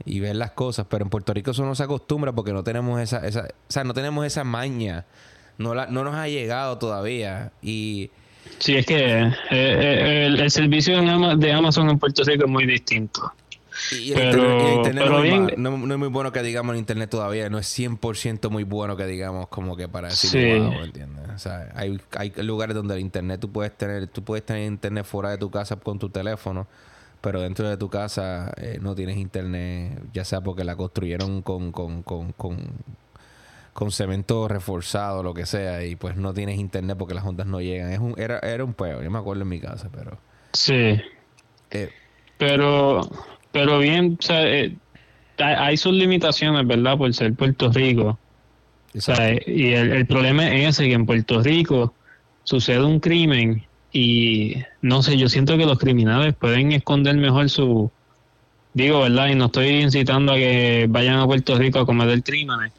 y 0.04 0.18
ver 0.18 0.34
las 0.34 0.50
cosas, 0.50 0.86
pero 0.90 1.04
en 1.04 1.10
Puerto 1.10 1.32
Rico 1.32 1.52
eso 1.52 1.64
no 1.64 1.76
se 1.76 1.84
acostumbra 1.84 2.32
porque 2.32 2.52
no 2.52 2.64
tenemos 2.64 3.00
esa, 3.00 3.24
esa 3.26 3.42
o 3.42 3.72
sea, 3.72 3.84
no 3.84 3.94
tenemos 3.94 4.26
esa 4.26 4.42
maña, 4.42 5.06
no, 5.58 5.74
la, 5.74 5.86
no 5.86 6.02
nos 6.02 6.16
ha 6.16 6.28
llegado 6.28 6.76
todavía 6.76 7.52
y... 7.62 8.10
Sí, 8.58 8.76
es 8.76 8.86
que 8.86 9.22
eh, 9.22 9.32
eh, 9.50 10.26
el, 10.26 10.50
servicio 10.50 11.00
de 11.36 11.52
Amazon 11.52 11.90
en 11.90 11.98
Puerto 11.98 12.22
Rico 12.22 12.44
es 12.44 12.50
muy 12.50 12.64
distinto. 12.64 13.32
Y 13.92 14.12
el 14.12 14.38
internet, 14.76 15.06
no, 15.08 15.22
es 15.22 15.58
no, 15.58 15.74
es 15.74 15.98
muy 15.98 16.08
bueno 16.08 16.32
que 16.32 16.42
digamos 16.42 16.74
en 16.74 16.78
internet 16.78 17.10
todavía, 17.10 17.50
no 17.50 17.58
es 17.58 17.78
100% 17.78 18.50
muy 18.50 18.64
bueno 18.64 18.96
que 18.96 19.06
digamos 19.06 19.48
como 19.48 19.76
que 19.76 19.88
para 19.88 20.08
decir 20.08 20.30
sí. 20.30 20.38
¿entiendes? 20.38 21.28
O 21.34 21.38
sea, 21.38 21.72
hay, 21.74 22.00
hay 22.16 22.32
lugares 22.38 22.74
donde 22.74 22.94
el 22.94 23.00
internet 23.00 23.40
tú 23.40 23.52
puedes 23.52 23.76
tener, 23.76 24.08
tú 24.08 24.22
puedes 24.24 24.44
tener 24.44 24.64
internet 24.66 25.04
fuera 25.04 25.30
de 25.30 25.38
tu 25.38 25.50
casa 25.50 25.76
con 25.76 25.98
tu 25.98 26.08
teléfono 26.08 26.66
pero 27.26 27.40
dentro 27.40 27.68
de 27.68 27.76
tu 27.76 27.88
casa 27.88 28.52
eh, 28.56 28.78
no 28.80 28.94
tienes 28.94 29.16
internet, 29.16 30.00
ya 30.12 30.24
sea 30.24 30.42
porque 30.42 30.62
la 30.62 30.76
construyeron 30.76 31.42
con, 31.42 31.72
con, 31.72 32.04
con, 32.04 32.32
con, 32.32 33.90
cemento 33.90 34.46
reforzado, 34.46 35.24
lo 35.24 35.34
que 35.34 35.44
sea, 35.44 35.84
y 35.84 35.96
pues 35.96 36.16
no 36.16 36.32
tienes 36.32 36.58
internet 36.58 36.96
porque 36.96 37.14
las 37.14 37.24
ondas 37.24 37.48
no 37.48 37.60
llegan. 37.60 37.92
Es 37.92 37.98
un, 37.98 38.14
era, 38.16 38.38
era 38.38 38.64
un 38.64 38.74
peo, 38.74 39.02
yo 39.02 39.10
me 39.10 39.18
acuerdo 39.18 39.42
en 39.42 39.48
mi 39.48 39.58
casa, 39.58 39.88
pero... 39.92 40.18
Sí. 40.52 41.00
Eh, 41.72 41.90
pero, 42.38 43.00
pero 43.56 43.78
bien, 43.78 44.18
o 44.20 44.22
sea, 44.22 44.46
eh, 44.46 44.76
hay 45.38 45.78
sus 45.78 45.94
limitaciones, 45.94 46.66
¿verdad? 46.66 46.98
Por 46.98 47.14
ser 47.14 47.32
Puerto 47.32 47.72
Rico. 47.72 48.18
O 48.94 49.00
sea, 49.00 49.32
y 49.32 49.72
el, 49.72 49.92
el 49.92 50.06
problema 50.06 50.46
es 50.54 50.68
ese, 50.68 50.88
que 50.88 50.92
en 50.92 51.06
Puerto 51.06 51.42
Rico 51.42 51.94
sucede 52.44 52.84
un 52.84 53.00
crimen 53.00 53.64
y 53.94 54.56
no 54.82 55.02
sé, 55.02 55.16
yo 55.16 55.30
siento 55.30 55.56
que 55.56 55.64
los 55.64 55.78
criminales 55.78 56.34
pueden 56.34 56.72
esconder 56.72 57.16
mejor 57.16 57.48
su... 57.48 57.90
Digo, 58.74 59.00
¿verdad? 59.00 59.28
Y 59.28 59.36
no 59.36 59.46
estoy 59.46 59.68
incitando 59.68 60.32
a 60.32 60.36
que 60.36 60.84
vayan 60.90 61.18
a 61.18 61.24
Puerto 61.24 61.56
Rico 61.56 61.78
a 61.78 61.86
cometer 61.86 62.22
crímenes, 62.22 62.74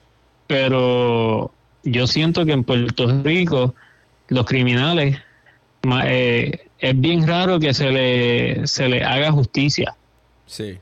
pero 0.46 1.52
yo 1.82 2.06
siento 2.06 2.46
que 2.46 2.52
en 2.52 2.64
Puerto 2.64 3.24
Rico 3.24 3.74
los 4.28 4.46
criminales 4.46 5.18
eh, 6.06 6.68
es 6.78 7.02
bien 7.02 7.28
raro 7.28 7.60
que 7.60 7.74
se 7.74 7.90
le, 7.90 8.68
se 8.68 8.88
le 8.88 9.04
haga 9.04 9.32
justicia. 9.32 9.96
Sí. 10.48 10.80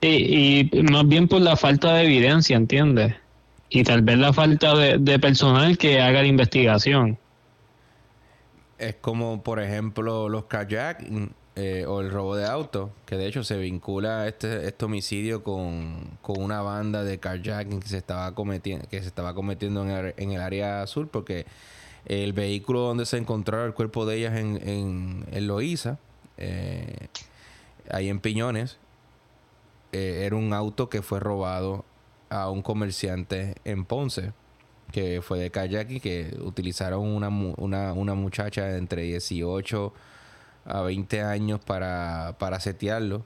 Y, 0.00 0.70
más 0.90 1.08
bien 1.08 1.26
por 1.26 1.40
la 1.40 1.56
falta 1.56 1.94
de 1.94 2.04
evidencia, 2.04 2.56
¿entiendes? 2.56 3.14
Y 3.70 3.82
tal 3.82 4.02
vez 4.02 4.18
la 4.18 4.32
falta 4.32 4.74
de, 4.76 5.18
personal 5.18 5.76
que 5.76 6.00
haga 6.00 6.22
la 6.22 6.28
investigación. 6.28 7.18
Es 8.78 8.94
como, 9.00 9.42
por 9.42 9.60
ejemplo, 9.60 10.28
los 10.28 10.44
kayak 10.44 11.04
eh, 11.56 11.84
o 11.86 12.00
el 12.00 12.10
robo 12.10 12.36
de 12.36 12.46
auto, 12.46 12.92
que 13.04 13.16
de 13.16 13.26
hecho 13.26 13.42
se 13.42 13.56
vincula 13.58 14.28
este, 14.28 14.68
este 14.68 14.84
homicidio 14.84 15.42
con, 15.42 16.18
una 16.28 16.62
banda 16.62 17.02
de 17.02 17.18
carjacking 17.18 17.80
que 17.80 17.88
se 17.88 17.98
estaba 17.98 18.32
cometiendo, 18.34 18.86
que 18.88 19.00
se 19.00 19.08
estaba 19.08 19.34
cometiendo 19.34 19.82
en 19.82 19.90
el, 19.90 20.14
en 20.16 20.30
el 20.30 20.40
área 20.40 20.86
sur, 20.86 21.08
porque 21.08 21.46
el 22.06 22.32
vehículo 22.32 22.82
donde 22.82 23.04
se 23.04 23.16
encontró 23.16 23.66
el 23.66 23.74
cuerpo 23.74 24.06
de 24.06 24.16
ellas 24.18 24.36
en, 24.36 24.56
en, 24.68 25.24
en 25.32 25.46
Loíza, 25.48 25.98
eh, 26.36 27.08
ahí 27.90 28.08
en 28.08 28.20
Piñones, 28.20 28.78
eh, 29.92 30.22
era 30.24 30.36
un 30.36 30.52
auto 30.52 30.88
que 30.88 31.02
fue 31.02 31.20
robado 31.20 31.84
a 32.30 32.50
un 32.50 32.62
comerciante 32.62 33.54
en 33.64 33.84
Ponce, 33.84 34.32
que 34.92 35.22
fue 35.22 35.38
de 35.38 35.50
kayak 35.50 35.90
y 35.90 36.00
que 36.00 36.36
utilizaron 36.42 37.00
una, 37.00 37.28
una, 37.28 37.92
una 37.92 38.14
muchacha 38.14 38.76
entre 38.76 39.02
18 39.02 39.92
a 40.66 40.82
20 40.82 41.22
años 41.22 41.60
para, 41.64 42.36
para 42.38 42.60
setearlo 42.60 43.24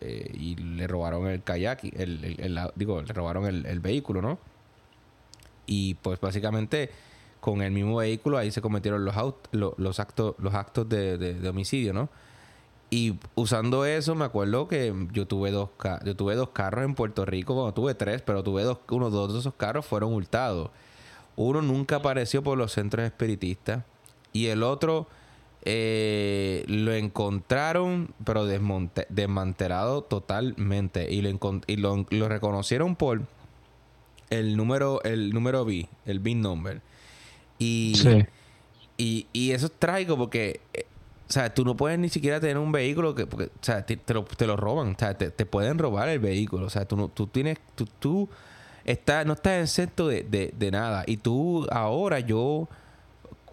eh, 0.00 0.30
y 0.34 0.56
le 0.56 0.86
robaron 0.86 1.26
el 1.26 1.42
kayak, 1.42 1.84
el, 1.84 2.70
digo, 2.74 3.02
le 3.02 3.12
robaron 3.12 3.46
el, 3.46 3.80
vehículo, 3.80 4.22
¿no? 4.22 4.38
Y 5.66 5.94
pues 5.94 6.20
básicamente 6.20 6.90
con 7.40 7.62
el 7.62 7.70
mismo 7.70 7.96
vehículo 7.96 8.38
ahí 8.38 8.50
se 8.50 8.62
cometieron 8.62 9.04
los, 9.04 9.14
los, 9.52 10.00
actos, 10.00 10.34
los 10.38 10.54
actos 10.54 10.88
de, 10.88 11.18
de 11.18 11.48
homicidio, 11.48 11.92
¿no? 11.92 12.08
Y 12.90 13.16
usando 13.34 13.84
eso, 13.84 14.14
me 14.14 14.24
acuerdo 14.24 14.66
que 14.66 14.94
yo 15.12 15.26
tuve 15.26 15.50
dos 15.50 15.68
yo 16.04 16.16
tuve 16.16 16.34
dos 16.34 16.50
carros 16.50 16.84
en 16.84 16.94
Puerto 16.94 17.26
Rico, 17.26 17.54
bueno, 17.54 17.74
tuve 17.74 17.94
tres, 17.94 18.22
pero 18.22 18.42
tuve 18.42 18.62
dos, 18.62 18.78
uno 18.90 19.10
dos 19.10 19.32
de 19.34 19.40
esos 19.40 19.54
carros 19.54 19.84
fueron 19.84 20.14
hurtados. 20.14 20.70
Uno 21.36 21.60
nunca 21.60 21.96
apareció 21.96 22.42
por 22.42 22.56
los 22.56 22.72
centros 22.72 23.04
espiritistas 23.04 23.84
y 24.32 24.46
el 24.46 24.62
otro 24.62 25.06
eh, 25.64 26.64
lo 26.66 26.94
encontraron, 26.94 28.14
pero 28.24 28.46
desmantelado 28.46 30.02
totalmente 30.02 31.12
y 31.12 31.20
lo, 31.20 31.60
y 31.66 31.76
lo, 31.76 32.28
reconocieron 32.28 32.96
por 32.96 33.22
el 34.30 34.56
número 34.56 35.02
el 35.02 35.34
número 35.34 35.64
B, 35.66 35.88
el 36.06 36.20
BIN 36.20 36.40
number. 36.40 36.80
Y, 37.58 37.92
y, 38.96 39.26
y 39.32 39.50
eso 39.50 39.66
es 39.66 39.72
trágico 39.72 40.16
porque 40.16 40.60
eh, 40.72 40.86
o 41.28 41.32
sea, 41.32 41.52
tú 41.52 41.64
no 41.64 41.76
puedes 41.76 41.98
ni 41.98 42.08
siquiera 42.08 42.40
tener 42.40 42.56
un 42.56 42.72
vehículo 42.72 43.14
que, 43.14 43.24
o 43.24 43.50
sea, 43.60 43.84
te, 43.84 43.98
lo, 44.14 44.24
te 44.24 44.46
lo, 44.46 44.56
roban, 44.56 44.94
o 44.94 44.98
sea, 44.98 45.16
te, 45.16 45.30
pueden 45.44 45.78
robar 45.78 46.08
el 46.08 46.20
vehículo, 46.20 46.66
o 46.66 46.70
sea, 46.70 46.86
tú 46.86 46.96
no, 46.96 47.08
tú 47.08 47.26
tienes, 47.26 47.58
tú, 47.74 47.86
tú 47.98 48.28
está, 48.84 49.24
no 49.24 49.34
estás 49.34 49.62
exento 49.62 50.08
de, 50.08 50.22
de, 50.22 50.54
de 50.56 50.70
nada. 50.70 51.04
Y 51.06 51.18
tú, 51.18 51.66
ahora 51.70 52.20
yo, 52.20 52.66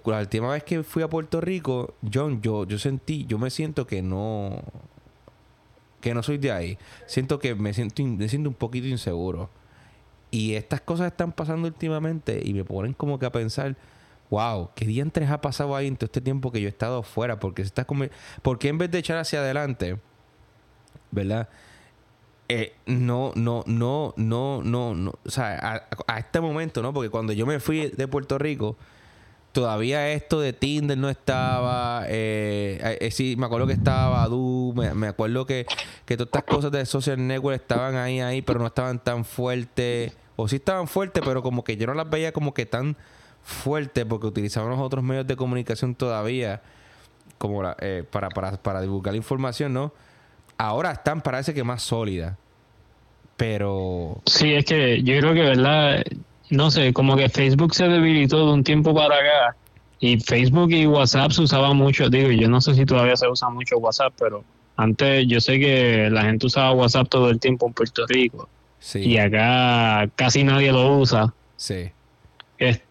la 0.05 0.19
última 0.19 0.51
vez 0.51 0.63
que 0.63 0.83
fui 0.83 1.03
a 1.03 1.09
Puerto 1.09 1.41
Rico, 1.41 1.95
John, 2.13 2.41
yo, 2.41 2.65
yo 2.65 2.79
sentí, 2.79 3.25
yo 3.25 3.37
me 3.37 3.49
siento 3.49 3.85
que 3.85 4.01
no, 4.01 4.63
que 5.99 6.13
no 6.13 6.23
soy 6.23 6.37
de 6.37 6.53
ahí. 6.53 6.77
Siento 7.07 7.39
que 7.39 7.55
me 7.55 7.73
siento, 7.73 8.03
me 8.03 8.29
siento 8.29 8.47
un 8.47 8.55
poquito 8.55 8.87
inseguro. 8.87 9.49
Y 10.31 10.53
estas 10.53 10.79
cosas 10.79 11.07
están 11.07 11.33
pasando 11.33 11.67
últimamente 11.67 12.41
y 12.43 12.53
me 12.53 12.63
ponen 12.63 12.93
como 12.93 13.19
que 13.19 13.25
a 13.25 13.31
pensar 13.31 13.75
wow, 14.29 14.71
¿qué 14.75 14.85
diantres 14.85 15.29
ha 15.29 15.41
pasado 15.41 15.75
ahí 15.75 15.87
en 15.87 15.95
todo 15.95 16.05
este 16.05 16.21
tiempo 16.21 16.51
que 16.51 16.61
yo 16.61 16.67
he 16.67 16.69
estado 16.69 17.03
fuera? 17.03 17.39
Porque 17.39 17.63
se 17.63 17.67
está 17.67 17.85
porque 18.41 18.67
en 18.67 18.77
vez 18.77 18.91
de 18.91 18.99
echar 18.99 19.17
hacia 19.17 19.39
adelante, 19.39 19.99
¿verdad? 21.11 21.49
Eh, 22.47 22.75
no, 22.85 23.31
no, 23.35 23.63
no, 23.65 24.13
no, 24.17 24.61
no, 24.63 24.93
no, 24.93 25.13
o 25.25 25.31
sea, 25.31 25.87
a, 26.07 26.19
este 26.19 26.39
momento, 26.39 26.83
¿no? 26.83 26.93
Porque 26.93 27.09
cuando 27.09 27.33
yo 27.33 27.45
me 27.47 27.59
fui 27.59 27.89
de 27.89 28.07
Puerto 28.07 28.37
Rico, 28.37 28.77
todavía 29.51 30.11
esto 30.11 30.39
de 30.39 30.53
Tinder 30.53 30.97
no 30.97 31.09
estaba, 31.09 32.05
eh, 32.07 32.97
eh 32.99 33.09
sí, 33.09 33.35
me 33.35 33.47
acuerdo 33.47 33.65
que 33.65 33.73
estaba 33.73 34.09
Badu, 34.09 34.73
me, 34.75 35.07
acuerdo 35.07 35.47
que, 35.47 35.65
que 36.05 36.17
todas 36.17 36.27
estas 36.27 36.43
cosas 36.43 36.71
de 36.71 36.85
social 36.85 37.25
network 37.25 37.55
estaban 37.55 37.95
ahí, 37.95 38.19
ahí, 38.19 38.43
pero 38.43 38.59
no 38.59 38.67
estaban 38.67 39.03
tan 39.03 39.25
fuertes, 39.25 40.15
o 40.35 40.47
sí 40.47 40.57
estaban 40.57 40.87
fuertes, 40.87 41.23
pero 41.25 41.41
como 41.41 41.63
que 41.63 41.77
yo 41.77 41.87
no 41.87 41.95
las 41.95 42.09
veía 42.09 42.31
como 42.31 42.53
que 42.53 42.67
tan 42.67 42.95
fuerte 43.45 44.07
porque 44.07 44.25
utilizábamos 44.25 44.79
otros 44.79 45.03
medios 45.03 45.27
de 45.27 45.35
comunicación 45.35 45.93
todavía 45.93 46.61
como 47.37 47.61
eh, 47.79 48.03
para, 48.09 48.29
para, 48.29 48.57
para 48.57 48.81
divulgar 48.81 49.15
información, 49.15 49.71
¿no? 49.71 49.93
Ahora 50.57 50.91
están, 50.91 51.21
parece 51.21 51.53
que 51.53 51.63
más 51.63 51.83
sólidas. 51.83 52.37
Pero... 53.37 54.21
Sí, 54.25 54.53
es 54.53 54.65
que 54.65 55.03
yo 55.03 55.19
creo 55.19 55.33
que, 55.33 55.41
¿verdad? 55.41 56.03
No 56.49 56.71
sé, 56.71 56.91
como 56.91 57.15
que 57.15 57.29
Facebook 57.29 57.75
se 57.75 57.87
debilitó 57.87 58.47
de 58.47 58.53
un 58.53 58.63
tiempo 58.63 58.95
para 58.95 59.15
acá. 59.15 59.55
Y 59.99 60.19
Facebook 60.19 60.71
y 60.71 60.87
WhatsApp 60.87 61.31
se 61.31 61.43
usaban 61.43 61.77
mucho. 61.77 62.09
Digo, 62.09 62.31
yo 62.31 62.49
no 62.49 62.61
sé 62.61 62.73
si 62.73 62.85
todavía 62.85 63.15
se 63.15 63.27
usa 63.27 63.49
mucho 63.49 63.77
WhatsApp, 63.77 64.13
pero 64.17 64.43
antes 64.77 65.27
yo 65.27 65.39
sé 65.39 65.59
que 65.59 66.09
la 66.09 66.23
gente 66.23 66.47
usaba 66.47 66.71
WhatsApp 66.71 67.09
todo 67.09 67.29
el 67.29 67.39
tiempo 67.39 67.67
en 67.67 67.73
Puerto 67.73 68.05
Rico. 68.07 68.49
Sí. 68.79 68.99
Y 68.99 69.17
acá 69.17 70.09
casi 70.15 70.43
nadie 70.43 70.71
lo 70.71 70.97
usa. 70.97 71.33
Sí. 71.57 71.91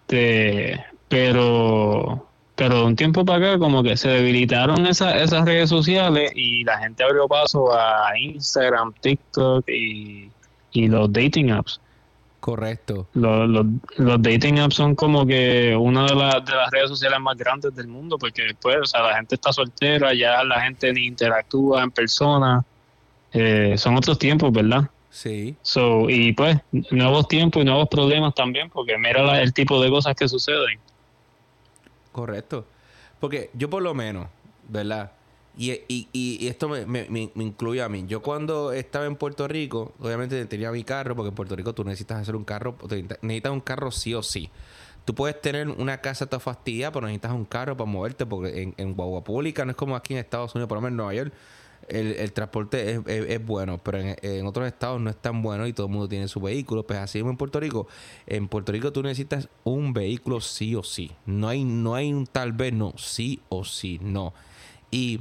Este, 0.06 0.84
pero 1.08 2.26
pero 2.54 2.76
de 2.76 2.84
un 2.84 2.96
tiempo 2.96 3.24
para 3.24 3.52
acá 3.54 3.58
como 3.58 3.82
que 3.82 3.96
se 3.96 4.08
debilitaron 4.08 4.86
esas 4.86 5.44
redes 5.44 5.68
sociales 5.68 6.30
y 6.36 6.62
la 6.62 6.78
gente 6.78 7.02
abrió 7.02 7.26
paso 7.26 7.74
a 7.74 8.16
Instagram, 8.16 8.92
TikTok 9.00 9.68
y, 9.68 10.30
los 10.72 11.12
dating 11.12 11.50
apps. 11.50 11.80
Correcto. 12.38 13.08
Los, 13.14 13.48
los, 13.96 14.22
dating 14.22 14.60
apps 14.60 14.76
son 14.76 14.94
como 14.94 15.26
que 15.26 15.74
una 15.74 16.04
de, 16.04 16.14
las 16.14 16.44
de 16.44 16.52
las 16.52 16.70
redes 16.70 16.90
sociales 16.90 17.18
más 17.18 17.36
grandes 17.36 17.74
del 17.74 17.88
mundo 17.88 18.18
porque 18.18 18.42
después, 18.42 18.76
o 18.82 18.84
sea, 18.84 19.02
la 19.02 19.16
gente 19.16 19.34
está 19.34 19.52
soltera, 19.52 20.14
ya 20.14 20.44
la 20.44 20.60
gente 20.60 20.92
ni 20.92 21.06
interactúa 21.06 21.82
en 21.82 21.90
persona. 21.90 22.64
Eh, 23.32 23.74
son 23.78 23.96
otros 23.96 24.18
tiempos, 24.18 24.52
¿verdad? 24.52 24.88
Sí. 25.14 25.54
So, 25.62 26.10
y 26.10 26.32
pues, 26.32 26.58
nuevos 26.90 27.28
tiempos 27.28 27.62
y 27.62 27.64
nuevos 27.64 27.88
problemas 27.88 28.34
también, 28.34 28.68
porque 28.68 28.98
mira 28.98 29.40
el 29.40 29.54
tipo 29.54 29.80
de 29.80 29.88
cosas 29.88 30.16
que 30.16 30.26
suceden. 30.26 30.80
Correcto. 32.10 32.66
Porque 33.20 33.48
yo 33.54 33.70
por 33.70 33.80
lo 33.80 33.94
menos, 33.94 34.26
¿verdad? 34.68 35.12
Y, 35.56 35.70
y, 35.70 36.08
y 36.12 36.48
esto 36.48 36.68
me, 36.68 36.84
me, 36.84 37.06
me, 37.08 37.44
incluye 37.44 37.80
a 37.80 37.88
mí. 37.88 38.06
Yo 38.08 38.22
cuando 38.22 38.72
estaba 38.72 39.06
en 39.06 39.14
Puerto 39.14 39.46
Rico, 39.46 39.94
obviamente 40.00 40.44
tenía 40.46 40.72
mi 40.72 40.82
carro, 40.82 41.14
porque 41.14 41.28
en 41.28 41.36
Puerto 41.36 41.54
Rico 41.54 41.72
tú 41.72 41.84
necesitas 41.84 42.18
hacer 42.18 42.34
un 42.34 42.44
carro, 42.44 42.76
necesitas 43.22 43.52
un 43.52 43.60
carro 43.60 43.92
sí 43.92 44.14
o 44.14 44.22
sí. 44.24 44.50
Tú 45.04 45.14
puedes 45.14 45.40
tener 45.40 45.68
una 45.68 45.98
casa 45.98 46.26
toda 46.26 46.40
fastidia, 46.40 46.90
pero 46.90 47.06
necesitas 47.06 47.30
un 47.30 47.44
carro 47.44 47.76
para 47.76 47.88
moverte, 47.88 48.26
porque 48.26 48.62
en, 48.62 48.74
en 48.78 48.94
Guagua 48.94 49.22
Pública 49.22 49.64
no 49.64 49.70
es 49.70 49.76
como 49.76 49.94
aquí 49.94 50.14
en 50.14 50.18
Estados 50.18 50.56
Unidos, 50.56 50.68
por 50.68 50.78
lo 50.78 50.82
menos 50.82 50.90
en 50.90 50.96
Nueva 50.96 51.14
York 51.14 51.32
el, 51.88 52.32
transporte 52.32 53.00
es, 53.06 53.46
bueno, 53.46 53.78
pero 53.78 53.98
en, 54.00 54.46
otros 54.46 54.66
estados 54.66 55.00
no 55.00 55.10
es 55.10 55.16
tan 55.16 55.42
bueno 55.42 55.66
y 55.66 55.72
todo 55.72 55.86
el 55.86 55.92
mundo 55.92 56.08
tiene 56.08 56.28
su 56.28 56.40
vehículo. 56.40 56.86
Pues 56.86 56.98
así 56.98 57.20
como 57.20 57.30
en 57.30 57.36
Puerto 57.36 57.60
Rico, 57.60 57.86
en 58.26 58.48
Puerto 58.48 58.72
Rico 58.72 58.92
tú 58.92 59.02
necesitas 59.02 59.48
un 59.64 59.92
vehículo 59.92 60.40
sí 60.40 60.74
o 60.74 60.82
sí. 60.82 61.12
No 61.26 61.48
hay, 61.48 61.64
no 61.64 61.94
hay 61.94 62.12
un 62.12 62.26
tal 62.26 62.52
vez, 62.52 62.72
no, 62.72 62.94
sí 62.96 63.40
o 63.48 63.64
sí, 63.64 63.98
no. 64.02 64.32
Y 64.90 65.20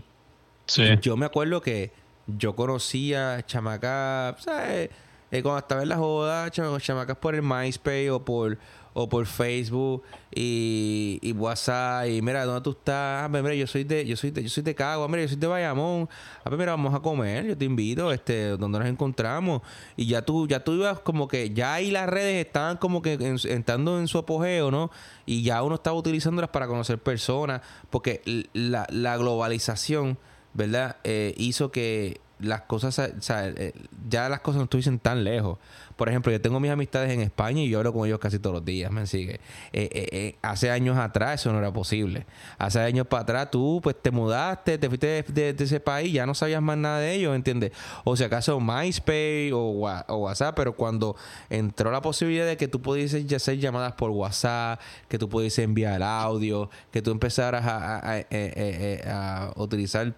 yo 1.01 1.17
me 1.17 1.25
acuerdo 1.25 1.61
que 1.61 1.91
yo 2.27 2.55
conocía 2.55 3.43
chamacas, 3.45 4.43
¿sabes? 4.43 4.89
Eh, 5.31 5.41
cuando 5.41 5.59
estaba 5.59 5.81
en 5.81 5.89
la 5.89 5.97
joda, 5.97 6.51
chamacas 6.51 7.17
por 7.17 7.33
el 7.33 7.41
MySpace 7.41 8.11
o 8.11 8.23
por 8.23 8.57
o 8.93 9.09
por 9.09 9.25
Facebook 9.25 10.03
y, 10.33 11.33
WhatsApp 11.37 12.07
y 12.07 12.21
mira 12.21 12.45
dónde 12.45 12.61
tú 12.61 12.71
estás 12.71 13.25
ah, 13.25 13.27
pues 13.29 13.43
mira 13.43 13.55
yo 13.55 13.67
soy 13.67 13.83
de 13.83 14.05
yo 14.05 14.15
soy 14.15 14.31
de, 14.31 14.43
yo 14.43 14.49
soy 14.49 14.63
de 14.63 14.75
Cagua 14.75 15.07
mira 15.07 15.23
yo 15.23 15.29
soy 15.29 15.37
de 15.37 15.47
Bayamón. 15.47 16.07
Ah, 16.39 16.43
pues 16.45 16.57
mira 16.57 16.71
vamos 16.71 16.93
a 16.93 16.99
comer 16.99 17.45
yo 17.45 17.57
te 17.57 17.65
invito 17.65 18.11
este 18.11 18.49
donde 18.49 18.79
nos 18.79 18.87
encontramos 18.87 19.61
y 19.95 20.07
ya 20.07 20.21
tú 20.21 20.47
ya 20.47 20.63
tú 20.63 20.73
ibas 20.73 20.99
como 20.99 21.27
que 21.27 21.51
ya 21.51 21.73
ahí 21.73 21.91
las 21.91 22.07
redes 22.07 22.45
estaban 22.45 22.77
como 22.77 23.01
que 23.01 23.13
entrando 23.45 23.99
en 23.99 24.07
su 24.07 24.17
apogeo 24.17 24.71
no 24.71 24.91
y 25.25 25.43
ya 25.43 25.63
uno 25.63 25.75
estaba 25.75 25.97
utilizándolas 25.97 26.51
para 26.51 26.67
conocer 26.67 26.99
personas 26.99 27.61
porque 27.89 28.21
la, 28.53 28.87
la 28.89 29.17
globalización 29.17 30.17
verdad 30.53 30.97
eh, 31.03 31.33
hizo 31.37 31.71
que 31.71 32.21
las 32.43 32.61
cosas, 32.61 32.99
eh, 32.99 33.73
ya 34.09 34.29
las 34.29 34.41
cosas 34.41 34.57
no 34.57 34.63
estuviesen 34.63 34.99
tan 34.99 35.23
lejos. 35.23 35.57
Por 35.95 36.09
ejemplo, 36.09 36.31
yo 36.31 36.41
tengo 36.41 36.59
mis 36.59 36.71
amistades 36.71 37.11
en 37.11 37.21
España 37.21 37.61
y 37.61 37.69
yo 37.69 37.77
hablo 37.77 37.93
con 37.93 38.07
ellos 38.07 38.19
casi 38.19 38.39
todos 38.39 38.55
los 38.55 38.65
días, 38.65 38.91
me 38.91 39.05
sigue. 39.05 39.39
Eh, 39.73 39.89
eh, 39.91 40.35
hace 40.41 40.71
años 40.71 40.97
atrás 40.97 41.41
eso 41.41 41.51
no 41.53 41.59
era 41.59 41.71
posible. 41.71 42.25
Hace 42.57 42.79
años 42.79 43.07
para 43.07 43.23
atrás 43.23 43.51
tú 43.51 43.79
pues 43.83 43.95
te 44.01 44.11
mudaste, 44.11 44.77
te 44.77 44.87
fuiste 44.87 45.23
de, 45.27 45.55
ese 45.57 45.79
país, 45.79 46.11
ya 46.11 46.25
no 46.25 46.33
sabías 46.33 46.61
más 46.61 46.77
nada 46.77 46.99
de 46.99 47.13
ellos, 47.13 47.35
¿entiendes? 47.35 47.71
O 48.03 48.15
si 48.15 48.23
acaso 48.23 48.59
MySpace 48.59 49.51
o, 49.53 49.71
WhatsApp, 50.17 50.55
pero 50.55 50.75
cuando 50.75 51.15
entró 51.49 51.91
la 51.91 52.01
posibilidad 52.01 52.45
de 52.45 52.57
que 52.57 52.67
tú 52.67 52.81
pudieses 52.81 53.31
hacer 53.31 53.59
llamadas 53.59 53.93
por 53.93 54.09
WhatsApp, 54.09 54.79
que 55.07 55.17
tú 55.19 55.29
pudieses 55.29 55.63
enviar 55.63 56.01
audio, 56.01 56.69
que 56.91 57.01
tú 57.01 57.11
empezaras 57.11 57.63
a 57.65 59.53
utilizar 59.55 60.13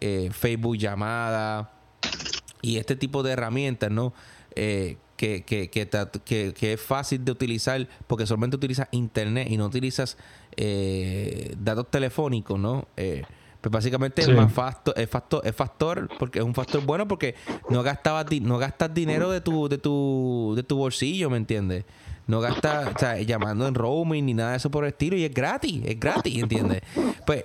eh, 0.00 0.30
Facebook 0.32 0.76
llamada 0.76 1.70
y 2.62 2.76
este 2.76 2.96
tipo 2.96 3.22
de 3.22 3.32
herramientas, 3.32 3.90
¿no? 3.90 4.12
Eh, 4.54 4.96
que, 5.16 5.42
que, 5.42 5.68
que, 5.68 6.72
es 6.72 6.80
fácil 6.80 7.24
de 7.24 7.32
utilizar 7.32 7.88
porque 8.06 8.24
solamente 8.24 8.56
utilizas 8.56 8.86
internet 8.92 9.48
y 9.50 9.56
no 9.56 9.66
utilizas 9.66 10.16
eh, 10.56 11.56
datos 11.58 11.90
telefónicos, 11.90 12.58
¿no? 12.58 12.86
pues 13.60 13.72
básicamente 13.72 14.22
es 14.22 14.28
más 14.28 14.52
factor, 14.52 14.94
es 14.96 15.10
factor, 15.10 15.42
es 15.44 15.54
factor 15.54 16.08
porque 16.18 16.38
es 16.38 16.44
un 16.44 16.54
factor 16.54 16.84
bueno 16.84 17.08
porque 17.08 17.34
no 17.68 17.82
gastabas 17.82 18.26
no 18.40 18.56
gastas 18.58 18.94
dinero 18.94 19.30
de 19.30 19.40
tu 19.40 19.68
de 19.68 19.78
tu 19.78 20.52
de 20.54 20.62
tu 20.62 20.76
bolsillo, 20.76 21.28
¿me 21.28 21.38
entiendes? 21.38 21.84
No 22.28 22.40
gastas, 22.40 22.94
o 22.94 22.98
sea, 22.98 23.20
llamando 23.22 23.66
en 23.66 23.74
roaming 23.74 24.26
ni 24.26 24.34
nada 24.34 24.50
de 24.50 24.58
eso 24.58 24.70
por 24.70 24.84
el 24.84 24.90
estilo 24.90 25.16
y 25.16 25.24
es 25.24 25.32
gratis, 25.32 25.82
es 25.84 25.98
gratis, 25.98 26.42
¿entiendes? 26.42 26.82
Pues 27.26 27.44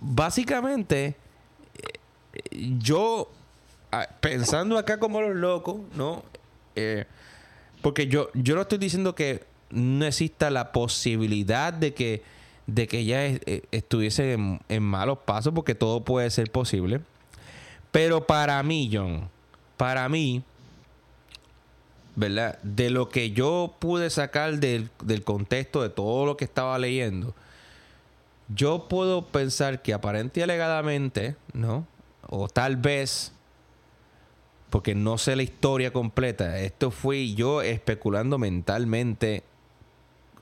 básicamente 0.00 1.16
yo, 2.78 3.30
ah, 3.92 4.08
pensando 4.20 4.78
acá 4.78 4.98
como 4.98 5.20
los 5.20 5.36
locos, 5.36 5.76
¿no? 5.94 6.22
Eh, 6.74 7.04
porque 7.82 8.06
yo, 8.06 8.30
yo 8.34 8.54
no 8.54 8.62
estoy 8.62 8.78
diciendo 8.78 9.14
que 9.14 9.44
no 9.70 10.04
exista 10.06 10.50
la 10.50 10.72
posibilidad 10.72 11.72
de 11.72 11.94
que, 11.94 12.22
de 12.66 12.86
que 12.86 13.00
ella 13.00 13.26
eh, 13.26 13.62
estuviese 13.70 14.32
en, 14.68 14.82
malos 14.82 15.18
pasos, 15.18 15.52
porque 15.54 15.74
todo 15.74 16.04
puede 16.04 16.30
ser 16.30 16.50
posible. 16.50 17.00
Pero 17.92 18.26
para 18.26 18.62
mí, 18.62 18.90
John, 18.92 19.28
para 19.76 20.08
mí, 20.08 20.42
¿verdad? 22.14 22.58
De 22.62 22.90
lo 22.90 23.08
que 23.08 23.30
yo 23.30 23.74
pude 23.78 24.10
sacar 24.10 24.58
del, 24.58 24.90
del 25.02 25.22
contexto 25.22 25.82
de 25.82 25.88
todo 25.88 26.26
lo 26.26 26.36
que 26.36 26.44
estaba 26.44 26.78
leyendo, 26.78 27.34
yo 28.48 28.86
puedo 28.88 29.22
pensar 29.26 29.82
que 29.82 29.92
aparente 29.92 30.40
y 30.40 30.42
alegadamente, 30.42 31.36
¿no? 31.52 31.86
O 32.28 32.48
tal 32.48 32.76
vez, 32.76 33.32
porque 34.70 34.94
no 34.94 35.18
sé 35.18 35.36
la 35.36 35.42
historia 35.42 35.92
completa, 35.92 36.58
esto 36.58 36.90
fui 36.90 37.34
yo 37.34 37.62
especulando 37.62 38.38
mentalmente, 38.38 39.44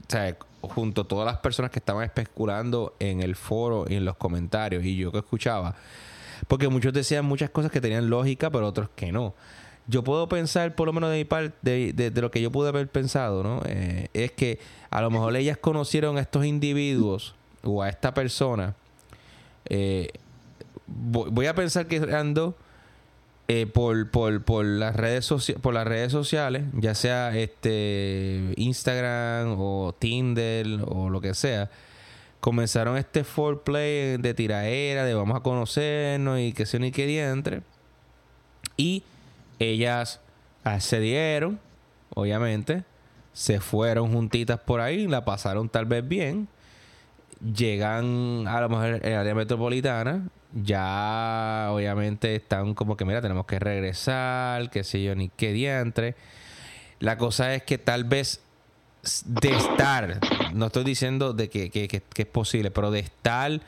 o 0.07 0.11
sea, 0.11 0.37
junto 0.61 1.03
a 1.03 1.09
todas 1.09 1.27
las 1.27 1.39
personas 1.39 1.71
que 1.71 1.79
estaban 1.79 2.05
especulando 2.05 2.95
en 2.99 3.21
el 3.21 3.37
foro 3.37 3.85
y 3.89 3.95
en 3.95 4.05
los 4.05 4.17
comentarios, 4.17 4.85
y 4.85 4.97
yo 4.97 5.13
que 5.13 5.19
escuchaba, 5.19 5.75
porque 6.49 6.69
muchos 6.69 6.93
decían 6.93 7.25
muchas 7.25 7.51
cosas 7.51 7.71
que 7.71 7.81
tenían 7.81 8.11
lógica, 8.11 8.51
pero 8.51 8.67
otros 8.67 8.89
que 8.95 9.13
no. 9.13 9.35
Yo 9.87 10.03
puedo 10.03 10.29
pensar, 10.29 10.75
por 10.75 10.87
lo 10.87 10.95
menos 10.95 11.11
de 11.11 11.19
mi 11.19 11.25
parte, 11.25 11.93
de, 11.93 12.11
lo 12.21 12.31
que 12.31 12.41
yo 12.41 12.51
pude 12.51 12.71
haber 12.71 12.89
pensado, 12.89 13.43
¿no? 13.43 13.61
Eh, 13.67 14.09
es 14.15 14.33
que 14.33 14.59
a 14.89 15.03
lo 15.03 15.11
mejor 15.11 15.37
ellas 15.37 15.59
conocieron 15.59 16.17
a 16.17 16.23
estos 16.23 16.47
individuos 16.47 17.35
o 17.63 17.83
a 17.83 17.91
esta 17.91 18.15
persona 18.15 18.75
eh, 19.67 20.09
voy 20.87 21.47
a 21.47 21.55
pensar 21.55 21.87
que 21.87 21.97
ando 21.97 22.57
eh, 23.47 23.67
por, 23.67 24.11
por, 24.11 24.43
por, 24.43 24.65
las 24.65 24.97
redes 24.97 25.29
por 25.61 25.75
las 25.75 25.87
redes 25.87 26.11
sociales, 26.11 26.65
ya 26.73 26.95
sea 26.95 27.37
este 27.37 28.55
Instagram 28.57 29.57
o 29.59 29.95
Tinder 29.99 30.67
o 30.87 31.11
lo 31.11 31.21
que 31.21 31.35
sea, 31.35 31.71
comenzaron 32.41 32.97
este 32.97 33.23
foreplay 33.23 34.17
de 34.17 34.35
tiraera, 34.35 35.05
de 35.05 35.15
vamos 35.15 35.37
a 35.37 35.41
conocernos 35.41 36.41
y 36.41 36.53
que 36.53 36.65
se 36.65 36.79
ni 36.79 36.91
que 36.91 37.23
entre. 37.23 37.63
Y 38.79 39.03
ellas 39.59 40.21
accedieron, 40.65 41.61
obviamente, 42.15 42.85
se 43.35 43.61
fueron 43.61 44.13
juntitas 44.13 44.59
por 44.61 44.81
ahí, 44.81 45.07
la 45.07 45.25
pasaron 45.25 45.69
tal 45.69 45.85
vez 45.85 46.07
bien. 46.07 46.49
Llegan 47.41 48.47
a 48.49 48.61
lo 48.63 48.71
mejor 48.71 49.07
en 49.07 49.13
área 49.15 49.35
metropolitana 49.35 50.29
ya 50.55 51.69
obviamente 51.71 52.37
están 52.37 52.75
como 52.75 52.97
que, 52.97 53.05
mira, 53.05 53.21
tenemos 53.21 53.47
que 53.47 53.59
regresar, 53.59 54.71
qué 54.71 54.85
sé 54.85 55.03
yo, 55.03 55.15
ni 55.15 55.29
qué 55.29 55.53
diantre. 55.53 56.15
La 57.01 57.19
cosa 57.19 57.55
es 57.55 57.63
que 57.65 57.79
tal 57.79 58.05
vez 58.05 58.41
de 59.27 59.55
estar, 59.55 60.21
no 60.55 60.67
estoy 60.67 60.85
diciendo 60.85 61.33
de 61.33 61.51
que, 61.51 61.71
que, 61.71 62.03
es 62.17 62.27
posible, 62.27 62.71
pero 62.71 62.91
de 62.91 63.01
estar 63.01 63.61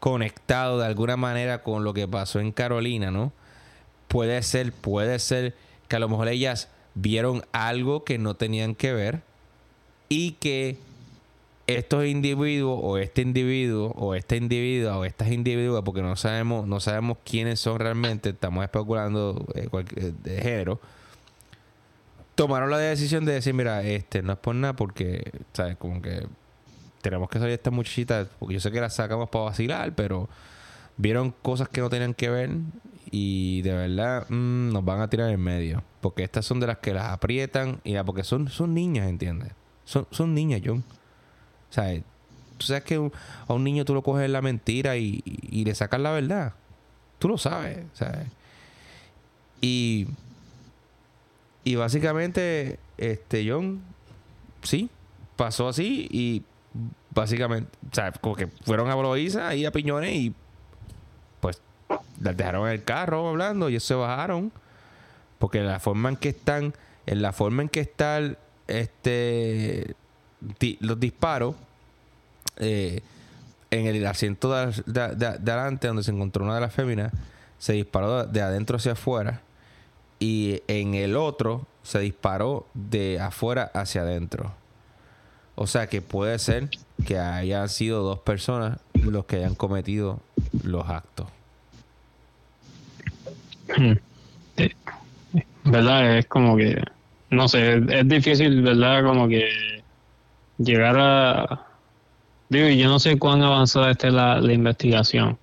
conectado 0.00 0.78
de 0.78 0.86
alguna 0.86 1.16
manera 1.16 1.62
con 1.62 1.84
lo 1.84 1.92
que 1.92 2.08
pasó 2.08 2.40
en 2.40 2.52
Carolina, 2.52 3.10
¿no? 3.10 3.32
Puede 4.08 4.42
ser, 4.42 4.72
puede 4.72 5.18
ser 5.18 5.54
que 5.88 5.96
a 5.96 5.98
lo 5.98 6.08
mejor 6.08 6.28
ellas 6.28 6.68
vieron 6.94 7.44
algo 7.52 8.02
que 8.04 8.18
no 8.18 8.34
tenían 8.34 8.74
que 8.74 8.92
ver 8.92 9.22
y 10.08 10.32
que 10.32 10.78
estos 11.78 12.06
individuos 12.06 12.78
o 12.82 12.98
este 12.98 13.22
individuo 13.22 13.92
o 13.96 14.14
esta 14.14 14.36
individua 14.36 14.98
o 14.98 15.04
estas 15.04 15.30
individuas 15.30 15.82
porque 15.84 16.02
no 16.02 16.16
sabemos 16.16 16.66
no 16.66 16.80
sabemos 16.80 17.18
quiénes 17.24 17.60
son 17.60 17.78
realmente 17.78 18.30
estamos 18.30 18.64
especulando 18.64 19.46
eh, 19.54 19.68
eh, 19.72 20.12
de 20.22 20.40
género 20.40 20.80
tomaron 22.34 22.70
la 22.70 22.78
decisión 22.78 23.24
de 23.24 23.32
decir 23.34 23.54
mira 23.54 23.82
este 23.82 24.22
no 24.22 24.32
es 24.32 24.38
por 24.38 24.54
nada 24.54 24.74
porque 24.74 25.32
sabes 25.52 25.76
como 25.76 26.00
que 26.00 26.26
tenemos 27.02 27.28
que 27.28 27.38
salir 27.38 27.54
esta 27.54 27.70
muchachita 27.70 28.26
porque 28.38 28.54
yo 28.54 28.60
sé 28.60 28.70
que 28.70 28.80
la 28.80 28.90
sacamos 28.90 29.28
para 29.28 29.46
vacilar 29.46 29.94
pero 29.94 30.28
vieron 30.96 31.34
cosas 31.42 31.68
que 31.68 31.80
no 31.80 31.90
tenían 31.90 32.14
que 32.14 32.30
ver 32.30 32.50
y 33.10 33.62
de 33.62 33.72
verdad 33.72 34.26
mm, 34.28 34.72
nos 34.72 34.84
van 34.84 35.00
a 35.00 35.10
tirar 35.10 35.30
en 35.30 35.40
medio 35.40 35.82
porque 36.00 36.22
estas 36.22 36.46
son 36.46 36.60
de 36.60 36.66
las 36.66 36.78
que 36.78 36.94
las 36.94 37.10
aprietan 37.10 37.80
y 37.84 37.96
porque 38.04 38.24
son 38.24 38.48
son 38.48 38.72
niñas 38.74 39.08
entiendes 39.08 39.52
son 39.84 40.06
son 40.10 40.34
niñas 40.34 40.62
John 40.64 40.84
o 41.70 41.72
sea, 41.72 42.00
tú 42.58 42.66
sabes 42.66 42.84
que 42.84 43.10
a 43.48 43.52
un 43.52 43.64
niño 43.64 43.84
tú 43.84 43.94
lo 43.94 44.02
coges 44.02 44.28
la 44.28 44.42
mentira 44.42 44.96
y, 44.96 45.22
le 45.50 45.74
sacas 45.74 46.00
la 46.00 46.10
verdad. 46.10 46.52
Tú 47.18 47.28
lo 47.28 47.38
sabes, 47.38 47.78
¿sabes? 47.94 48.26
Y, 49.60 50.08
y 51.64 51.74
básicamente, 51.76 52.78
este, 52.98 53.48
John, 53.48 53.82
sí, 54.62 54.90
pasó 55.36 55.68
así 55.68 56.08
y 56.10 56.42
básicamente, 57.10 57.70
o 57.90 57.94
sea, 57.94 58.12
como 58.12 58.36
que 58.36 58.46
fueron 58.46 58.90
a 58.90 58.94
Bloiza 58.94 59.54
y 59.54 59.64
a 59.64 59.72
Piñones 59.72 60.14
y 60.14 60.34
pues 61.40 61.60
las 62.20 62.36
dejaron 62.36 62.66
en 62.66 62.74
el 62.74 62.84
carro 62.84 63.28
hablando 63.28 63.68
y 63.68 63.72
ellos 63.72 63.84
se 63.84 63.94
bajaron. 63.94 64.52
Porque 65.38 65.62
la 65.62 65.80
forma 65.80 66.10
en 66.10 66.16
que 66.16 66.30
están, 66.30 66.74
en 67.06 67.22
la 67.22 67.32
forma 67.32 67.62
en 67.62 67.70
que 67.70 67.80
están 67.80 68.36
este 68.66 69.96
los 70.80 71.00
disparos 71.00 71.54
eh, 72.56 73.02
en 73.70 73.86
el 73.86 74.06
asiento 74.06 74.50
de, 74.50 75.26
adelante 75.26 75.88
donde 75.88 76.02
se 76.02 76.10
encontró 76.10 76.44
una 76.44 76.54
de 76.54 76.60
las 76.60 76.74
féminas 76.74 77.12
se 77.58 77.74
disparó 77.74 78.24
de 78.24 78.40
adentro 78.40 78.76
hacia 78.76 78.92
afuera 78.92 79.42
y 80.18 80.62
en 80.66 80.94
el 80.94 81.16
otro 81.16 81.66
se 81.82 82.00
disparó 82.00 82.66
de 82.74 83.20
afuera 83.20 83.70
hacia 83.74 84.02
adentro. 84.02 84.52
O 85.54 85.66
sea 85.66 85.86
que 85.88 86.00
puede 86.02 86.38
ser 86.38 86.68
que 87.06 87.18
hayan 87.18 87.68
sido 87.68 88.02
dos 88.02 88.18
personas 88.20 88.78
los 88.94 89.24
que 89.26 89.36
hayan 89.36 89.54
cometido 89.54 90.20
los 90.62 90.88
actos. 90.88 91.26
Hmm. 93.76 93.92
¿Verdad? 95.64 96.18
Es 96.18 96.26
como 96.26 96.56
que, 96.56 96.82
no 97.30 97.48
sé, 97.48 97.82
es 97.88 98.08
difícil, 98.08 98.62
¿verdad? 98.62 99.04
Como 99.04 99.28
que 99.28 99.79
llegar 100.62 100.96
a... 100.98 101.66
Digo, 102.48 102.68
yo 102.68 102.88
no 102.88 102.98
sé 102.98 103.18
cuán 103.18 103.42
avanzada 103.42 103.92
esté 103.92 104.10
la, 104.10 104.40
la 104.40 104.52
investigación, 104.52 105.38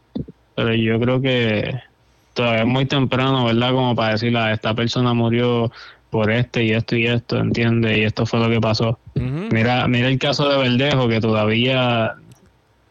pero 0.56 0.74
yo 0.74 1.00
creo 1.00 1.22
que 1.22 1.80
todavía 2.34 2.62
es 2.62 2.68
muy 2.68 2.86
temprano, 2.86 3.46
¿verdad? 3.46 3.72
Como 3.72 3.96
para 3.96 4.14
decirle, 4.14 4.40
a 4.40 4.46
ah, 4.46 4.54
esta 4.54 4.74
persona 4.74 5.14
murió 5.14 5.72
por 6.10 6.32
este 6.32 6.64
y 6.64 6.72
esto 6.72 6.96
y 6.96 7.08
esto, 7.08 7.38
¿entiendes? 7.38 7.98
Y 7.98 8.04
esto 8.04 8.26
fue 8.26 8.40
lo 8.40 8.50
que 8.50 8.62
pasó. 8.62 9.00
Mira 9.16 9.88
mira 9.88 10.08
el 10.08 10.20
caso 10.20 10.48
de 10.50 10.58
Verdejo, 10.58 11.08
que 11.08 11.20
todavía 11.20 12.16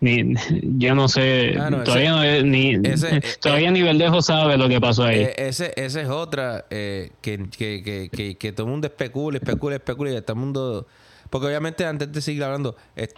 ni 0.00 0.34
yo 0.78 0.94
no 0.94 1.08
sé 1.08 1.56
ah, 1.58 1.82
todavía 1.84 2.42
ni 2.42 2.74
ese, 2.84 3.22
todavía 3.40 3.70
ni 3.70 3.82
Verdejo 3.82 4.20
sabe 4.20 4.58
lo 4.58 4.68
que 4.68 4.78
pasó 4.78 5.04
ahí 5.04 5.20
eh, 5.20 5.34
ese 5.38 5.72
esa 5.76 6.02
es 6.02 6.08
otra 6.08 6.66
eh, 6.68 7.12
que, 7.22 7.48
que, 7.48 8.10
que, 8.12 8.36
que, 8.36 8.52
todo 8.52 8.66
el 8.66 8.72
mundo 8.72 8.88
especula 8.88 9.38
especula 9.38 9.76
especula 9.76 10.10
y 10.10 10.20
todo 10.20 10.34
el 10.34 10.38
mundo 10.38 10.86
Porque 11.30 11.46
obviamente 11.46 11.84
antes 11.84 12.12
de 12.12 12.20
seguir 12.20 12.44
hablando, 12.44 12.76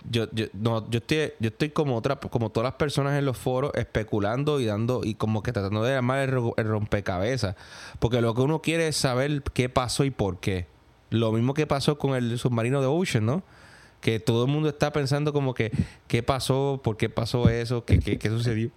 yo, 0.09 0.29
yo, 0.33 0.47
no, 0.55 0.89
yo 0.91 0.99
estoy, 0.99 1.33
yo 1.41 1.49
estoy 1.49 1.71
como 1.71 1.97
otra, 1.97 2.17
como 2.17 2.51
todas 2.51 2.65
las 2.65 2.75
personas 2.75 3.19
en 3.19 3.25
los 3.25 3.37
foros 3.37 3.73
especulando 3.75 4.61
y 4.61 4.67
dando, 4.67 5.03
y 5.05 5.15
como 5.15 5.43
que 5.43 5.53
tratando 5.53 5.83
de 5.83 5.95
armar 5.95 6.21
el, 6.21 6.67
rompecabezas. 6.67 7.57
Porque 7.99 8.21
lo 8.21 8.35
que 8.35 8.43
uno 8.43 8.63
quiere 8.63 8.89
es 8.89 8.97
saber 8.97 9.43
qué 9.53 9.69
pasó 9.69 10.05
y 10.05 10.11
por 10.11 10.39
qué. 10.39 10.67
Lo 11.11 11.33
mismo 11.33 11.55
que 11.55 11.67
pasó 11.67 11.99
con 11.99 12.15
el 12.15 12.39
submarino 12.39 12.81
de 12.81 12.87
Ocean, 12.87 13.27
¿no? 13.27 13.43
Que 14.01 14.21
todo 14.21 14.45
el 14.45 14.51
mundo 14.51 14.69
está 14.69 14.93
pensando 14.93 15.33
como 15.33 15.55
que 15.55 15.73
qué 16.07 16.23
pasó, 16.23 16.81
por 16.83 16.97
qué 16.97 17.09
pasó 17.09 17.49
eso, 17.49 17.85
qué, 17.85 17.99
qué, 17.99 18.19
qué 18.19 18.29
sucedió, 18.29 18.71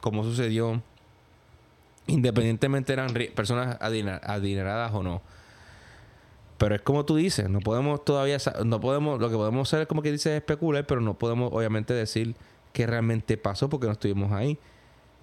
cómo 0.00 0.22
sucedió. 0.22 0.82
Independientemente 2.06 2.92
eran 2.92 3.12
personas 3.34 3.76
adineradas 3.80 4.94
o 4.94 5.02
no. 5.02 5.20
Pero 6.58 6.74
es 6.74 6.82
como 6.82 7.04
tú 7.04 7.14
dices, 7.14 7.48
no 7.48 7.60
podemos 7.60 8.04
todavía, 8.04 8.36
no 8.64 8.80
podemos, 8.80 9.20
lo 9.20 9.30
que 9.30 9.36
podemos 9.36 9.68
hacer 9.68 9.82
es 9.82 9.86
como 9.86 10.02
que 10.02 10.10
dices 10.10 10.32
especular, 10.32 10.84
pero 10.86 11.00
no 11.00 11.14
podemos 11.14 11.52
obviamente 11.52 11.94
decir 11.94 12.34
qué 12.72 12.86
realmente 12.86 13.36
pasó 13.36 13.68
porque 13.68 13.86
no 13.86 13.92
estuvimos 13.92 14.32
ahí. 14.32 14.58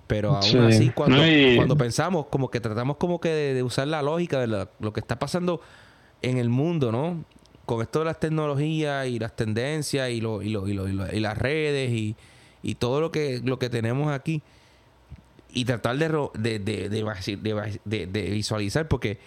Pero 0.08 0.36
aún 0.36 0.66
así, 0.66 0.92
cuando, 0.92 1.18
cuando 1.56 1.78
pensamos, 1.78 2.28
como 2.28 2.50
que 2.50 2.62
tratamos 2.62 2.98
como 2.98 3.20
que 3.20 3.30
de, 3.30 3.64
usar 3.64 3.88
la 3.88 4.02
lógica 4.02 4.40
de 4.40 4.48
lo 4.80 4.94
que 4.94 5.00
está 5.00 5.20
pasando 5.20 5.60
en 6.22 6.38
el 6.38 6.50
mundo, 6.50 6.92
¿no? 6.92 7.26
Con 7.66 7.82
esto 7.82 8.00
de 8.00 8.06
las 8.06 8.20
tecnologías 8.20 9.08
y 9.08 9.20
las 9.20 9.36
tendencias 9.36 10.12
y, 10.12 10.22
lo, 10.22 10.42
y, 10.42 10.50
lo, 10.50 10.68
y, 10.68 10.74
lo, 10.74 10.88
y 10.88 11.20
las 11.20 11.38
redes 11.38 11.92
y, 11.92 12.16
y, 12.62 12.76
todo 12.76 13.02
lo 13.02 13.12
que, 13.12 13.42
lo 13.44 13.60
que 13.60 13.70
tenemos 13.70 14.12
aquí. 14.14 14.42
Y 15.52 15.66
tratar 15.66 15.98
de, 15.98 16.60
de, 16.60 16.60
de, 16.60 18.08
de 18.08 18.22
visualizar, 18.30 18.88
porque 18.88 19.18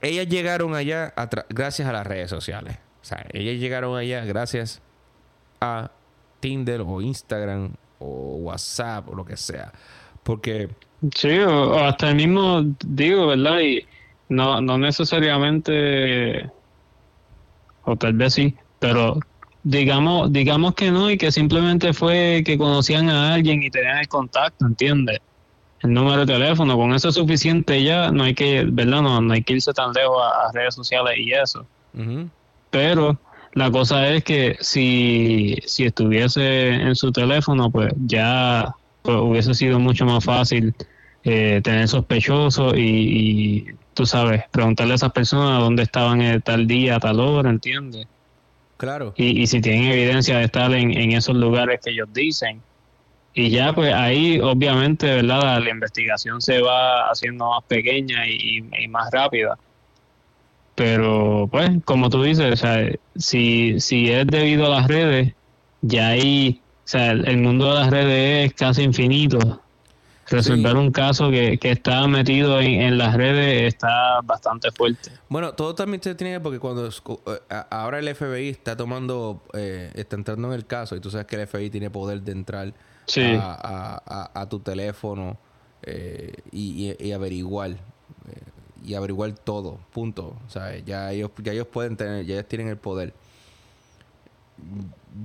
ellas 0.00 0.28
llegaron 0.28 0.74
allá 0.74 1.14
gracias 1.48 1.88
a 1.88 1.92
las 1.92 2.06
redes 2.06 2.30
sociales. 2.30 2.78
O 3.02 3.04
sea, 3.04 3.26
ellas 3.32 3.58
llegaron 3.58 3.96
allá 3.96 4.24
gracias 4.24 4.80
a 5.60 5.90
Tinder 6.40 6.82
o 6.82 7.00
Instagram 7.00 7.72
o 7.98 8.36
WhatsApp 8.36 9.08
o 9.08 9.14
lo 9.14 9.24
que 9.24 9.36
sea. 9.36 9.72
Porque... 10.22 10.68
Sí, 11.14 11.38
o, 11.38 11.78
hasta 11.78 12.10
el 12.10 12.16
mismo, 12.16 12.62
digo, 12.84 13.28
¿verdad? 13.28 13.58
Y 13.60 13.84
no, 14.28 14.60
no 14.60 14.78
necesariamente, 14.78 16.48
o 17.84 17.96
tal 17.96 18.12
vez 18.12 18.34
sí, 18.34 18.54
pero 18.78 19.18
digamos, 19.64 20.32
digamos 20.32 20.74
que 20.74 20.90
no 20.90 21.10
y 21.10 21.18
que 21.18 21.32
simplemente 21.32 21.92
fue 21.92 22.42
que 22.44 22.56
conocían 22.56 23.08
a 23.08 23.34
alguien 23.34 23.62
y 23.62 23.70
tenían 23.70 23.98
el 23.98 24.08
contacto, 24.08 24.66
¿entiendes? 24.66 25.20
El 25.82 25.92
número 25.92 26.24
de 26.24 26.32
teléfono, 26.32 26.76
con 26.76 26.94
eso 26.94 27.08
es 27.08 27.14
suficiente 27.14 27.82
ya, 27.82 28.10
no 28.10 28.24
hay 28.24 28.34
que, 28.34 28.64
¿verdad? 28.64 29.02
No, 29.02 29.20
no 29.20 29.32
hay 29.32 29.42
que 29.42 29.54
irse 29.54 29.72
tan 29.72 29.92
lejos 29.92 30.16
a, 30.22 30.52
redes 30.52 30.74
sociales 30.74 31.14
y 31.18 31.32
eso. 31.32 31.66
Pero 32.70 33.18
la 33.52 33.70
cosa 33.70 34.08
es 34.08 34.24
que 34.24 34.56
si, 34.60 35.56
si 35.66 35.84
estuviese 35.84 36.68
en 36.68 36.94
su 36.94 37.10
teléfono, 37.10 37.70
pues 37.70 37.92
ya 38.06 38.74
pues, 39.02 39.16
hubiese 39.16 39.54
sido 39.54 39.78
mucho 39.78 40.06
más 40.06 40.24
fácil 40.24 40.74
eh, 41.24 41.60
tener 41.62 41.88
sospechosos 41.88 42.74
y, 42.76 43.66
tú 43.94 44.06
sabes, 44.06 44.44
preguntarle 44.50 44.92
a 44.92 44.96
esas 44.96 45.12
personas 45.12 45.60
dónde 45.60 45.82
estaban 45.82 46.22
en 46.22 46.40
tal 46.42 46.66
día, 46.66 46.98
tal 46.98 47.20
hora, 47.20 47.50
¿entiendes? 47.50 48.06
Claro. 48.76 49.14
Y, 49.16 49.42
y 49.42 49.46
si 49.46 49.60
tienen 49.60 49.92
evidencia 49.92 50.38
de 50.38 50.44
estar 50.44 50.72
en, 50.72 50.96
en 50.96 51.12
esos 51.12 51.36
lugares 51.36 51.80
que 51.84 51.90
ellos 51.90 52.08
dicen, 52.12 52.62
y 53.34 53.50
ya 53.50 53.72
pues 53.72 53.94
ahí 53.94 54.40
obviamente 54.40 55.06
verdad 55.06 55.60
la, 55.60 55.70
investigación 55.70 56.40
se 56.40 56.60
va 56.60 57.10
haciendo 57.10 57.48
más 57.48 57.64
pequeña 57.64 58.26
y, 58.26 58.62
más 58.88 59.10
rápida. 59.10 59.58
Pero 60.74 61.48
pues 61.50 61.70
como 61.84 62.10
tú 62.10 62.22
dices 62.22 62.52
o 62.52 62.56
sea, 62.56 62.90
si 63.16 63.80
si 63.80 64.10
es 64.10 64.26
debido 64.26 64.66
a 64.66 64.80
las 64.80 64.88
redes 64.88 65.34
ya 65.80 66.08
ahí 66.08 66.60
o 66.84 66.88
sea 66.88 67.12
el, 67.12 67.38
mundo 67.38 67.68
de 67.68 67.80
las 67.80 67.90
redes 67.90 68.50
es 68.50 68.54
casi 68.54 68.82
infinito. 68.82 69.60
Resolver 70.28 70.76
un 70.76 70.92
caso 70.92 71.30
que, 71.30 71.58
que 71.58 71.72
está 71.72 72.06
metido 72.06 72.58
en, 72.60 72.96
las 72.96 73.14
redes 73.14 73.74
está 73.74 74.20
bastante 74.22 74.70
fuerte. 74.70 75.10
Bueno, 75.28 75.52
todo 75.52 75.74
también 75.74 76.02
se 76.02 76.14
tiene 76.14 76.40
porque 76.40 76.58
cuando 76.58 76.88
eh, 76.88 77.62
ahora 77.68 77.98
el 77.98 78.14
FBI 78.14 78.48
está 78.48 78.74
tomando, 78.74 79.42
eh, 79.52 79.90
está 79.94 80.16
entrando 80.16 80.48
en 80.48 80.54
el 80.54 80.64
caso 80.64 80.96
y 80.96 81.00
tú 81.00 81.10
sabes 81.10 81.26
que 81.26 81.36
el 81.36 81.46
FBI 81.46 81.68
tiene 81.68 81.90
poder 81.90 82.22
de 82.22 82.32
entrar 82.32 82.72
a, 83.40 84.46
tu 84.48 84.60
teléfono 84.60 85.38
eh, 85.82 86.32
y, 86.50 87.12
averiguar. 87.12 87.70
Eh, 87.70 87.76
y 88.84 88.94
averiguar 88.94 89.32
todo, 89.32 89.78
punto. 89.92 90.36
Ya 90.84 91.12
ellos, 91.12 91.30
ya 91.42 91.52
ellos 91.52 91.66
pueden 91.66 91.96
tener, 91.96 92.26
ya 92.26 92.34
ellos 92.34 92.48
tienen 92.48 92.68
el 92.68 92.76
poder. 92.76 93.14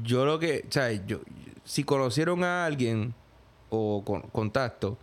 Yo 0.03 0.25
lo 0.25 0.39
que, 0.39 0.65
¿sabes? 0.69 1.01
Yo, 1.07 1.19
si 1.63 1.83
conocieron 1.83 2.43
a 2.43 2.65
alguien 2.65 3.13
o 3.69 4.03
con 4.05 4.21
contacto, 4.21 4.97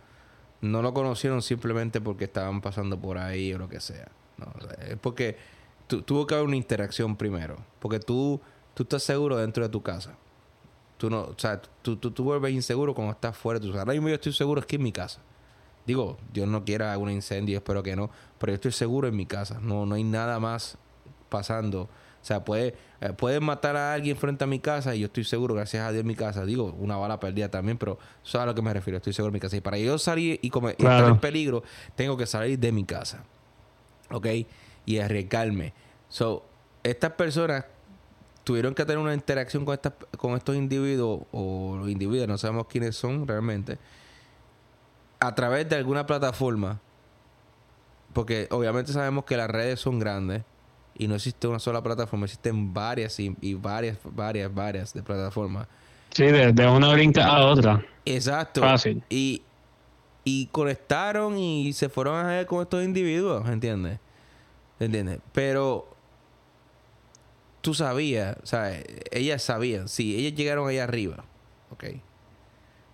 no 0.61 0.81
lo 0.81 0.93
conocieron 0.93 1.41
simplemente 1.41 2.01
porque 2.01 2.25
estaban 2.25 2.61
pasando 2.61 2.99
por 2.99 3.17
ahí 3.17 3.53
o 3.53 3.57
lo 3.57 3.69
que 3.69 3.79
sea. 3.79 4.09
es 4.87 4.97
porque 4.97 5.37
tuvo 5.87 6.25
que 6.25 6.33
haber 6.33 6.47
una 6.47 6.55
interacción 6.55 7.15
primero. 7.15 7.57
Porque 7.79 7.99
tú, 7.99 8.41
tú 8.73 8.83
estás 8.83 9.03
seguro 9.03 9.37
dentro 9.37 9.63
de 9.63 9.69
tu 9.69 9.81
casa. 9.81 10.15
Tú 11.05 11.11
no, 11.11 11.21
o 11.21 11.35
sea, 11.37 11.61
tú, 11.83 11.97
tú, 11.97 12.23
vuelves 12.23 12.51
inseguro 12.51 12.95
cuando 12.95 13.13
estás 13.13 13.37
fuera 13.37 13.59
de 13.59 13.67
tu 13.67 13.71
casa. 13.71 13.81
Ahora 13.81 13.93
mismo 13.93 14.09
yo 14.09 14.15
estoy 14.15 14.33
seguro 14.33 14.59
aquí 14.59 14.77
en 14.77 14.81
mi 14.81 14.91
casa. 14.91 15.21
Digo, 15.85 16.17
Dios 16.33 16.47
no 16.47 16.65
quiera 16.65 16.97
un 16.97 17.11
incendio, 17.11 17.57
espero 17.57 17.83
que 17.83 17.95
no. 17.95 18.09
Pero 18.39 18.53
yo 18.53 18.55
estoy 18.55 18.71
seguro 18.71 19.07
en 19.07 19.15
mi 19.15 19.27
casa. 19.27 19.59
No, 19.61 19.85
no 19.85 19.93
hay 19.93 20.03
nada 20.03 20.39
más 20.39 20.79
pasando. 21.29 21.81
O 21.81 21.89
sea, 22.23 22.43
puede, 22.43 22.73
eh, 23.01 23.13
pueden 23.13 23.43
matar 23.43 23.77
a 23.77 23.93
alguien 23.93 24.17
frente 24.17 24.45
a 24.45 24.47
mi 24.47 24.57
casa 24.57 24.95
y 24.95 25.01
yo 25.01 25.05
estoy 25.05 25.25
seguro, 25.25 25.53
gracias 25.53 25.87
a 25.87 25.91
Dios, 25.91 26.01
en 26.01 26.07
mi 26.07 26.15
casa. 26.15 26.43
Digo, 26.43 26.75
una 26.79 26.97
bala 26.97 27.19
perdida 27.19 27.51
también, 27.51 27.77
pero 27.77 27.99
eso 28.23 28.39
es 28.39 28.43
a 28.43 28.47
lo 28.47 28.55
que 28.55 28.63
me 28.63 28.73
refiero. 28.73 28.97
Estoy 28.97 29.13
seguro 29.13 29.29
en 29.29 29.33
mi 29.33 29.39
casa. 29.39 29.57
Y 29.57 29.61
para 29.61 29.77
yo 29.77 29.99
salir 29.99 30.39
y, 30.41 30.49
comer, 30.49 30.71
estar 30.71 31.07
en 31.07 31.19
peligro, 31.19 31.61
tengo 31.93 32.17
que 32.17 32.25
salir 32.25 32.57
de 32.57 32.71
mi 32.71 32.83
casa. 32.83 33.23
¿Ok? 34.09 34.25
Y 34.87 34.97
arriesgarme. 34.97 35.71
So, 36.09 36.43
estas 36.81 37.11
personas 37.11 37.65
tuvieron 38.45 38.75
que 38.75 38.85
tener 38.85 38.99
una 38.99 39.13
interacción 39.13 39.65
con, 39.65 39.73
estas, 39.73 39.93
con 40.17 40.35
estos 40.35 40.55
individuos 40.55 41.23
o 41.31 41.75
los 41.77 41.89
individuos, 41.89 42.27
no 42.27 42.37
sabemos 42.37 42.67
quiénes 42.67 42.95
son 42.95 43.27
realmente, 43.27 43.77
a 45.19 45.35
través 45.35 45.67
de 45.67 45.75
alguna 45.75 46.05
plataforma. 46.05 46.79
Porque 48.13 48.47
obviamente 48.51 48.93
sabemos 48.93 49.25
que 49.25 49.35
las 49.35 49.49
redes 49.49 49.81
son 49.81 49.99
grandes 49.99 50.43
y 50.97 51.07
no 51.07 51.15
existe 51.15 51.47
una 51.47 51.59
sola 51.59 51.83
plataforma, 51.83 52.25
existen 52.25 52.73
varias 52.73 53.19
y, 53.19 53.55
varias, 53.55 53.97
varias, 54.03 54.53
varias 54.53 54.93
de 54.93 55.03
plataformas. 55.03 55.67
Sí, 56.11 56.25
de, 56.25 56.67
una 56.67 56.93
brinca 56.93 57.25
a 57.25 57.45
otra. 57.47 57.83
Exacto. 58.05 58.61
Fácil. 58.61 59.03
Y, 59.09 59.41
y 60.23 60.45
conectaron 60.47 61.37
y 61.37 61.73
se 61.73 61.89
fueron 61.89 62.15
a 62.25 62.27
ver 62.29 62.45
con 62.45 62.61
estos 62.61 62.85
individuos, 62.85 63.49
¿entiendes? 63.49 63.99
¿Entiendes? 64.79 65.19
Pero 65.33 65.94
tú 67.65 67.73
sabías, 67.73 68.37
o 68.43 68.45
sea, 68.45 68.79
ellas 69.09 69.41
sabían, 69.41 69.89
sí, 69.89 70.15
ellas 70.15 70.37
llegaron 70.37 70.69
allá 70.69 70.83
arriba, 70.83 71.25
ok. 71.71 71.85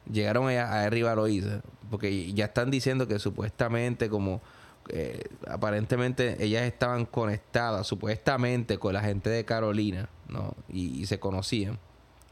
Llegaron 0.09 0.47
allá, 0.47 0.85
arriba 0.85 1.13
lo 1.13 1.27
hice, 1.27 1.61
porque 1.89 2.31
ya 2.31 2.45
están 2.45 2.71
diciendo 2.71 3.05
que 3.05 3.19
supuestamente 3.19 4.07
como 4.07 4.41
eh, 4.87 5.25
aparentemente 5.45 6.41
ellas 6.41 6.63
estaban 6.63 7.05
conectadas 7.05 7.85
supuestamente 7.85 8.77
con 8.77 8.93
la 8.93 9.01
gente 9.01 9.29
de 9.29 9.43
Carolina, 9.43 10.07
¿no? 10.29 10.55
Y, 10.69 11.05
se 11.05 11.19
conocían, 11.19 11.77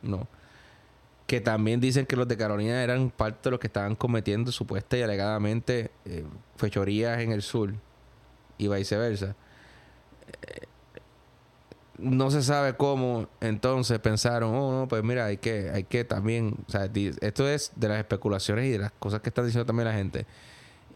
¿no? 0.01 0.25
Que 1.27 1.41
también 1.41 1.81
dicen 1.81 2.05
que 2.05 2.15
los 2.15 2.25
de 2.29 2.37
Carolina 2.37 2.81
eran 2.81 3.09
parte 3.09 3.49
de 3.49 3.51
los 3.51 3.59
que 3.59 3.67
estaban 3.67 3.97
cometiendo 3.97 4.53
supuesta 4.53 4.97
y 4.97 5.01
alegadamente 5.01 5.91
eh, 6.05 6.23
fechorías 6.55 7.19
en 7.19 7.33
el 7.33 7.41
sur 7.41 7.73
y 8.57 8.69
viceversa. 8.69 9.35
No 12.01 12.31
se 12.31 12.41
sabe 12.43 12.75
cómo 12.75 13.27
entonces 13.41 13.99
pensaron, 13.99 14.53
oh, 14.55 14.81
no, 14.81 14.87
pues 14.87 15.03
mira, 15.03 15.25
hay 15.25 15.37
que, 15.37 15.69
hay 15.69 15.83
que 15.83 16.03
también, 16.03 16.55
o 16.67 16.71
sea, 16.71 16.89
esto 17.21 17.47
es 17.47 17.71
de 17.75 17.89
las 17.89 17.99
especulaciones 17.99 18.65
y 18.65 18.69
de 18.69 18.79
las 18.79 18.91
cosas 18.91 19.21
que 19.21 19.29
están 19.29 19.45
diciendo 19.45 19.65
también 19.65 19.87
la 19.87 19.93
gente. 19.93 20.25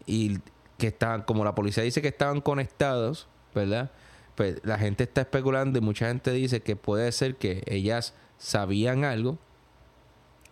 Y 0.06 0.38
que 0.78 0.88
estaban, 0.88 1.22
como 1.22 1.44
la 1.44 1.54
policía 1.54 1.82
dice 1.82 2.02
que 2.02 2.08
estaban 2.08 2.40
conectados, 2.40 3.28
¿verdad? 3.54 3.90
Pues 4.34 4.60
la 4.64 4.78
gente 4.78 5.04
está 5.04 5.22
especulando 5.22 5.78
y 5.78 5.82
mucha 5.82 6.08
gente 6.08 6.32
dice 6.32 6.60
que 6.60 6.76
puede 6.76 7.10
ser 7.12 7.36
que 7.36 7.62
ellas 7.66 8.14
sabían 8.38 9.04
algo, 9.04 9.38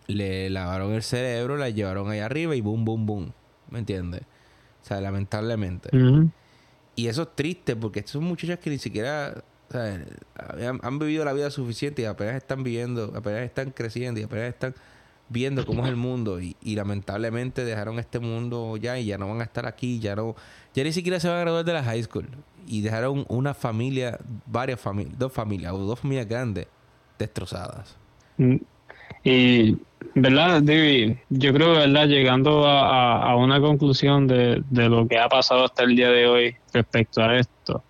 le 0.07 0.49
lavaron 0.49 0.93
el 0.93 1.03
cerebro, 1.03 1.57
la 1.57 1.69
llevaron 1.69 2.09
ahí 2.09 2.19
arriba 2.19 2.55
y 2.55 2.61
boom, 2.61 2.85
boom, 2.85 3.05
boom. 3.05 3.33
¿Me 3.69 3.79
entiendes? 3.79 4.21
O 4.83 4.85
sea, 4.85 5.01
lamentablemente. 5.01 5.89
Y 6.95 7.07
eso 7.07 7.23
es 7.23 7.35
triste 7.35 7.75
porque 7.75 8.03
son 8.05 8.23
muchachas 8.23 8.59
que 8.59 8.69
ni 8.69 8.77
siquiera 8.77 9.43
han, 9.71 10.99
vivido 10.99 11.25
la 11.25 11.33
vida 11.33 11.49
suficiente 11.49 12.01
y 12.01 12.05
apenas 12.05 12.35
están 12.35 12.63
viviendo, 12.63 13.13
apenas 13.15 13.41
están 13.41 13.71
creciendo 13.71 14.19
y 14.19 14.23
apenas 14.23 14.49
están 14.49 14.75
viendo 15.29 15.65
cómo 15.65 15.83
es 15.83 15.89
el 15.89 15.95
mundo 15.95 16.39
y, 16.39 16.55
lamentablemente 16.75 17.65
dejaron 17.65 17.99
este 17.99 18.19
mundo 18.19 18.77
ya 18.77 18.99
y 18.99 19.05
ya 19.05 19.17
no 19.17 19.27
van 19.29 19.41
a 19.41 19.43
estar 19.43 19.65
aquí, 19.65 19.99
ya 19.99 20.15
no, 20.15 20.35
ya 20.73 20.83
ni 20.83 20.91
siquiera 20.91 21.19
se 21.19 21.27
van 21.27 21.37
a 21.37 21.41
graduar 21.41 21.65
de 21.65 21.73
la 21.73 21.83
high 21.83 22.03
school 22.03 22.27
y 22.67 22.81
dejaron 22.81 23.25
una 23.29 23.53
familia, 23.53 24.19
varias 24.45 24.79
familias, 24.79 25.17
dos 25.17 25.31
familias 25.31 25.73
o 25.73 25.79
dos 25.79 25.99
familias 25.99 26.27
grandes 26.27 26.67
destrozadas. 27.17 27.97
Mm. 28.37 28.57
Y, 29.23 29.77
¿verdad, 30.15 30.61
David? 30.61 31.15
Yo 31.29 31.53
creo, 31.53 31.73
¿verdad? 31.73 32.07
Llegando 32.07 32.67
a, 32.67 33.35
una 33.35 33.59
conclusión 33.59 34.27
de, 34.27 34.61
de, 34.69 34.89
lo 34.89 35.07
que 35.07 35.17
ha 35.17 35.29
pasado 35.29 35.65
hasta 35.65 35.83
el 35.83 35.95
día 35.95 36.09
de 36.09 36.27
hoy 36.27 36.55
respecto 36.73 37.21
a 37.21 37.37
esto. 37.37 37.83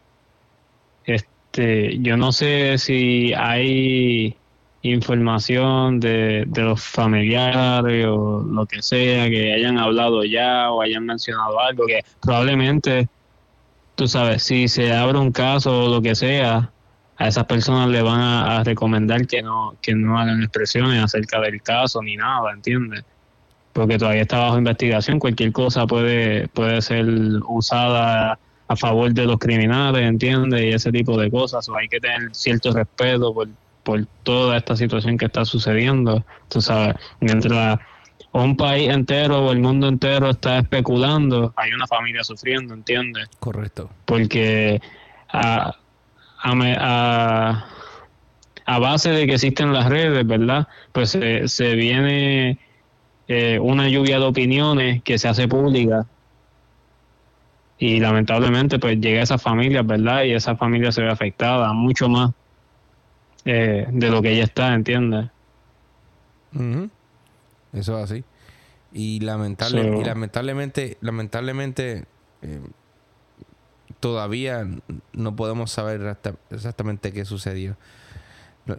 Este, 1.53 1.99
yo 1.99 2.17
no 2.17 2.31
sé 2.31 2.79
si 2.79 3.31
hay 3.35 4.35
información 4.81 5.99
de, 5.99 6.45
de 6.47 6.61
los 6.63 6.81
familiares 6.81 8.07
o 8.07 8.41
lo 8.41 8.65
que 8.65 8.81
sea, 8.81 9.29
que 9.29 9.53
hayan 9.53 9.77
hablado 9.77 10.23
ya 10.23 10.71
o 10.71 10.81
hayan 10.81 11.05
mencionado 11.05 11.59
algo, 11.59 11.85
que 11.85 12.03
probablemente, 12.23 13.07
tú 13.93 14.07
sabes, 14.07 14.41
si 14.41 14.67
se 14.67 14.93
abre 14.93 15.19
un 15.19 15.31
caso 15.31 15.83
o 15.83 15.89
lo 15.89 16.01
que 16.01 16.15
sea, 16.15 16.71
a 17.17 17.27
esas 17.27 17.45
personas 17.45 17.87
le 17.89 18.01
van 18.01 18.19
a, 18.19 18.63
recomendar 18.63 19.27
que 19.27 19.43
no, 19.43 19.75
que 19.79 19.93
no 19.93 20.17
hagan 20.17 20.41
expresiones 20.41 21.03
acerca 21.03 21.39
del 21.39 21.61
caso 21.61 22.01
ni 22.01 22.15
nada, 22.15 22.51
¿entiendes? 22.51 23.05
Porque 23.73 23.99
todavía 23.99 24.23
está 24.23 24.39
bajo 24.39 24.57
investigación, 24.57 25.19
cualquier 25.19 25.51
cosa 25.51 25.85
puede, 25.85 26.47
puede 26.47 26.81
ser 26.81 27.05
usada 27.47 28.39
a 28.67 28.75
favor 28.75 29.13
de 29.13 29.25
los 29.25 29.37
criminales, 29.37 30.01
¿entiendes? 30.03 30.61
Y 30.61 30.69
ese 30.69 30.91
tipo 30.91 31.17
de 31.17 31.29
cosas, 31.29 31.67
o 31.69 31.75
hay 31.75 31.87
que 31.87 31.99
tener 31.99 32.33
cierto 32.33 32.71
respeto 32.71 33.33
por, 33.33 33.49
por 33.83 34.05
toda 34.23 34.57
esta 34.57 34.75
situación 34.75 35.17
que 35.17 35.25
está 35.25 35.45
sucediendo. 35.45 36.25
Tú 36.49 36.61
sabes, 36.61 36.95
mientras 37.19 37.79
un 38.31 38.57
país 38.57 38.89
entero 38.89 39.45
o 39.45 39.51
el 39.51 39.59
mundo 39.59 39.87
entero 39.87 40.31
está 40.31 40.59
especulando, 40.59 41.53
hay 41.55 41.71
una 41.71 41.87
familia 41.87 42.23
sufriendo, 42.23 42.73
¿entiendes? 42.73 43.29
Correcto. 43.39 43.89
Porque 44.05 44.81
a, 45.29 45.75
a, 46.41 47.65
a, 48.65 48.79
base 48.79 49.11
de 49.11 49.27
que 49.27 49.33
existen 49.33 49.71
las 49.71 49.87
redes, 49.87 50.25
¿verdad? 50.25 50.67
Pues 50.91 51.11
se, 51.11 51.47
se 51.47 51.75
viene 51.75 52.57
eh, 53.27 53.59
una 53.59 53.87
lluvia 53.87 54.19
de 54.19 54.25
opiniones 54.25 55.03
que 55.03 55.17
se 55.17 55.27
hace 55.27 55.47
pública 55.47 56.05
y 57.83 57.99
lamentablemente 57.99 58.79
pues 58.79 58.97
llega 59.01 59.19
a 59.19 59.23
esa 59.23 59.37
familia, 59.37 59.81
¿verdad? 59.81 60.23
Y 60.23 60.31
esa 60.31 60.55
familia 60.55 60.89
se 60.93 61.01
ve 61.01 61.09
afectada 61.09 61.73
mucho 61.73 62.07
más 62.07 62.31
eh, 63.43 63.85
de 63.91 64.09
lo 64.09 64.21
que 64.21 64.31
ella 64.31 64.45
está, 64.45 64.73
¿entiendes? 64.73 65.29
Eso 67.73 67.99
es 67.99 68.11
así. 68.11 68.23
Y, 68.93 69.19
lamentable, 69.19 69.99
y 69.99 70.03
lamentablemente, 70.05 70.97
lamentablemente, 71.01 72.05
eh, 72.41 72.61
todavía 73.99 74.65
no 75.11 75.35
podemos 75.35 75.69
saber 75.69 76.17
exactamente 76.51 77.11
qué 77.11 77.25
sucedió. 77.25 77.75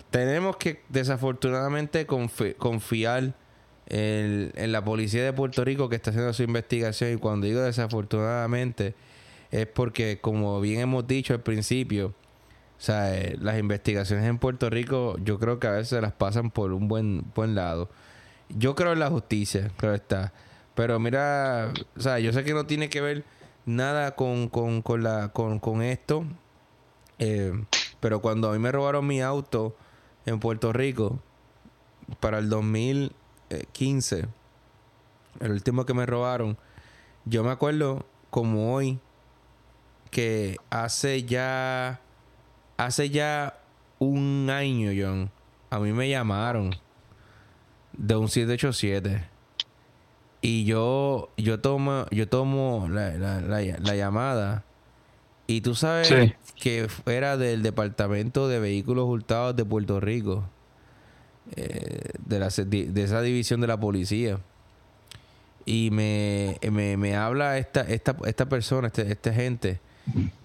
Tenemos 0.09 0.57
que 0.57 0.83
desafortunadamente 0.89 2.07
confiar 2.07 3.35
en, 3.87 4.53
en, 4.55 4.73
la 4.73 4.85
policía 4.85 5.25
de 5.25 5.33
Puerto 5.33 5.65
Rico 5.65 5.89
que 5.89 5.97
está 5.97 6.11
haciendo 6.11 6.33
su 6.33 6.43
investigación 6.43 7.13
y 7.13 7.17
cuando 7.17 7.47
digo 7.47 7.61
desafortunadamente 7.61 8.95
es 9.51 9.67
porque 9.67 10.21
como 10.21 10.61
bien 10.61 10.81
hemos 10.81 11.07
dicho 11.07 11.33
al 11.33 11.41
principio, 11.41 12.15
o 12.77 12.81
sea, 12.81 13.17
eh, 13.17 13.37
las 13.41 13.59
investigaciones 13.59 14.27
en 14.27 14.39
Puerto 14.39 14.69
Rico 14.69 15.17
yo 15.23 15.39
creo 15.39 15.61
que 15.61 15.69
a 15.69 15.73
veces 15.73 16.03
las 16.03 16.13
pasan 16.13 16.51
por 16.51 16.73
un 16.73 16.89
buen, 16.89 17.25
buen 17.35 17.55
lado. 17.55 17.89
Yo 18.49 18.75
creo 18.75 18.93
en 18.93 18.99
la 18.99 19.11
justicia, 19.11 19.71
creo 19.77 19.95
está. 19.95 20.33
Pero 20.75 20.99
mira, 20.99 21.73
o 21.97 22.01
sea, 22.01 22.19
yo 22.19 22.33
sé 22.33 22.45
que 22.45 22.53
no 22.53 22.67
tiene 22.67 22.89
que 22.89 23.01
ver 23.01 23.25
nada 23.65 24.17
con, 24.17 24.49
con, 24.49 24.83
con, 24.83 25.03
la, 25.03 25.29
con, 25.29 25.61
con 25.61 25.83
esto. 25.83 26.25
Eh, 27.19 27.53
pero 28.01 28.21
cuando 28.21 28.51
a 28.51 28.53
mí 28.53 28.59
me 28.59 28.73
robaron 28.73 29.07
mi 29.07 29.23
auto 29.23 29.77
en 30.27 30.41
Puerto 30.41 30.73
Rico 30.73 31.21
para 32.21 32.39
el 32.39 32.51
2015, 33.59 34.27
el 35.41 35.51
último 35.51 35.87
que 35.87 35.95
me 35.95 36.07
robaron, 36.07 36.59
yo 37.25 37.43
me 37.45 37.51
acuerdo 37.51 38.07
como 38.31 38.75
hoy 38.75 38.99
que 40.11 40.57
hace 40.71 41.25
ya 41.25 42.01
hace 42.77 43.11
ya 43.11 43.59
un 43.99 44.49
año, 44.51 44.91
John, 44.97 45.31
a 45.71 45.79
mí 45.79 45.93
me 45.93 46.09
llamaron 46.09 46.71
de 47.93 48.17
un 48.17 48.29
787. 48.29 49.29
Y 50.41 50.65
yo, 50.67 51.31
yo 51.37 51.61
tomo, 51.61 52.05
yo 52.11 52.29
tomo 52.29 52.87
la, 52.91 53.17
la, 53.17 53.97
llamada. 53.97 54.65
Y 55.47 55.63
tú 55.63 55.75
sabes 55.75 56.35
que 56.57 56.87
era 57.07 57.37
del 57.37 57.63
Departamento 57.63 58.47
de 58.47 58.61
Vehículos 58.61 59.07
Hurtados 59.07 59.57
de 59.57 59.65
Puerto 59.65 60.01
Rico. 60.01 60.45
Eh, 61.57 62.13
de, 62.25 62.39
la, 62.39 62.49
de 62.49 63.03
esa 63.03 63.21
división 63.21 63.61
de 63.61 63.67
la 63.67 63.79
policía. 63.79 64.39
Y 65.67 65.91
me, 65.93 66.59
me, 66.71 66.97
me 66.97 67.17
habla 67.17 67.59
esta, 67.59 67.83
esta, 67.83 68.17
esta 68.27 68.49
persona, 68.49 68.89
este, 68.89 69.11
esta 69.11 69.33
gente 69.33 69.81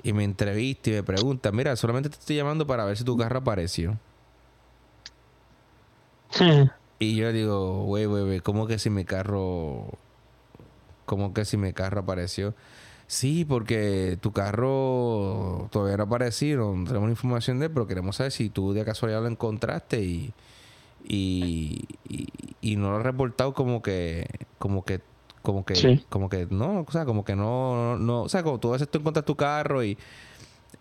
y 0.04 0.14
me 0.14 0.24
entrevista 0.24 0.90
y 0.90 0.94
me 0.94 1.04
pregunta, 1.04 1.52
mira, 1.52 1.76
solamente 1.76 2.10
te 2.10 2.16
estoy 2.16 2.38
llamando 2.38 2.66
para 2.66 2.86
ver 2.86 2.98
si 2.98 3.04
tu 3.04 3.18
carro 3.18 3.40
apareció. 3.40 3.98
Y 7.00 7.16
yo 7.16 7.28
le 7.28 7.34
digo, 7.34 7.84
güey, 7.84 8.06
güey, 8.06 8.24
güey, 8.24 8.40
¿cómo 8.40 8.68
que 8.68 8.80
si 8.80 8.90
mi 8.90 9.06
carro... 9.06 9.88
¿Cómo 11.06 11.34
que 11.34 11.44
si 11.44 11.58
mi 11.58 11.74
carro 11.74 12.02
apareció? 12.02 12.54
Sí, 13.08 13.44
porque 13.44 14.20
tu 14.22 14.32
carro 14.32 15.68
todavía 15.72 15.98
no 15.98 16.04
ha 16.04 16.06
aparecido, 16.06 16.76
no 16.76 16.86
tenemos 16.86 17.10
información 17.10 17.58
de 17.58 17.66
él, 17.66 17.72
pero 17.72 17.88
queremos 17.88 18.18
saber 18.18 18.32
si 18.32 18.52
tú 18.52 18.74
de 18.74 18.86
casualidad 18.86 19.22
lo 19.22 19.28
encontraste 19.28 20.04
y, 20.04 20.34
y, 21.04 21.86
y, 22.08 22.28
y 22.62 22.76
no 22.76 22.92
lo 22.92 22.98
has 22.98 23.04
reportado 23.04 23.54
como 23.54 23.82
que, 23.82 24.28
como 24.58 24.84
que 24.84 25.02
como 25.42 25.64
que 25.64 26.02
como 26.10 26.30
que 26.30 26.48
no 26.50 26.86
o 26.86 26.92
sea 26.92 27.06
como 27.06 27.24
que 27.24 27.34
no 27.34 27.98
no 27.98 28.24
o 28.24 28.30
sea 28.30 28.44
como 28.44 28.60
tú 28.60 28.70
a 28.70 28.74
veces 28.74 28.90
tú 28.90 29.00
encuentras 29.00 29.26
tu 29.26 29.36
carro 29.36 29.84
y 29.84 29.98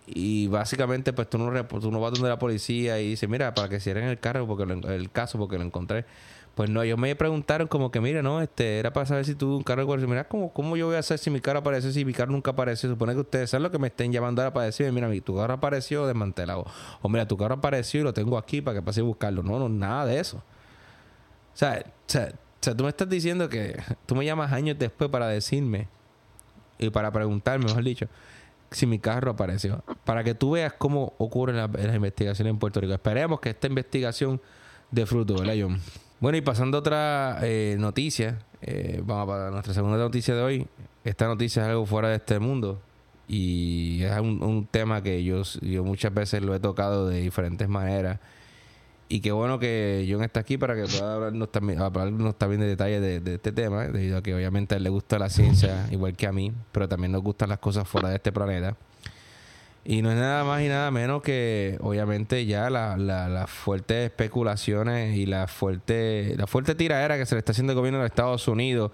y 0.07 0.49
básicamente 0.49 1.12
pues 1.12 1.31
tú 1.31 1.39
no 1.39 1.64
tú 1.66 1.91
no 1.93 2.01
vas 2.01 2.12
donde 2.12 2.29
la 2.29 2.39
policía 2.39 3.01
y 3.01 3.11
dices 3.11 3.29
mira 3.29 3.55
para 3.55 3.69
que 3.69 3.79
cierren 3.79 4.05
el 4.09 4.19
carro 4.19 4.47
porque 4.47 4.64
el 4.64 5.11
caso 5.11 5.39
porque 5.39 5.59
lo 5.59 5.64
encontré 5.64 6.07
pues 6.59 6.70
no 6.70 6.82
ellos 6.82 6.98
me 6.98 7.14
preguntaron 7.14 7.68
como 7.68 7.92
que 7.92 8.00
mira 8.00 8.20
no 8.20 8.42
este 8.42 8.80
era 8.80 8.92
para 8.92 9.06
saber 9.06 9.24
si 9.24 9.36
tú 9.36 9.59
un 9.59 9.62
carro 9.62 9.86
mira 10.09 10.26
cómo 10.26 10.52
cómo 10.52 10.76
yo 10.76 10.86
voy 10.86 10.96
a 10.96 10.98
hacer 10.98 11.16
si 11.20 11.30
mi 11.30 11.40
carro 11.40 11.61
aparece 11.61 11.92
si 11.92 12.04
mi 12.04 12.12
carro 12.12 12.32
nunca 12.32 12.50
apareció 12.50 12.90
supone 12.90 13.14
que 13.14 13.20
ustedes 13.20 13.50
saben 13.50 13.62
lo 13.62 13.70
que 13.70 13.78
me 13.78 13.86
estén 13.86 14.11
llamando 14.11 14.42
ahora 14.42 14.52
para 14.52 14.66
decirme 14.66 14.90
mira 14.90 15.24
tu 15.24 15.36
carro 15.36 15.54
apareció 15.54 16.04
desmantelado 16.09 16.66
o 17.00 17.09
mira 17.09 17.28
tu 17.28 17.36
carro 17.36 17.54
apareció 17.54 18.00
y 18.00 18.02
lo 18.02 18.12
tengo 18.12 18.36
aquí 18.36 18.61
para 18.61 18.80
que 18.80 18.82
pase 18.82 19.02
a 19.02 19.04
buscarlo 19.04 19.44
no 19.44 19.61
no 19.61 19.68
nada 19.68 20.04
de 20.04 20.18
eso 20.18 20.38
o 20.38 20.42
sea, 21.56 21.84
o 21.86 21.92
sea 22.06 22.32
o 22.61 22.64
sea, 22.64 22.74
tú 22.74 22.82
me 22.82 22.90
estás 22.90 23.09
diciendo 23.09 23.48
que 23.48 23.80
tú 24.06 24.16
me 24.16 24.24
llamas 24.24 24.52
años 24.52 24.76
después 24.76 25.09
para 25.11 25.28
decirme 25.28 25.86
y 26.76 26.90
para 26.90 27.12
preguntarme, 27.12 27.66
mejor 27.66 27.84
dicho, 27.84 28.09
si 28.70 28.86
mi 28.86 28.98
carro 28.98 29.30
apareció. 29.30 29.82
Para 30.04 30.24
que 30.24 30.34
tú 30.34 30.52
veas 30.52 30.72
cómo 30.72 31.14
ocurren 31.18 31.56
las, 31.56 31.94
investigaciones 31.94 32.52
en 32.52 32.59
Puerto 32.59 32.80
Rico. 32.80 32.94
Esperemos 32.94 33.40
que 33.40 33.50
esta 33.50 33.66
investigación 33.66 34.40
dé 34.90 35.06
fruto, 35.06 35.34
¿verdad, 35.34 35.54
John? 35.61 35.80
Bueno, 36.21 36.39
y 36.39 36.41
pasando 36.41 36.79
a 36.79 36.81
otra 36.81 37.39
eh, 37.43 37.77
noticia, 37.79 38.39
eh, 38.61 39.03
vamos 39.05 39.29
para 39.29 39.51
nuestra 39.51 39.73
segunda 39.73 39.99
noticia 39.99 40.35
de 40.35 40.43
hoy. 40.43 40.66
Esta 41.05 41.27
noticia 41.27 41.62
es 41.62 41.69
algo 41.69 41.87
fuera 41.87 42.09
de 42.09 42.16
este 42.16 42.39
mundo 42.39 42.81
y 43.29 44.03
es 44.03 44.19
un, 44.19 44.43
un 44.43 44.66
tema 44.66 45.03
que 45.03 45.23
yo, 45.23 45.43
yo 45.62 45.85
muchas 45.85 46.12
veces 46.12 46.43
lo 46.43 46.55
he 46.55 46.61
tocado 46.61 47.09
de 47.09 47.21
diferentes 47.21 47.69
maneras 47.69 48.19
y 49.11 49.21
qué 49.21 49.33
bueno 49.33 49.59
que 49.59 50.07
John 50.11 50.23
está 50.23 50.41
aquí 50.41 50.59
para 50.59 50.75
que 50.75 50.83
pueda 50.83 51.14
hablarnos 51.14 51.51
también, 51.51 51.81
hablarnos 51.81 52.37
también 52.37 52.61
de 52.61 52.66
detalles 52.66 53.01
de, 53.01 53.35
este 53.35 53.53
tema, 53.53 53.85
debido 53.85 54.19
a 54.19 54.23
que 54.23 54.35
obviamente 54.35 54.75
a 54.75 54.79
él 54.79 54.85
le 54.85 54.91
gusta 54.91 55.19
la 55.19 55.31
ciencia 55.31 55.89
igual 55.91 56.14
que 56.14 56.27
a 56.27 56.33
mí, 56.33 56.53
pero 56.73 56.89
también 56.89 57.12
nos 57.12 57.23
gustan 57.23 57.49
las 57.49 57.59
cosas 57.59 57.89
fuera 57.89 58.11
de 58.11 58.16
este 58.16 58.33
planeta. 58.33 58.77
Y 59.85 60.03
no 60.03 60.11
es 60.11 60.16
nada 60.16 60.45
más 60.45 60.62
y 60.62 60.68
nada 60.68 60.91
menos 60.91 61.22
que, 61.22 61.79
obviamente, 61.81 62.45
ya 62.45 62.68
las 62.68 62.99
la, 62.99 63.47
fuertes 63.47 64.07
especulaciones 64.07 65.16
y 65.16 65.24
la 65.24 65.47
fuerte, 65.47 66.35
la 66.37 66.47
fuerte 66.47 66.74
tiradera 66.74 67.16
que 67.16 67.24
se 67.24 67.35
le 67.35 67.39
está 67.39 67.53
haciendo 67.53 67.72
al 67.72 67.79
gobierno 67.79 68.01
de 68.01 68.07
Estados 68.07 68.49
Unidos 68.49 68.91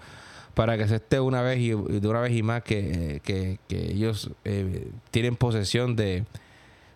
para 0.53 0.77
que 0.77 0.87
se 0.87 0.95
esté 0.95 1.19
una 1.19 1.41
vez 1.41 1.59
y, 1.59 1.71
de 1.71 2.07
una 2.07 2.21
vez 2.21 2.31
y 2.31 2.41
más 2.41 2.63
que, 2.63 3.21
que, 3.23 3.59
ellos 3.69 4.31
eh, 4.45 4.89
tienen 5.11 5.35
posesión 5.35 5.97
de 5.97 6.23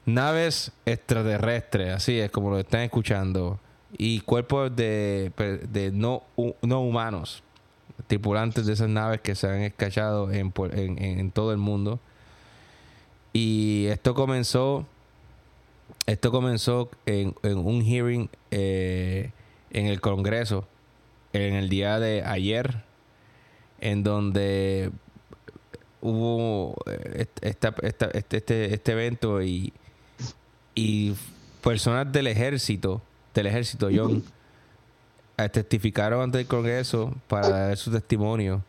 naves 0.05 0.71
extraterrestres, 0.85 1.93
así 1.93 2.19
es 2.19 2.31
como 2.31 2.49
lo 2.49 2.59
están 2.59 2.81
escuchando, 2.81 3.59
y 3.97 4.21
cuerpos 4.21 4.75
de, 4.75 5.31
de 5.69 5.91
no, 5.91 6.23
no 6.61 6.81
humanos, 6.81 7.43
tripulantes 8.07 8.65
de 8.65 8.73
esas 8.73 8.89
naves 8.89 9.21
que 9.21 9.35
se 9.35 9.47
han 9.47 9.61
escachado 9.61 10.31
en, 10.31 10.53
en, 10.55 11.31
todo 11.31 11.51
el 11.51 11.57
mundo. 11.57 11.99
Y 13.41 13.87
esto 13.87 14.15
comenzó, 14.15 14.85
esto 16.05 16.29
comenzó 16.29 16.89
en, 17.05 17.33
un 17.41 17.81
hearing 17.81 18.29
eh, 18.51 19.31
en 19.69 19.85
el 19.85 20.01
Congreso 20.01 20.67
en 21.31 21.53
el 21.53 21.69
día 21.69 21.99
de 21.99 22.21
ayer, 22.25 22.83
en 23.79 24.03
donde 24.03 24.91
hubo 26.01 26.75
eh, 26.85 27.27
esta, 27.39 27.73
este, 27.81 28.17
este, 28.17 28.73
este, 28.73 28.91
evento 28.91 29.41
y, 29.41 29.71
y 30.75 31.13
personas 31.63 32.11
del 32.11 32.27
ejército, 32.27 33.01
del 33.33 33.47
ejército, 33.47 33.87
John, 33.89 34.21
testificaron 35.53 36.23
ante 36.23 36.41
el 36.41 36.47
Congreso 36.47 37.15
para 37.29 37.47
dar 37.47 37.77
su 37.77 37.89
testimonio 37.89 38.65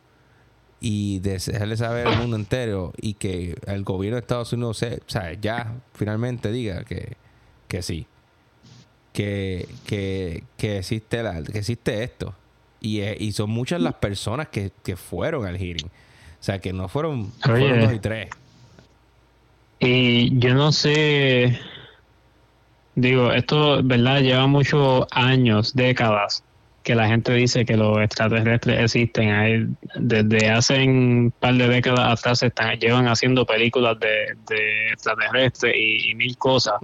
y 0.80 1.18
dejarle 1.18 1.76
saber 1.76 2.06
al 2.06 2.18
mundo 2.18 2.36
entero 2.36 2.92
y 2.96 3.14
que 3.14 3.56
el 3.66 3.84
gobierno 3.84 4.16
de 4.16 4.20
Estados 4.20 4.52
Unidos 4.52 4.78
se, 4.78 4.96
o 4.96 5.10
sea, 5.10 5.34
ya 5.34 5.74
finalmente 5.92 6.50
diga 6.50 6.84
que, 6.84 7.16
que 7.68 7.82
sí, 7.82 8.06
que, 9.12 9.68
que, 9.86 10.44
que, 10.56 10.78
existe 10.78 11.22
la, 11.22 11.42
que 11.42 11.58
existe 11.58 12.02
esto. 12.02 12.34
Y, 12.80 13.02
y 13.02 13.32
son 13.32 13.50
muchas 13.50 13.80
las 13.82 13.94
personas 13.94 14.48
que, 14.48 14.72
que 14.82 14.96
fueron 14.96 15.46
al 15.46 15.56
hearing. 15.56 15.86
O 15.86 16.42
sea, 16.42 16.58
que 16.58 16.72
no 16.72 16.88
fueron, 16.88 17.30
fueron 17.32 17.80
dos 17.80 17.92
y 17.92 17.98
tres. 17.98 18.30
Y 19.80 20.38
yo 20.38 20.54
no 20.54 20.72
sé, 20.72 21.58
digo, 22.94 23.32
esto, 23.32 23.82
¿verdad? 23.82 24.20
Lleva 24.20 24.46
muchos 24.46 25.06
años, 25.10 25.74
décadas, 25.74 26.42
que 26.82 26.94
la 26.94 27.08
gente 27.08 27.32
dice 27.32 27.64
que 27.64 27.76
los 27.76 27.98
extraterrestres 27.98 28.80
existen. 28.84 29.76
desde 29.96 30.50
hace 30.50 30.82
un 30.82 31.32
par 31.38 31.54
de 31.54 31.68
décadas 31.68 32.18
atrás 32.18 32.38
se 32.38 32.46
están, 32.46 32.78
llevan 32.78 33.06
haciendo 33.08 33.44
películas 33.44 33.98
de, 34.00 34.92
extraterrestres 34.92 35.74
y, 35.76 36.14
mil 36.14 36.36
cosas. 36.38 36.74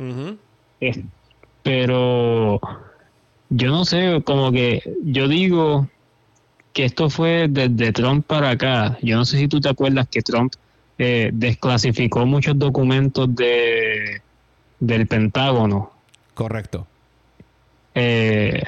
pero 1.62 2.60
yo 3.48 3.70
no 3.70 3.84
sé, 3.84 4.22
como 4.24 4.52
que 4.52 4.82
yo 5.04 5.28
digo 5.28 5.88
que 6.72 6.84
esto 6.84 7.08
fue 7.08 7.46
desde 7.48 7.92
Trump 7.92 8.26
para 8.26 8.50
acá. 8.50 8.98
Yo 9.02 9.16
no 9.16 9.24
sé 9.24 9.38
si 9.38 9.48
tú 9.48 9.60
te 9.60 9.70
acuerdas 9.70 10.08
que 10.08 10.20
Trump 10.20 10.52
eh, 10.98 11.30
desclasificó 11.32 12.26
muchos 12.26 12.58
documentos 12.58 13.34
de 13.34 14.20
del 14.78 15.06
Pentágono. 15.06 15.90
Correcto. 16.34 16.86
Eh, 17.94 18.62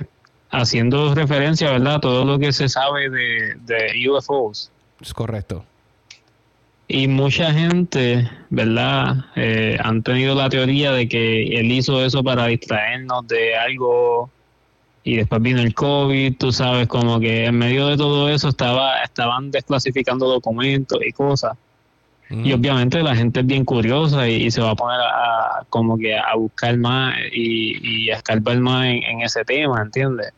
haciendo 0.50 1.14
referencia, 1.14 1.70
¿verdad?, 1.70 1.96
a 1.96 2.00
todo 2.00 2.24
lo 2.24 2.38
que 2.38 2.52
se 2.52 2.68
sabe 2.68 3.10
de, 3.10 3.54
de 3.62 4.08
UFOs. 4.08 4.70
Es 5.00 5.14
correcto. 5.14 5.64
Y 6.86 7.06
mucha 7.06 7.52
gente, 7.52 8.30
¿verdad?, 8.48 9.26
eh, 9.36 9.78
han 9.82 10.02
tenido 10.02 10.34
la 10.34 10.48
teoría 10.48 10.92
de 10.92 11.08
que 11.08 11.58
él 11.58 11.70
hizo 11.70 12.02
eso 12.04 12.24
para 12.24 12.46
distraernos 12.46 13.28
de 13.28 13.56
algo 13.56 14.30
y 15.04 15.16
después 15.16 15.40
vino 15.40 15.60
el 15.60 15.74
COVID, 15.74 16.36
tú 16.36 16.52
sabes, 16.52 16.86
como 16.86 17.18
que 17.18 17.46
en 17.46 17.56
medio 17.56 17.86
de 17.86 17.96
todo 17.96 18.28
eso 18.28 18.48
estaba 18.48 19.02
estaban 19.02 19.50
desclasificando 19.50 20.28
documentos 20.28 20.98
y 21.02 21.12
cosas. 21.12 21.56
Y 22.30 22.52
obviamente 22.52 23.02
la 23.02 23.16
gente 23.16 23.40
es 23.40 23.46
bien 23.46 23.64
curiosa 23.64 24.28
y, 24.28 24.50
se 24.50 24.60
va 24.60 24.72
a 24.72 24.74
poner 24.74 25.00
a, 25.00 25.64
como 25.70 25.96
que 25.96 26.14
a 26.14 26.34
buscar 26.34 26.76
más 26.76 27.16
y, 27.32 27.78
y 27.82 28.10
a 28.10 28.16
escarbar 28.16 28.58
más 28.58 28.84
en, 28.84 29.22
ese 29.22 29.46
tema, 29.46 29.80
¿entiendes? 29.80 30.34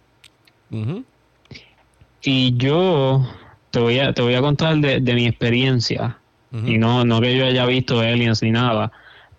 Y 2.23 2.57
yo 2.57 3.27
te 3.71 3.81
voy 3.81 3.99
a, 3.99 4.13
te 4.13 4.23
voy 4.23 4.35
a 4.35 4.41
contar 4.41 4.77
de, 4.77 5.15
mi 5.15 5.27
experiencia. 5.27 6.17
Y 6.53 6.79
no, 6.79 7.05
no 7.05 7.21
que 7.21 7.37
yo 7.37 7.47
haya 7.47 7.65
visto 7.67 8.01
aliens 8.01 8.43
ni 8.43 8.51
nada. 8.51 8.91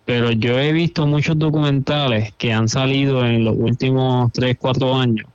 Pero 0.05 0.31
yo 0.31 0.57
he 0.59 0.71
visto 0.71 1.05
muchos 1.05 1.37
documentales 1.37 2.33
que 2.37 2.53
han 2.53 2.69
salido 2.69 3.25
en 3.25 3.43
los 3.43 3.55
últimos 3.57 4.31
3, 4.33 4.57
4 4.59 4.95
años 4.95 5.27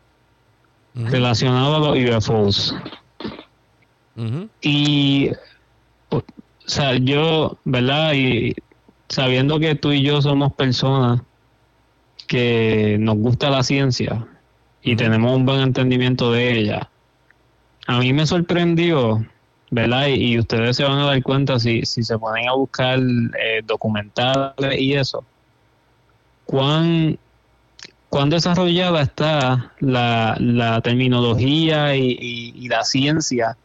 relacionados 0.95 1.77
a 1.77 1.95
los 1.95 2.17
UFOs. 2.17 2.75
Y 4.63 5.31
o 6.11 6.23
sea, 6.65 6.97
yo, 6.97 7.59
¿verdad? 7.65 8.15
Y 8.15 8.55
sabiendo 9.09 9.61
que 9.61 9.75
tú 9.75 9.93
y 9.93 10.03
yo 10.03 10.21
somos 10.23 10.53
personas 10.55 11.21
que 12.27 12.97
nos 12.99 13.17
gusta 13.19 13.51
la 13.51 13.63
ciencia 13.63 14.27
y 14.87 14.95
tenemos 14.95 15.37
un 15.37 15.45
buen 15.45 15.61
entendimiento 15.61 16.30
de 16.30 16.59
ella, 16.59 16.89
a 17.89 17.99
mí 17.99 18.12
me 18.12 18.24
sorprendió, 18.24 19.26
¿verdad? 19.70 20.07
Y, 20.07 20.39
ustedes 20.39 20.76
se 20.76 20.84
van 20.84 20.99
a 20.99 21.07
dar 21.07 21.22
cuenta 21.22 21.59
si, 21.59 21.84
si 21.84 22.05
se 22.05 22.16
ponen 22.18 22.49
a 22.49 22.53
buscar 22.53 22.99
eh, 22.99 23.62
documentales 23.64 24.80
y 24.80 24.95
eso, 24.95 25.24
cuán, 26.45 27.18
cuán 28.09 28.30
desarrollada 28.30 29.03
está 29.03 29.72
la, 29.80 30.37
la 30.39 30.80
terminología 30.80 31.97
y, 31.97 32.53
y 32.55 32.68
la 32.68 32.84
ciencia 32.84 33.57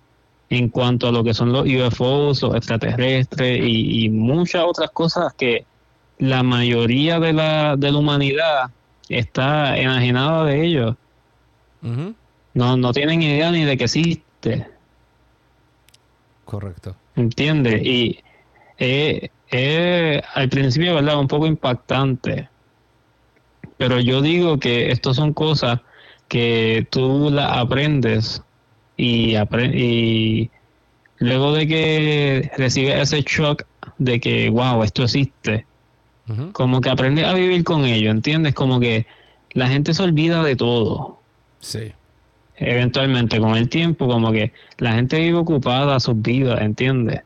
en 0.51 0.69
cuanto 0.69 1.07
a 1.07 1.11
lo 1.11 1.23
que 1.23 1.33
son 1.33 1.53
los 1.53 1.65
UFOs, 1.65 2.43
o 2.43 2.55
extraterrestres 2.55 3.61
y, 3.63 4.09
muchas 4.09 4.63
otras 4.65 4.89
cosas 4.91 5.33
que 5.33 5.65
la 6.17 6.43
mayoría 6.43 7.19
de 7.19 7.31
la, 7.31 7.75
de 7.77 7.91
la 7.91 7.97
humanidad 7.97 8.71
está 9.07 9.77
enajenada 9.77 10.45
de 10.45 10.65
ellos. 10.65 10.95
No, 11.81 12.77
no 12.77 12.93
tienen 12.93 13.21
idea 13.21 13.51
ni 13.51 13.63
de 13.63 13.77
que 13.77 13.85
existe. 13.85 14.67
Correcto. 16.45 16.95
¿Entiendes? 17.15 17.81
Y 17.85 18.19
es 18.77 20.21
al 20.33 20.49
principio, 20.49 20.95
¿verdad? 20.95 21.19
Un 21.19 21.27
poco 21.27 21.45
impactante. 21.45 22.49
Pero 23.77 23.99
yo 23.99 24.21
digo 24.21 24.59
que 24.59 24.91
estas 24.91 25.15
son 25.15 25.33
cosas 25.33 25.79
que 26.27 26.87
tú 26.91 27.29
las 27.31 27.57
aprendes 27.57 28.41
y, 28.95 29.35
y 29.35 30.49
luego 31.17 31.53
de 31.53 31.67
que 31.67 32.51
recibe 32.57 33.01
ese 33.01 33.21
shock 33.21 33.63
de 33.97 34.19
que, 34.19 34.49
wow, 34.49 34.83
esto 34.83 35.03
existe, 35.03 35.65
como 36.53 36.79
que 36.79 36.89
aprende 36.89 37.25
a 37.25 37.33
vivir 37.33 37.63
con 37.63 37.83
ello, 37.85 38.11
¿entiendes? 38.11 38.53
Como 38.53 38.79
que 38.79 39.05
la 39.53 39.67
gente 39.67 39.93
se 39.93 40.03
olvida 40.03 40.43
de 40.43 40.55
todo. 40.55 41.20
Sí. 41.61 41.93
Eventualmente, 42.57 43.39
con 43.39 43.55
el 43.55 43.69
tiempo, 43.69 44.07
como 44.07 44.31
que 44.31 44.51
la 44.77 44.93
gente 44.93 45.19
vive 45.19 45.37
ocupada 45.37 45.95
a 45.95 45.99
sus 45.99 46.21
vidas, 46.21 46.61
¿entiendes? 46.61 47.21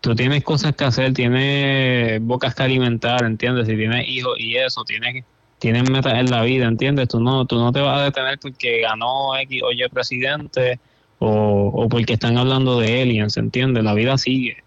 Tú 0.00 0.14
tienes 0.14 0.44
cosas 0.44 0.76
que 0.76 0.84
hacer, 0.84 1.14
tienes 1.14 2.20
bocas 2.20 2.54
que 2.54 2.62
alimentar, 2.62 3.24
¿entiendes? 3.24 3.66
Si 3.66 3.74
tienes 3.74 4.06
hijos 4.06 4.38
y 4.38 4.56
eso, 4.56 4.84
tienes 4.84 5.24
tienen 5.58 5.90
metas 5.90 6.14
en 6.18 6.30
la 6.30 6.42
vida, 6.42 6.66
¿entiendes? 6.66 7.08
Tú 7.08 7.20
no, 7.20 7.46
tú 7.46 7.56
no 7.56 7.72
te 7.72 7.80
vas 7.80 7.98
a 7.98 8.04
detener 8.04 8.38
porque 8.38 8.82
ganó 8.82 9.34
X 9.36 9.62
o 9.62 9.72
Y 9.72 9.88
presidente 9.88 10.78
o, 11.20 11.70
o 11.74 11.88
porque 11.88 12.12
están 12.12 12.36
hablando 12.36 12.78
de 12.78 13.00
aliens, 13.00 13.38
¿entiendes? 13.38 13.82
La 13.82 13.94
vida 13.94 14.18
sigue. 14.18 14.62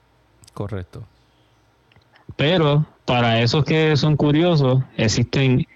Correcto. 0.53 1.05
Pero 2.35 2.85
para 3.05 3.41
esos 3.41 3.63
que 3.63 3.95
son 3.95 4.17
curiosos, 4.17 4.81
existen 4.97 5.67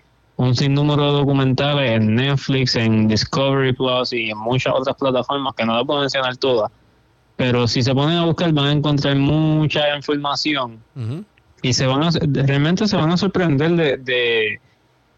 un 0.41 0.55
sinnúmero 0.55 1.07
de 1.07 1.19
documentales 1.19 1.91
en 1.91 2.15
Netflix, 2.15 2.75
en 2.75 3.07
Discovery 3.07 3.73
Plus 3.73 4.13
y 4.13 4.29
en 4.29 4.37
muchas 4.37 4.73
otras 4.75 4.95
plataformas 4.95 5.53
que 5.55 5.65
no 5.65 5.75
las 5.75 5.85
puedo 5.85 6.01
mencionar 6.01 6.35
todas. 6.37 6.71
Pero 7.35 7.67
si 7.67 7.81
se 7.81 7.93
ponen 7.93 8.17
a 8.17 8.25
buscar 8.25 8.51
van 8.51 8.65
a 8.65 8.71
encontrar 8.71 9.15
mucha 9.15 9.95
información 9.95 10.79
y 11.61 11.73
se 11.73 11.85
van 11.87 12.03
a, 12.03 12.09
realmente 12.43 12.87
se 12.87 12.95
van 12.95 13.11
a 13.11 13.17
sorprender 13.17 13.99
de 14.03 14.59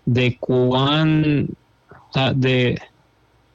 de 0.06 0.38
cuán, 0.40 1.50
de, 2.36 2.82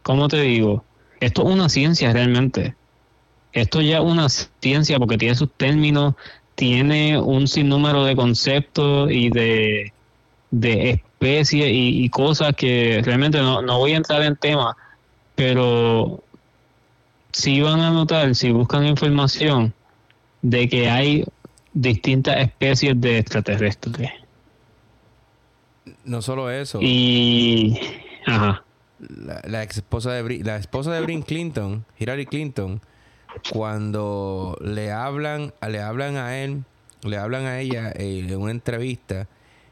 ¿cómo 0.03 0.29
te 0.29 0.41
digo? 0.43 0.85
Esto 1.21 1.43
es 1.43 1.55
una 1.55 1.69
ciencia 1.69 2.12
realmente. 2.12 2.75
Esto 3.53 3.81
ya 3.81 3.99
es 3.99 4.05
una 4.05 4.29
ciencia 4.29 4.99
porque 4.99 5.19
tiene 5.19 5.35
sus 5.35 5.51
términos, 5.53 6.14
tiene 6.55 7.19
un 7.19 7.49
sinnúmero 7.49 8.05
de 8.05 8.16
conceptos 8.16 9.11
y 9.11 9.31
de, 9.31 9.93
de 10.51 11.03
especies 11.19 11.69
y, 11.71 12.09
cosas 12.11 12.55
que 12.55 13.03
realmente 13.05 13.39
no, 13.39 13.61
no 13.62 13.79
voy 13.79 13.93
a 13.93 13.97
entrar 13.97 14.23
en 14.23 14.37
tema, 14.37 14.77
pero 15.35 16.23
si 17.33 17.61
van 17.61 17.81
a 17.81 17.91
notar, 17.91 18.35
si 18.35 18.53
buscan 18.53 18.87
información, 18.87 19.75
de 20.43 20.69
que 20.69 20.89
hay 20.89 21.25
distintas 21.73 22.39
especies 22.39 23.01
de 23.01 23.19
extraterrestres. 23.19 24.11
No 26.05 26.23
solo 26.23 26.51
eso. 26.51 26.79
Y. 26.81 27.79
Ajá. 28.27 28.62
La, 28.99 29.62
esposa 29.62 30.12
de 30.12 30.43
la 30.43 30.57
esposa 30.57 30.93
de 30.93 31.01
Brin 31.01 31.23
Clinton, 31.23 31.85
Hillary 31.99 32.27
Clinton, 32.27 32.81
cuando 33.53 34.59
le 34.61 34.91
hablan, 34.91 35.55
le 35.69 35.81
hablan 35.81 36.16
a 36.16 36.37
él, 36.39 36.64
le 37.03 37.16
hablan 37.16 37.47
a 37.47 37.61
ella 37.61 37.93
eh, 37.95 38.27
en 38.29 38.41
una 38.41 38.51
entrevista, 38.51 39.29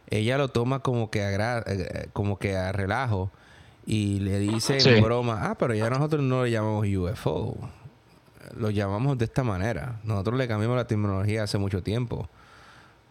ella 0.09 0.39
lo 0.39 0.49
toma 0.49 0.81
como 0.81 1.11
que 1.11 1.23
a, 1.23 1.65
eh, 1.67 2.09
como 2.13 2.39
que 2.39 2.57
a 2.57 2.73
relajo 2.73 3.31
y 3.87 4.21
le 4.21 4.39
dice 4.39 4.79
en 4.79 5.03
broma, 5.03 5.51
ah, 5.51 5.57
pero 5.57 5.75
ya 5.75 5.89
nosotros 5.91 6.23
no 6.23 6.45
le 6.45 6.51
llamamos 6.51 6.87
UFO, 6.87 7.57
lo 8.57 8.71
llamamos 8.71 9.19
de 9.19 9.25
esta 9.27 9.45
manera. 9.45 10.01
Nosotros 10.05 10.39
le 10.39 10.49
cambiamos 10.49 10.77
la 10.77 10.87
tecnología 10.87 11.45
hace 11.45 11.59
mucho 11.59 11.83
tiempo 11.83 12.29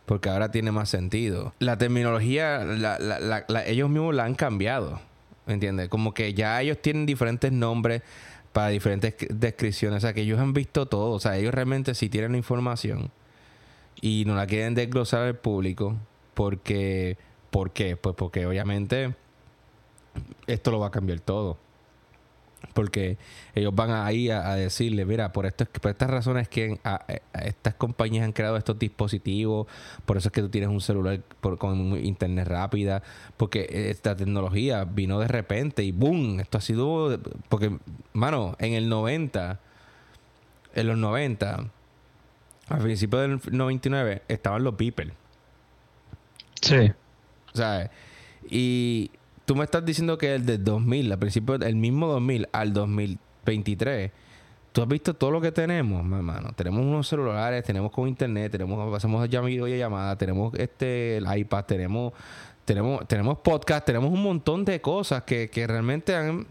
porque 0.05 0.29
ahora 0.29 0.51
tiene 0.51 0.71
más 0.71 0.89
sentido. 0.89 1.53
La 1.59 1.77
terminología, 1.77 2.59
la, 2.63 2.99
la, 2.99 3.65
ellos 3.65 3.89
mismos 3.89 4.13
la 4.13 4.25
han 4.25 4.35
cambiado. 4.35 4.99
¿entiendes? 5.47 5.89
Como 5.89 6.13
que 6.13 6.33
ya 6.33 6.61
ellos 6.61 6.81
tienen 6.81 7.05
diferentes 7.05 7.51
nombres 7.51 8.01
para 8.53 8.69
diferentes 8.69 9.15
descripciones, 9.29 9.97
o 9.97 10.01
sea, 10.01 10.13
que 10.13 10.21
ellos 10.21 10.39
han 10.39 10.53
visto 10.53 10.85
todo, 10.85 11.11
o 11.11 11.19
sea, 11.19 11.37
ellos 11.37 11.53
realmente 11.53 11.93
sí 11.93 12.09
tienen 12.09 12.31
la 12.31 12.37
información 12.37 13.11
y 13.99 14.23
no 14.25 14.35
la 14.35 14.47
quieren 14.47 14.75
desglosar 14.75 15.23
al 15.23 15.35
público 15.35 15.97
porque, 16.35 17.17
¿por 17.49 17.71
qué? 17.71 17.97
Pues 17.97 18.15
porque 18.15 18.45
obviamente 18.45 19.15
esto 20.45 20.71
lo 20.71 20.79
va 20.79 20.87
a 20.87 20.91
cambiar 20.91 21.19
todo. 21.21 21.57
Porque 22.73 23.17
ellos 23.53 23.73
van 23.75 23.91
ahí 23.91 24.29
a, 24.29 24.49
a 24.49 24.55
decirle, 24.55 25.05
mira, 25.05 25.31
por, 25.31 25.45
esto, 25.45 25.65
por 25.65 25.91
estas 25.91 26.09
razones 26.09 26.49
que 26.49 26.79
estas 27.33 27.75
compañías 27.75 28.25
han 28.25 28.33
creado 28.33 28.57
estos 28.57 28.77
dispositivos, 28.79 29.67
por 30.05 30.17
eso 30.17 30.29
es 30.29 30.33
que 30.33 30.41
tú 30.41 30.49
tienes 30.49 30.69
un 30.69 30.81
celular 30.81 31.21
con 31.57 31.95
internet 32.03 32.47
rápida, 32.47 33.03
porque 33.37 33.67
esta 33.89 34.15
tecnología 34.15 34.83
vino 34.83 35.19
de 35.19 35.27
repente 35.27 35.83
y 35.83 35.91
¡boom! 35.91 36.39
Esto 36.39 36.57
ha 36.57 36.61
sido... 36.61 37.19
Porque, 37.49 37.77
mano, 38.13 38.55
en 38.59 38.73
el 38.73 38.89
90, 38.89 39.59
en 40.73 40.87
los 40.87 40.97
90, 40.97 41.69
al 42.67 42.81
principio 42.81 43.19
del 43.19 43.39
99, 43.51 44.23
estaban 44.27 44.63
los 44.63 44.73
people. 44.73 45.13
Sí. 46.61 46.91
Sea, 47.53 47.91
y 48.49 49.11
tú 49.45 49.55
me 49.55 49.63
estás 49.63 49.85
diciendo 49.85 50.17
que 50.17 50.35
el 50.35 50.45
del 50.45 50.63
2000, 50.63 51.11
al 51.11 51.19
principio, 51.19 51.55
el 51.55 51.75
mismo 51.75 52.07
2000 52.07 52.49
al 52.51 52.73
2023, 52.73 54.11
tú 54.71 54.81
has 54.81 54.87
visto 54.87 55.13
todo 55.13 55.31
lo 55.31 55.39
que 55.39 55.51
tenemos, 55.51 55.99
hermano. 55.99 56.51
Tenemos 56.55 56.81
unos 56.81 57.07
celulares, 57.07 57.63
tenemos 57.63 57.91
con 57.91 58.07
internet, 58.07 58.51
tenemos, 58.51 58.93
hacemos 58.95 59.27
llamada, 59.29 60.17
tenemos 60.17 60.53
este, 60.55 61.17
el 61.17 61.37
iPad, 61.37 61.63
tenemos, 61.65 62.13
tenemos, 62.65 63.07
tenemos 63.07 63.37
podcast, 63.39 63.85
tenemos 63.85 64.11
un 64.11 64.21
montón 64.21 64.65
de 64.65 64.81
cosas 64.81 65.23
que, 65.23 65.49
que 65.49 65.65
realmente 65.65 66.13
han, 66.15 66.45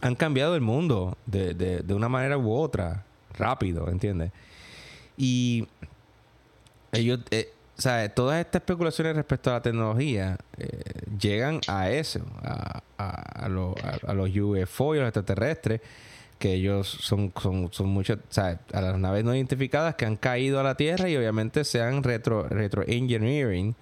han 0.00 0.14
cambiado 0.14 0.54
el 0.54 0.62
mundo 0.62 1.18
de, 1.26 1.52
de, 1.52 1.80
de 1.80 1.94
una 1.94 2.08
manera 2.08 2.38
u 2.38 2.52
otra, 2.52 3.04
rápido, 3.36 3.88
¿entiendes? 3.88 4.32
Y 5.16 5.68
ellos, 6.92 7.20
eh, 7.30 7.52
sea, 7.82 8.08
todas 8.14 8.40
estas 8.40 8.60
especulaciones 8.60 9.16
respecto 9.16 9.50
a 9.50 9.54
la 9.54 9.62
tecnología 9.62 10.38
eh, 10.56 10.68
llegan 11.18 11.60
a 11.66 11.90
eso, 11.90 12.20
a, 12.42 12.82
a, 12.96 13.44
a, 13.44 13.48
los 13.48 13.74
UFO 14.36 14.94
y 14.94 14.98
los 14.98 15.08
extraterrestres, 15.08 15.80
que 16.38 16.54
ellos 16.54 16.88
son, 16.88 17.32
son, 17.40 17.72
son 17.72 17.88
muchos, 17.88 18.18
o 18.18 18.32
sea, 18.32 18.60
a 18.72 18.80
las 18.80 18.98
naves 18.98 19.24
no 19.24 19.34
identificadas 19.34 19.94
que 19.96 20.06
han 20.06 20.16
caído 20.16 20.60
a 20.60 20.62
la 20.62 20.76
Tierra 20.76 21.08
y 21.08 21.16
obviamente 21.16 21.64
se 21.64 21.80
han 21.80 22.02
retro, 22.02 22.48
retro 22.48 22.82
engineering 22.86 23.74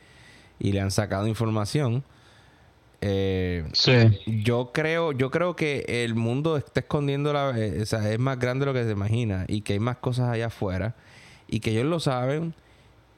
y 0.58 0.72
le 0.72 0.80
han 0.80 0.90
sacado 0.90 1.26
información. 1.26 2.04
Eh, 3.00 3.64
sí. 3.72 3.92
Yo 4.26 4.72
creo, 4.72 5.12
yo 5.12 5.30
creo 5.30 5.56
que 5.56 5.84
el 6.04 6.14
mundo 6.14 6.56
está 6.56 6.80
escondiendo 6.80 7.32
la, 7.32 7.58
eh, 7.58 7.80
o 7.82 7.86
sea, 7.86 8.10
es 8.10 8.18
más 8.18 8.38
grande 8.38 8.66
de 8.66 8.72
lo 8.72 8.78
que 8.78 8.84
se 8.84 8.92
imagina 8.92 9.44
y 9.48 9.62
que 9.62 9.74
hay 9.74 9.80
más 9.80 9.96
cosas 9.96 10.28
allá 10.28 10.46
afuera 10.46 10.94
y 11.48 11.60
que 11.60 11.70
ellos 11.70 11.86
lo 11.86 12.00
saben 12.00 12.54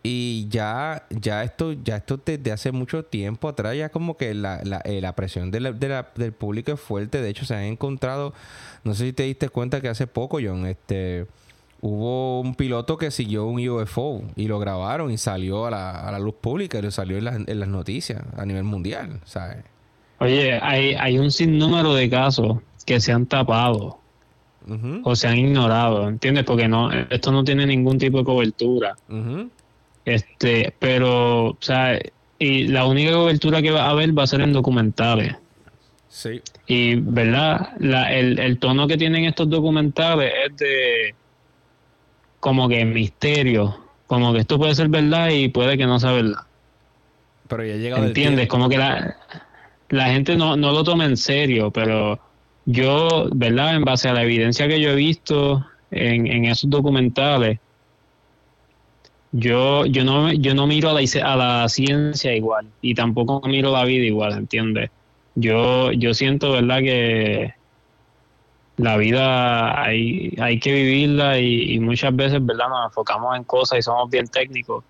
y 0.03 0.49
ya, 0.49 1.07
ya 1.11 1.45
esto, 1.45 1.73
ya 1.73 1.97
esto 1.97 2.21
desde 2.25 2.51
hace 2.51 2.73
mucho 2.73 3.05
tiempo 3.05 3.49
atrás, 3.49 3.77
ya 3.77 3.89
como 3.89 4.17
que 4.17 4.35
la, 4.35 4.61
la, 4.65 4.79
eh, 4.85 5.01
la 5.01 5.15
presión 5.15 5.51
de 5.51 5.61
la, 5.61 5.73
del 5.73 6.33
público 6.33 6.73
es 6.73 6.81
fuerte. 6.81 7.23
De 7.23 7.29
hecho, 7.29 7.45
se 7.45 7.55
han 7.55 7.63
encontrado, 7.63 8.35
no 8.83 8.95
sé 8.95 9.07
si 9.07 9.13
te 9.13 9.23
diste 9.23 9.49
cuenta 9.49 9.81
que 9.81 9.89
hace 9.89 10.07
poco, 10.07 10.39
John, 10.43 10.67
este 10.67 11.27
hubo 11.81 12.41
un 12.41 12.55
piloto 12.55 12.97
que 12.97 13.11
siguió 13.11 13.45
un 13.45 13.69
UFO 13.69 14.23
y 14.37 14.47
lo 14.47 14.61
grabaron 14.61 15.11
y 15.11 15.19
salió 15.19 15.67
a 15.67 15.71
la, 15.71 15.91
a 15.91 16.13
la 16.13 16.21
luz 16.21 16.35
pública 16.41 16.79
y 16.79 16.83
lo 16.83 16.93
salió 16.93 17.19
en, 17.19 17.45
en 17.47 17.61
las 17.61 17.69
noticias 17.69 18.23
a 18.37 18.47
nivel 18.47 18.63
mundial, 18.65 19.21
¿sabes? 19.25 19.65
Oye, 20.21 20.61
hay, 20.63 20.95
hay 20.95 21.19
un 21.19 21.33
sinnúmero 21.33 21.95
de 21.95 22.09
casos 22.09 22.59
que 22.87 23.01
se 23.01 23.13
han 23.13 23.27
tapado 23.27 23.99
o 25.03 25.17
se 25.17 25.27
han 25.27 25.39
ignorado, 25.39 26.09
¿entiendes? 26.09 26.45
Porque 26.45 26.69
no, 26.69 26.93
esto 26.93 27.33
no 27.33 27.43
tiene 27.43 27.67
ningún 27.67 27.99
tipo 27.99 28.19
de 28.19 28.25
cobertura. 28.25 28.95
Este, 30.05 30.75
pero, 30.79 31.51
o 31.51 31.59
sea, 31.61 31.99
y 32.39 32.67
la 32.69 32.87
única 32.87 33.13
cobertura 33.13 33.63
que 33.63 33.71
va 33.71 33.85
a 33.85 33.91
haber 33.91 34.17
va 34.17 34.25
a 34.25 34.27
ser 34.27 34.41
en 34.41 34.53
documentales. 34.53 35.37
Sí. 36.09 36.43
Y, 36.67 36.97
¿verdad? 36.97 37.71
La, 37.79 38.13
el, 38.13 38.39
el 38.39 38.59
tono 38.59 38.87
que 38.87 38.99
tienen 38.99 39.25
estos 39.25 39.49
documentales 39.49 40.33
es 40.47 40.57
de 40.57 41.15
como 42.41 42.69
que 42.69 42.85
misterio, 42.85 43.79
como 44.09 44.33
que 44.33 44.41
esto 44.41 44.59
puede 44.59 44.75
ser 44.75 44.89
verdad 44.89 45.31
y 45.31 45.49
puede 45.49 45.79
que 45.79 45.87
no 45.87 46.01
sea 46.01 46.13
verdad. 46.13 46.41
Pero 47.49 47.65
ya 47.65 47.77
llega 47.77 47.99
¿Entiendes? 47.99 48.49
Como 48.49 48.69
que 48.69 48.79
la, 48.79 49.17
la 49.91 50.07
gente 50.07 50.37
no, 50.37 50.57
no 50.57 50.73
lo 50.73 50.83
toma 50.83 51.05
en 51.05 51.17
serio, 51.17 51.71
pero 51.71 52.19
yo, 52.65 53.29
¿verdad? 53.33 53.77
En 53.77 53.85
base 53.85 54.09
a 54.09 54.15
la 54.15 54.25
evidencia 54.25 54.67
que 54.67 54.81
yo 54.81 54.91
he 54.91 54.97
visto 54.97 55.65
en, 55.91 56.27
en 56.27 56.47
esos 56.47 56.69
documentales, 56.69 57.61
yo, 59.33 59.87
yo 59.87 60.05
no, 60.05 60.31
yo 60.33 60.55
no 60.55 60.67
miro 60.67 60.91
a 60.91 61.37
la, 61.37 61.69
ciencia 61.69 62.35
igual 62.37 62.69
y 62.83 62.95
tampoco 62.95 63.41
miro 63.49 63.73
la 63.73 63.85
vida 63.85 64.05
igual, 64.05 64.35
¿entiendes? 64.35 64.91
Yo, 65.35 65.91
yo 65.93 66.13
siento, 66.13 66.53
¿verdad? 66.53 66.81
Que 66.81 67.55
la 68.77 68.99
vida 68.99 69.83
hay, 69.83 70.35
hay 70.39 70.61
que 70.61 70.75
vivirla 70.75 71.39
y, 71.39 71.79
muchas 71.81 72.15
veces, 72.15 72.45
¿verdad? 72.45 72.69
Nos 72.69 72.87
enfocamos 72.89 73.35
en 73.37 73.45
cosas 73.45 73.79
y 73.79 73.83
somos 73.83 74.11
bien 74.11 74.27
técnicos, 74.27 74.85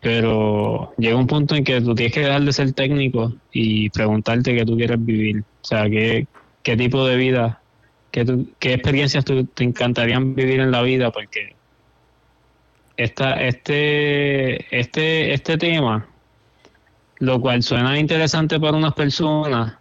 pero 0.00 0.94
llega 0.96 1.16
un 1.16 1.26
punto 1.26 1.54
en 1.54 1.64
que 1.64 1.80
tú 1.82 1.94
tienes 1.94 2.14
que 2.14 2.20
dejar 2.20 2.42
de 2.42 2.52
ser 2.54 2.72
técnico 2.72 3.34
y 3.52 3.90
preguntarte 3.90 4.54
qué 4.54 4.64
tú 4.64 4.76
quieres 4.76 5.04
vivir, 5.04 5.40
o 5.40 5.64
sea, 5.64 5.90
qué, 5.90 6.26
qué 6.62 6.78
tipo 6.78 7.06
de 7.06 7.16
vida, 7.16 7.60
qué, 8.10 8.24
qué 8.58 8.72
experiencias 8.72 9.26
te 9.26 9.64
encantarían 9.64 10.34
vivir 10.34 10.60
en 10.60 10.70
la 10.70 10.80
vida, 10.80 11.10
porque 11.10 11.55
esta, 12.96 13.34
este, 13.42 14.78
este, 14.78 15.34
este 15.34 15.58
tema, 15.58 16.06
lo 17.18 17.40
cual 17.40 17.62
suena 17.62 17.98
interesante 17.98 18.58
para 18.58 18.76
unas 18.76 18.94
personas, 18.94 19.74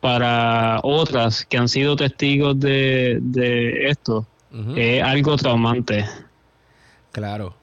para 0.00 0.80
otras 0.82 1.44
que 1.44 1.58
han 1.58 1.68
sido 1.68 1.96
testigos 1.96 2.58
de, 2.60 3.18
de 3.20 3.88
esto, 3.88 4.26
es 4.76 5.02
algo 5.02 5.36
traumante. 5.36 6.04
Claro. 7.12 7.54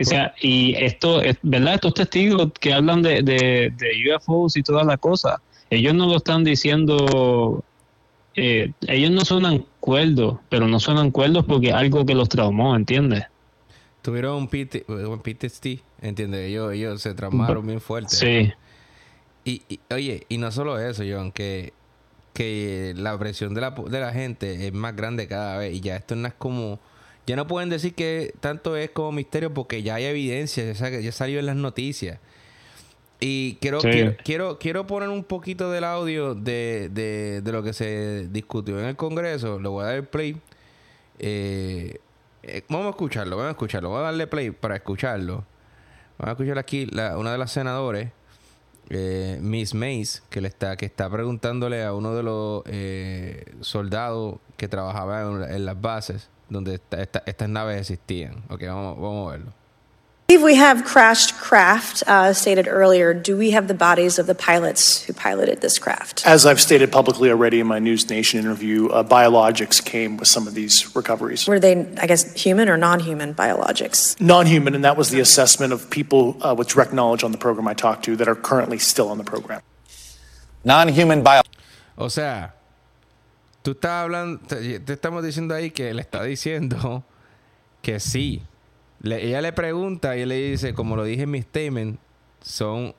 O 0.00 0.04
sea, 0.04 0.34
y 0.40 0.74
esto, 0.76 1.20
¿verdad? 1.42 1.74
Estos 1.74 1.94
testigos 1.94 2.52
que 2.58 2.72
hablan 2.72 3.02
de, 3.02 3.22
de, 3.22 3.72
de 3.76 4.16
UFOs 4.16 4.56
y 4.56 4.62
todas 4.62 4.86
las 4.86 4.98
cosas, 4.98 5.40
ellos 5.68 5.94
no 5.94 6.06
lo 6.06 6.16
están 6.16 6.42
diciendo, 6.42 7.62
eh, 8.34 8.72
ellos 8.86 9.10
no 9.10 9.24
suenan 9.24 9.64
cuerdos, 9.78 10.38
pero 10.48 10.66
no 10.66 10.80
suenan 10.80 11.10
cuerdos 11.10 11.44
porque 11.44 11.72
algo 11.72 12.06
que 12.06 12.14
los 12.14 12.28
traumó, 12.28 12.74
¿entiendes? 12.74 13.24
Tuvieron 14.02 14.36
un, 14.36 14.48
PTSD, 14.48 15.80
¿entiendes? 16.00 16.48
Ellos, 16.48 16.72
ellos 16.72 17.02
se 17.02 17.14
traumaron 17.14 17.66
bien 17.66 17.80
fuerte. 17.80 18.16
Sí. 18.16 18.52
Y, 19.44 19.80
oye, 19.92 20.26
y 20.28 20.38
no 20.38 20.52
solo 20.52 20.78
eso, 20.78 21.02
John, 21.08 21.32
que, 21.32 21.72
que 22.32 22.92
la 22.96 23.18
presión 23.18 23.54
de 23.54 23.60
la, 23.60 23.70
de 23.70 24.00
la 24.00 24.12
gente 24.12 24.66
es 24.66 24.72
más 24.72 24.94
grande 24.94 25.26
cada 25.26 25.58
vez 25.58 25.74
y 25.74 25.80
ya 25.80 25.96
esto 25.96 26.16
no 26.16 26.28
es 26.28 26.34
como... 26.34 26.78
Ya 27.26 27.36
no 27.36 27.46
pueden 27.46 27.68
decir 27.68 27.94
que 27.94 28.34
tanto 28.40 28.76
es 28.76 28.90
como 28.90 29.12
misterio 29.12 29.54
porque 29.54 29.82
ya 29.82 29.96
hay 29.96 30.04
evidencia, 30.04 30.72
ya, 30.72 31.00
ya 31.00 31.12
salió 31.12 31.38
en 31.38 31.46
las 31.46 31.56
noticias. 31.56 32.18
Y 33.20 33.56
quiero, 33.60 33.80
quiero, 34.24 34.58
quiero, 34.58 34.86
poner 34.86 35.10
un 35.10 35.22
poquito 35.22 35.70
del 35.70 35.84
audio 35.84 36.34
de, 36.34 36.88
de, 36.90 37.42
de, 37.42 37.52
lo 37.52 37.62
que 37.62 37.74
se 37.74 38.26
discutió 38.30 38.80
en 38.80 38.86
el 38.86 38.96
Congreso. 38.96 39.60
Le 39.60 39.68
voy 39.68 39.82
a 39.82 39.88
dar 39.88 39.96
el 39.96 40.04
play. 40.04 40.40
Eh, 41.18 41.98
eh, 42.42 42.64
vamos 42.68 42.86
a 42.86 42.90
escucharlo, 42.90 43.36
vamos 43.36 43.48
a 43.48 43.52
escucharlo. 43.52 43.90
Vamos 43.90 44.02
a 44.02 44.06
darle 44.06 44.26
play 44.26 44.50
para 44.50 44.76
escucharlo. 44.76 45.44
Vamos 46.18 46.28
a 46.28 46.30
escuchar 46.32 46.58
aquí 46.58 46.86
la, 46.86 47.16
una 47.18 47.32
de 47.32 47.38
las 47.38 47.52
senadores, 47.52 48.10
eh, 48.90 49.38
Miss 49.40 49.74
Mace, 49.74 50.20
que 50.30 50.40
le 50.40 50.48
está, 50.48 50.76
que 50.76 50.86
está 50.86 51.08
preguntándole 51.08 51.84
a 51.84 51.94
uno 51.94 52.14
de 52.14 52.22
los 52.22 52.62
eh, 52.66 53.54
soldados 53.60 54.36
que 54.56 54.68
trabajaba 54.68 55.22
en, 55.22 55.64
las 55.64 55.80
bases 55.80 56.28
donde 56.48 56.80
estas 57.00 57.48
naves 57.48 57.78
existían. 57.80 58.42
Ok, 58.48 58.64
vamos, 58.66 59.00
vamos 59.00 59.28
a 59.28 59.36
verlo. 59.36 59.59
Believe 60.30 60.44
we 60.44 60.54
have 60.54 60.84
crashed 60.84 61.36
craft, 61.38 62.04
uh, 62.06 62.32
stated 62.32 62.68
earlier. 62.68 63.12
Do 63.12 63.36
we 63.36 63.50
have 63.50 63.66
the 63.66 63.74
bodies 63.74 64.16
of 64.16 64.28
the 64.28 64.34
pilots 64.34 65.02
who 65.02 65.12
piloted 65.12 65.60
this 65.60 65.76
craft? 65.76 66.24
As 66.24 66.46
I've 66.46 66.60
stated 66.60 66.92
publicly 66.92 67.30
already 67.30 67.58
in 67.58 67.66
my 67.66 67.80
News 67.80 68.08
Nation 68.08 68.38
interview, 68.38 68.88
uh, 68.90 69.02
biologics 69.02 69.84
came 69.84 70.16
with 70.16 70.28
some 70.28 70.46
of 70.46 70.54
these 70.54 70.94
recoveries. 70.94 71.48
Were 71.48 71.58
they, 71.58 71.84
I 71.98 72.06
guess, 72.06 72.32
human 72.40 72.68
or 72.68 72.76
non 72.76 73.00
human 73.00 73.34
biologics? 73.34 74.20
Non 74.20 74.46
human, 74.46 74.76
and 74.76 74.84
that 74.84 74.96
was 74.96 75.10
the 75.10 75.18
assessment 75.18 75.72
of 75.72 75.90
people 75.90 76.36
uh, 76.42 76.54
with 76.56 76.68
direct 76.68 76.92
knowledge 76.92 77.24
on 77.24 77.32
the 77.32 77.38
program 77.38 77.66
I 77.66 77.74
talked 77.74 78.04
to 78.04 78.14
that 78.14 78.28
are 78.28 78.36
currently 78.36 78.78
still 78.78 79.08
on 79.08 79.18
the 79.18 79.24
program. 79.24 79.62
Non 80.64 80.86
human 80.88 81.24
bio. 81.24 81.42
O 81.98 82.08
sea, 82.08 82.54
tú 83.64 83.72
estás 83.72 84.04
hablando, 84.04 84.46
te, 84.46 84.78
te 84.78 84.92
estamos 84.92 85.24
diciendo 85.24 85.56
ahí 85.56 85.72
que 85.72 85.92
le 85.92 86.02
está 86.02 86.22
diciendo 86.22 87.02
que 87.82 87.98
sí. 87.98 88.42
Ella 89.02 89.40
le 89.40 89.52
pregunta 89.52 90.16
y 90.16 90.22
él 90.22 90.28
le 90.28 90.50
dice, 90.50 90.74
como 90.74 90.96
lo 90.96 91.04
dije 91.04 91.22
en 91.22 91.30
mi 91.30 91.42
statement, 91.42 91.98
son 92.40 92.94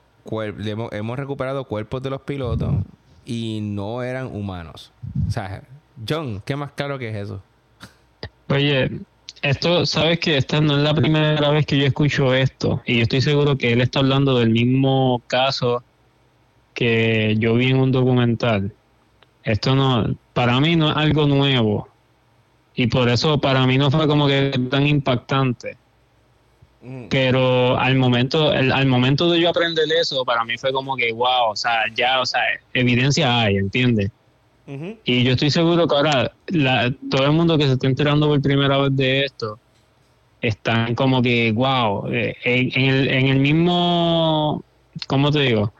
hemos, 0.64 0.92
hemos, 0.92 1.18
recuperado 1.18 1.64
cuerpos 1.64 2.02
de 2.02 2.10
los 2.10 2.22
pilotos 2.22 2.74
y 3.24 3.60
no 3.62 4.02
eran 4.02 4.26
humanos. 4.26 4.92
O 5.26 5.30
sea, 5.30 5.62
John, 6.08 6.42
¿qué 6.44 6.56
más 6.56 6.72
claro 6.72 6.98
que 6.98 7.10
es 7.10 7.16
eso? 7.16 7.42
Oye, 8.48 9.00
esto, 9.42 9.86
sabes 9.86 10.20
que 10.20 10.36
esta 10.36 10.60
no 10.60 10.76
es 10.76 10.82
la 10.82 10.94
primera 10.94 11.50
vez 11.50 11.66
que 11.66 11.78
yo 11.78 11.86
escucho 11.86 12.34
esto 12.34 12.82
y 12.86 12.96
yo 12.96 13.02
estoy 13.02 13.20
seguro 13.20 13.56
que 13.56 13.72
él 13.72 13.80
está 13.80 14.00
hablando 14.00 14.38
del 14.38 14.50
mismo 14.50 15.22
caso 15.26 15.82
que 16.74 17.36
yo 17.38 17.54
vi 17.54 17.70
en 17.70 17.78
un 17.78 17.92
documental. 17.92 18.72
Esto 19.42 19.74
no, 19.74 20.14
para 20.32 20.60
mí 20.60 20.76
no 20.76 20.90
es 20.90 20.96
algo 20.96 21.26
nuevo 21.26 21.88
y 22.74 22.86
por 22.86 23.08
eso 23.08 23.40
para 23.40 23.66
mí 23.66 23.78
no 23.78 23.90
fue 23.90 24.06
como 24.06 24.26
que 24.26 24.52
tan 24.70 24.86
impactante. 24.86 25.76
Mm. 26.82 27.04
Pero 27.08 27.78
al 27.78 27.94
momento, 27.94 28.50
al 28.50 28.86
momento 28.86 29.30
de 29.30 29.40
yo 29.40 29.50
aprender 29.50 29.84
eso, 30.00 30.24
para 30.24 30.44
mí 30.44 30.58
fue 30.58 30.72
como 30.72 30.96
que, 30.96 31.12
wow, 31.12 31.50
o 31.50 31.56
sea, 31.56 31.84
ya, 31.94 32.20
o 32.20 32.26
sea, 32.26 32.40
evidencia 32.74 33.40
hay, 33.40 33.56
¿entiendes? 33.56 34.10
Y 35.04 35.24
yo 35.24 35.32
estoy 35.32 35.50
seguro 35.50 35.86
que 35.86 35.94
ahora 35.94 36.32
todo 37.10 37.26
el 37.26 37.32
mundo 37.32 37.58
que 37.58 37.66
se 37.66 37.72
está 37.72 37.86
enterando 37.86 38.26
por 38.28 38.40
primera 38.40 38.78
vez 38.78 38.96
de 38.96 39.24
esto, 39.24 39.58
están 40.40 40.94
como 40.94 41.20
que, 41.20 41.52
wow, 41.52 42.08
eh, 42.10 42.36
en, 42.42 42.82
el, 42.82 43.08
en 43.10 43.26
el 43.26 43.38
mismo, 43.38 44.64
¿cómo 45.08 45.30
te 45.30 45.40
digo? 45.40 45.72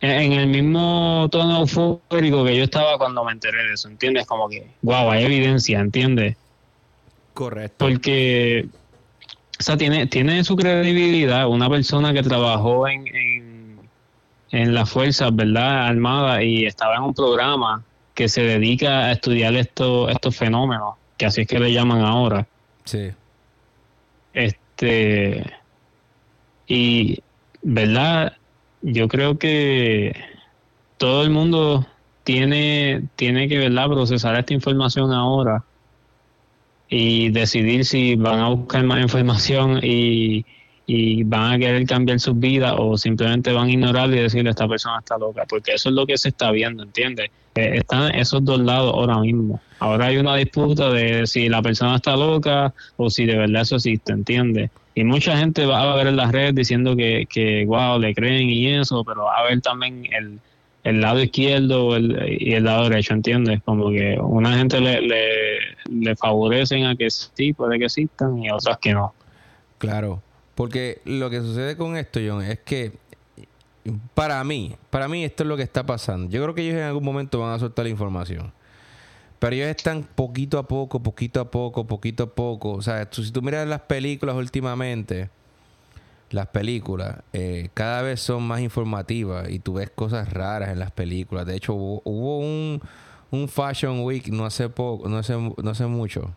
En 0.00 0.32
el 0.32 0.48
mismo 0.48 1.28
tono 1.30 1.60
eufórico 1.60 2.44
que 2.44 2.56
yo 2.56 2.64
estaba 2.64 2.98
cuando 2.98 3.24
me 3.24 3.32
enteré 3.32 3.62
de 3.62 3.74
eso, 3.74 3.88
¿entiendes? 3.88 4.26
Como 4.26 4.48
que, 4.48 4.66
wow, 4.82 5.10
hay 5.10 5.24
evidencia, 5.24 5.78
¿entiendes? 5.78 6.36
Correcto. 7.34 7.76
Porque 7.78 8.68
o 9.58 9.62
sea, 9.62 9.76
tiene, 9.76 10.06
tiene 10.06 10.42
su 10.44 10.56
credibilidad 10.56 11.48
una 11.48 11.68
persona 11.68 12.12
que 12.12 12.22
trabajó 12.22 12.88
en, 12.88 13.78
en, 14.50 14.74
las 14.74 14.90
fuerzas, 14.90 15.34
¿verdad? 15.34 15.86
Armadas 15.86 16.42
y 16.42 16.66
estaba 16.66 16.96
en 16.96 17.02
un 17.02 17.14
programa 17.14 17.84
que 18.14 18.28
se 18.28 18.42
dedica 18.42 19.06
a 19.06 19.12
estudiar 19.12 19.54
estos 19.54 20.10
estos 20.10 20.36
fenómenos, 20.36 20.94
que 21.16 21.26
así 21.26 21.42
es 21.42 21.46
que 21.46 21.58
le 21.58 21.72
llaman 21.72 22.00
ahora. 22.00 22.46
Sí. 22.84 23.12
Este. 24.32 25.44
Y, 26.66 27.22
¿verdad? 27.62 28.36
Yo 28.82 29.06
creo 29.08 29.38
que 29.38 30.16
todo 30.96 31.22
el 31.22 31.30
mundo 31.30 31.86
tiene, 32.24 33.04
tiene 33.16 33.48
que, 33.48 33.58
¿verdad?, 33.58 33.88
procesar 33.88 34.36
esta 34.36 34.54
información 34.54 35.12
ahora 35.12 35.64
y 36.94 37.30
decidir 37.30 37.86
si 37.86 38.16
van 38.16 38.38
a 38.38 38.48
buscar 38.50 38.84
más 38.84 39.00
información 39.00 39.80
y, 39.82 40.44
van 41.24 41.52
a 41.52 41.58
querer 41.58 41.86
cambiar 41.86 42.20
sus 42.20 42.38
vidas 42.38 42.74
o 42.76 42.98
simplemente 42.98 43.50
van 43.50 43.68
a 43.68 43.70
ignorar 43.70 44.10
y 44.10 44.16
decirle 44.16 44.50
esta 44.50 44.68
persona 44.68 44.98
está 44.98 45.16
loca, 45.16 45.46
porque 45.48 45.72
eso 45.72 45.88
es 45.88 45.94
lo 45.94 46.04
que 46.04 46.18
se 46.18 46.28
está 46.28 46.50
viendo, 46.50 46.82
¿entiendes? 46.82 47.30
Eh, 47.54 47.78
están 47.78 48.14
esos 48.14 48.44
dos 48.44 48.60
lados 48.60 48.92
ahora 48.92 49.18
mismo. 49.20 49.58
Ahora 49.78 50.06
hay 50.06 50.18
una 50.18 50.36
disputa 50.36 50.90
de 50.90 51.26
si 51.26 51.48
la 51.48 51.62
persona 51.62 51.96
está 51.96 52.14
loca 52.14 52.74
o 52.98 53.08
si 53.08 53.24
de 53.24 53.38
verdad 53.38 53.62
eso 53.62 53.76
existe, 53.76 54.12
¿entiendes? 54.12 54.70
Y 54.94 55.04
mucha 55.04 55.34
gente 55.38 55.64
va 55.64 55.80
a 55.80 55.96
ver 55.96 56.08
en 56.08 56.16
las 56.16 56.30
redes 56.30 56.54
diciendo 56.54 56.94
que, 56.94 57.26
que 57.30 57.64
wow, 57.64 57.98
le 57.98 58.14
creen 58.14 58.50
y 58.50 58.68
eso, 58.68 59.02
pero 59.02 59.24
va 59.24 59.38
a 59.38 59.44
ver 59.44 59.62
también 59.62 60.04
el, 60.12 60.40
el 60.84 61.00
lado 61.00 61.22
izquierdo 61.22 61.96
y 61.98 62.54
el 62.54 62.64
lado 62.64 62.88
derecho, 62.88 63.14
¿entiendes? 63.14 63.62
Como 63.64 63.90
que 63.90 64.18
una 64.20 64.56
gente 64.58 64.80
le, 64.80 65.00
le, 65.00 66.16
favorecen 66.16 66.84
a 66.86 66.96
que 66.96 67.08
sí, 67.10 67.52
puede 67.52 67.78
que 67.78 67.84
existan 67.84 68.42
y 68.42 68.50
otras 68.50 68.78
que 68.78 68.92
no. 68.92 69.14
Claro, 69.78 70.22
porque 70.54 71.00
lo 71.04 71.30
que 71.30 71.40
sucede 71.40 71.76
con 71.76 71.96
esto, 71.96 72.20
John, 72.24 72.42
es 72.42 72.58
que 72.60 72.92
para 74.14 74.42
mí, 74.44 74.76
para 74.90 75.08
mí 75.08 75.24
esto 75.24 75.44
es 75.44 75.48
lo 75.48 75.56
que 75.56 75.62
está 75.62 75.84
pasando. 75.84 76.30
Yo 76.30 76.42
creo 76.42 76.54
que 76.54 76.62
ellos 76.62 76.76
en 76.76 76.82
algún 76.82 77.04
momento 77.04 77.38
van 77.40 77.54
a 77.54 77.58
soltar 77.58 77.84
la 77.84 77.90
información. 77.90 78.52
Pero 79.38 79.56
ellos 79.56 79.68
están 79.68 80.04
poquito 80.14 80.58
a 80.58 80.68
poco, 80.68 81.02
poquito 81.02 81.40
a 81.40 81.50
poco, 81.50 81.84
poquito 81.86 82.24
a 82.24 82.34
poco. 82.34 82.72
O 82.72 82.82
sea, 82.82 83.08
si 83.10 83.32
tú 83.32 83.42
miras 83.42 83.66
las 83.66 83.80
películas 83.80 84.36
últimamente, 84.36 85.30
las 86.32 86.48
películas 86.48 87.18
eh, 87.32 87.68
cada 87.74 88.02
vez 88.02 88.20
son 88.20 88.42
más 88.42 88.60
informativas 88.60 89.48
y 89.50 89.58
tú 89.58 89.74
ves 89.74 89.90
cosas 89.90 90.32
raras 90.32 90.70
en 90.70 90.78
las 90.78 90.90
películas. 90.90 91.46
De 91.46 91.56
hecho, 91.56 91.74
hubo, 91.74 92.38
un, 92.38 92.80
un, 93.30 93.48
Fashion 93.48 94.00
Week 94.04 94.28
no 94.28 94.44
hace 94.46 94.68
poco, 94.68 95.08
no 95.08 95.18
hace, 95.18 95.34
no 95.36 95.70
hace 95.70 95.86
mucho. 95.86 96.32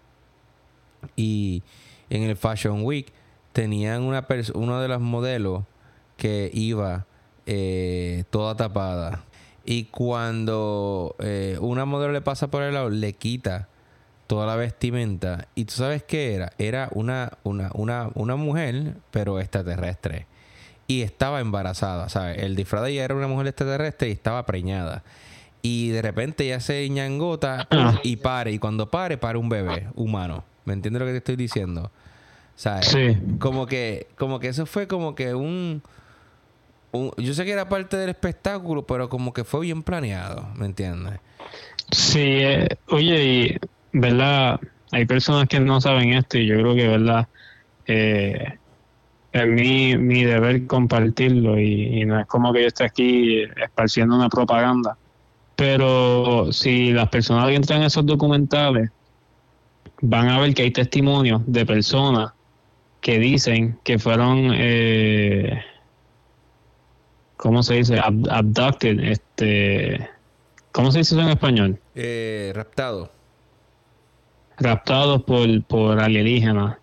Y 1.16 1.64
en 2.10 2.24
el 2.24 2.36
Fashion 2.36 2.84
Week 2.84 3.12
tenían 3.54 4.04
una 4.04 4.82
de 4.82 4.88
los 4.88 5.02
modelos 5.02 5.64
que 6.18 6.50
iba 6.54 7.06
eh, 7.46 8.24
toda 8.30 8.56
tapada. 8.56 9.24
Y 9.64 9.86
cuando 9.86 11.16
eh, 11.20 11.58
una 11.60 11.86
modelo 11.86 12.14
le 12.14 12.22
pasa 12.22 12.50
por 12.50 12.64
el 12.64 12.74
lado, 12.74 12.90
le 12.90 13.14
quita 13.14 13.68
toda 14.28 14.46
la 14.46 14.56
vestimenta. 14.56 15.48
¿Y 15.56 15.66
tú 15.66 15.74
sabes 15.74 16.04
qué 16.04 16.34
era? 16.36 16.52
Era 16.58 16.90
una, 16.92 17.32
una, 17.44 17.70
una, 17.74 18.10
una 18.14 18.36
mujer, 18.36 18.96
pero 19.12 19.40
extraterrestre. 19.40 20.28
Y 20.88 21.02
estaba 21.02 21.40
embarazada, 21.40 22.10
¿sabes? 22.10 22.44
El 22.44 22.56
disfraz 22.56 22.84
de 22.84 22.92
ella 22.92 23.06
era 23.06 23.16
una 23.16 23.28
mujer 23.28 23.48
extraterrestre 23.48 24.10
y 24.10 24.12
estaba 24.12 24.46
preñada. 24.46 25.04
Y 25.62 25.90
de 25.90 26.02
repente 26.02 26.46
ya 26.48 26.60
se 26.60 26.88
ñangota 26.90 27.68
y 28.04 28.18
pare. 28.18 28.52
Y 28.52 28.60
cuando 28.60 28.90
pare, 28.92 29.18
para 29.18 29.40
un 29.40 29.50
bebé 29.50 29.88
humano. 29.96 30.44
¿Me 30.64 30.74
entiendes 30.74 31.00
lo 31.00 31.06
que 31.06 31.12
te 31.14 31.18
estoy 31.18 31.36
diciendo? 31.36 31.92
¿Sabes? 32.56 32.88
Sí. 32.88 33.18
Como 33.40 33.66
que, 33.66 34.08
como 34.16 34.40
que 34.40 34.48
eso 34.50 34.66
fue 34.66 34.88
como 34.88 35.16
que 35.16 35.34
un, 35.34 35.82
un, 36.92 37.12
Yo 37.18 37.34
sé 37.34 37.46
que 37.46 37.52
era 37.52 37.68
parte 37.68 37.98
del 37.98 38.10
espectáculo, 38.10 38.86
pero 38.86 39.10
como 39.10 39.34
que 39.34 39.44
fue 39.44 39.62
bien 39.62 39.84
planeado, 39.84 40.48
¿me 40.56 40.66
entiendes? 40.66 41.20
Sí, 41.92 42.22
eh, 42.22 42.68
oye, 42.90 43.24
y 43.24 43.60
¿verdad? 43.96 44.60
Hay 44.92 45.06
personas 45.06 45.48
que 45.48 45.60
no 45.60 45.80
saben 45.80 46.14
esto 46.14 46.38
y 46.38 46.48
yo 46.48 46.56
creo 46.56 46.76
que, 46.76 46.88
¿verdad? 46.88 47.28
Eh, 47.88 48.58
es 49.32 49.48
mi, 49.48 49.98
mi 49.98 50.24
deber 50.24 50.68
compartirlo 50.68 51.60
y, 51.60 52.06
no 52.06 52.20
es 52.20 52.26
como 52.28 52.52
que 52.54 52.62
yo 52.62 52.68
esté 52.68 52.84
aquí 52.84 53.44
esparciendo 53.56 54.16
una 54.16 54.30
propaganda. 54.30 54.98
Pero 55.56 56.52
si 56.52 56.92
las 56.92 57.08
personas 57.08 57.48
que 57.48 57.56
entran 57.56 57.80
en 57.80 57.86
esos 57.86 58.06
documentales 58.06 58.92
van 60.02 60.28
a 60.28 60.40
ver 60.40 60.54
que 60.54 60.64
hay 60.64 60.72
testimonios 60.72 61.42
de 61.46 61.66
personas 61.66 62.34
que 63.00 63.18
dicen 63.18 63.80
que 63.84 63.98
fueron, 63.98 64.52
eh, 64.54 65.64
¿cómo 67.38 67.64
se 67.64 67.76
dice? 67.76 68.00
abducted, 68.00 69.00
este, 69.00 70.10
¿cómo 70.74 70.92
se 70.92 71.00
dice 71.00 71.16
eso 71.16 71.24
en 71.24 71.30
español? 71.30 71.80
Eh, 71.94 72.52
raptado 72.54 73.15
raptados 74.58 75.24
por, 75.24 75.64
por 75.64 76.00
alienígenas. 76.00 76.78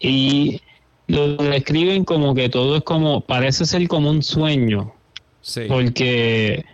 Y 0.00 0.60
lo 1.06 1.36
describen 1.36 2.04
como 2.04 2.34
que 2.34 2.48
todo 2.48 2.76
es 2.76 2.82
como, 2.82 3.20
parece 3.20 3.66
ser 3.66 3.86
como 3.88 4.10
un 4.10 4.22
sueño. 4.22 4.92
Porque 5.68 6.64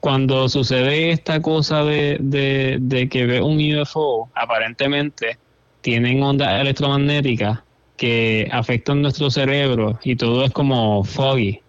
cuando 0.00 0.48
sucede 0.48 1.10
esta 1.10 1.40
cosa 1.40 1.84
de, 1.84 2.18
de, 2.20 3.08
que 3.08 3.26
ve 3.26 3.40
un 3.40 3.58
UFO, 3.80 4.28
aparentemente 4.34 5.38
tienen 5.80 6.22
ondas 6.22 6.60
electromagnéticas 6.60 7.60
que 7.96 8.48
afectan 8.52 9.00
nuestro 9.00 9.30
cerebro 9.30 9.98
y 10.02 10.16
todo 10.16 10.44
es 10.44 10.50
como 10.50 11.02
foggy. 11.04 11.60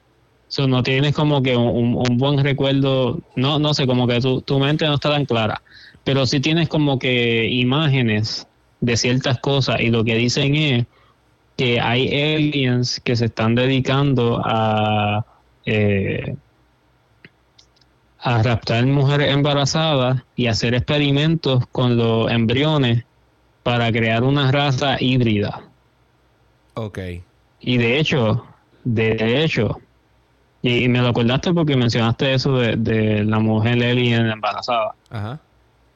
So, 0.49 0.67
no 0.67 0.81
tienes 0.81 1.13
como 1.13 1.43
que 1.43 1.55
un, 1.57 1.95
un, 1.95 2.17
buen 2.17 2.41
recuerdo, 2.41 3.19
no, 3.35 3.59
no 3.59 3.73
sé, 3.73 3.85
como 3.85 4.07
que 4.07 4.21
tu, 4.21 4.41
tu 4.41 4.59
mente 4.59 4.85
no 4.85 4.95
está 4.95 5.09
tan 5.09 5.25
clara 5.25 5.61
pero 6.07 6.25
sí 6.25 6.39
tienes 6.39 6.69
como 6.69 6.99
que 6.99 7.49
imágenes 7.49 8.47
de 8.79 8.95
ciertas 8.95 9.39
cosas 9.39 9.81
y 9.81 9.89
lo 9.89 10.05
que 10.05 10.15
dicen 10.15 10.55
es 10.55 10.85
que 11.57 11.81
hay 11.81 12.07
aliens 12.07 13.01
que 13.01 13.17
se 13.17 13.25
están 13.25 13.55
dedicando 13.55 14.41
a 14.41 15.25
eh, 15.65 16.33
a 18.19 18.41
raptar 18.41 18.85
mujeres 18.85 19.33
embarazadas 19.33 20.23
y 20.37 20.47
hacer 20.47 20.75
experimentos 20.75 21.67
con 21.73 21.97
los 21.97 22.31
embriones 22.31 23.03
para 23.63 23.91
crear 23.91 24.23
una 24.23 24.49
raza 24.49 24.95
híbrida. 25.01 25.61
Ok. 26.75 26.99
Y 27.59 27.77
de 27.79 27.99
hecho, 27.99 28.45
de 28.85 29.43
hecho, 29.43 29.81
y, 30.61 30.87
me 30.87 31.01
lo 31.01 31.09
acordaste 31.09 31.53
porque 31.53 31.75
mencionaste 31.75 32.33
eso 32.33 32.53
de, 32.53 32.77
de 32.77 33.25
la 33.25 33.39
mujer 33.39 33.83
alien 33.83 34.27
embarazada. 34.27 34.95
Ajá. 35.09 35.41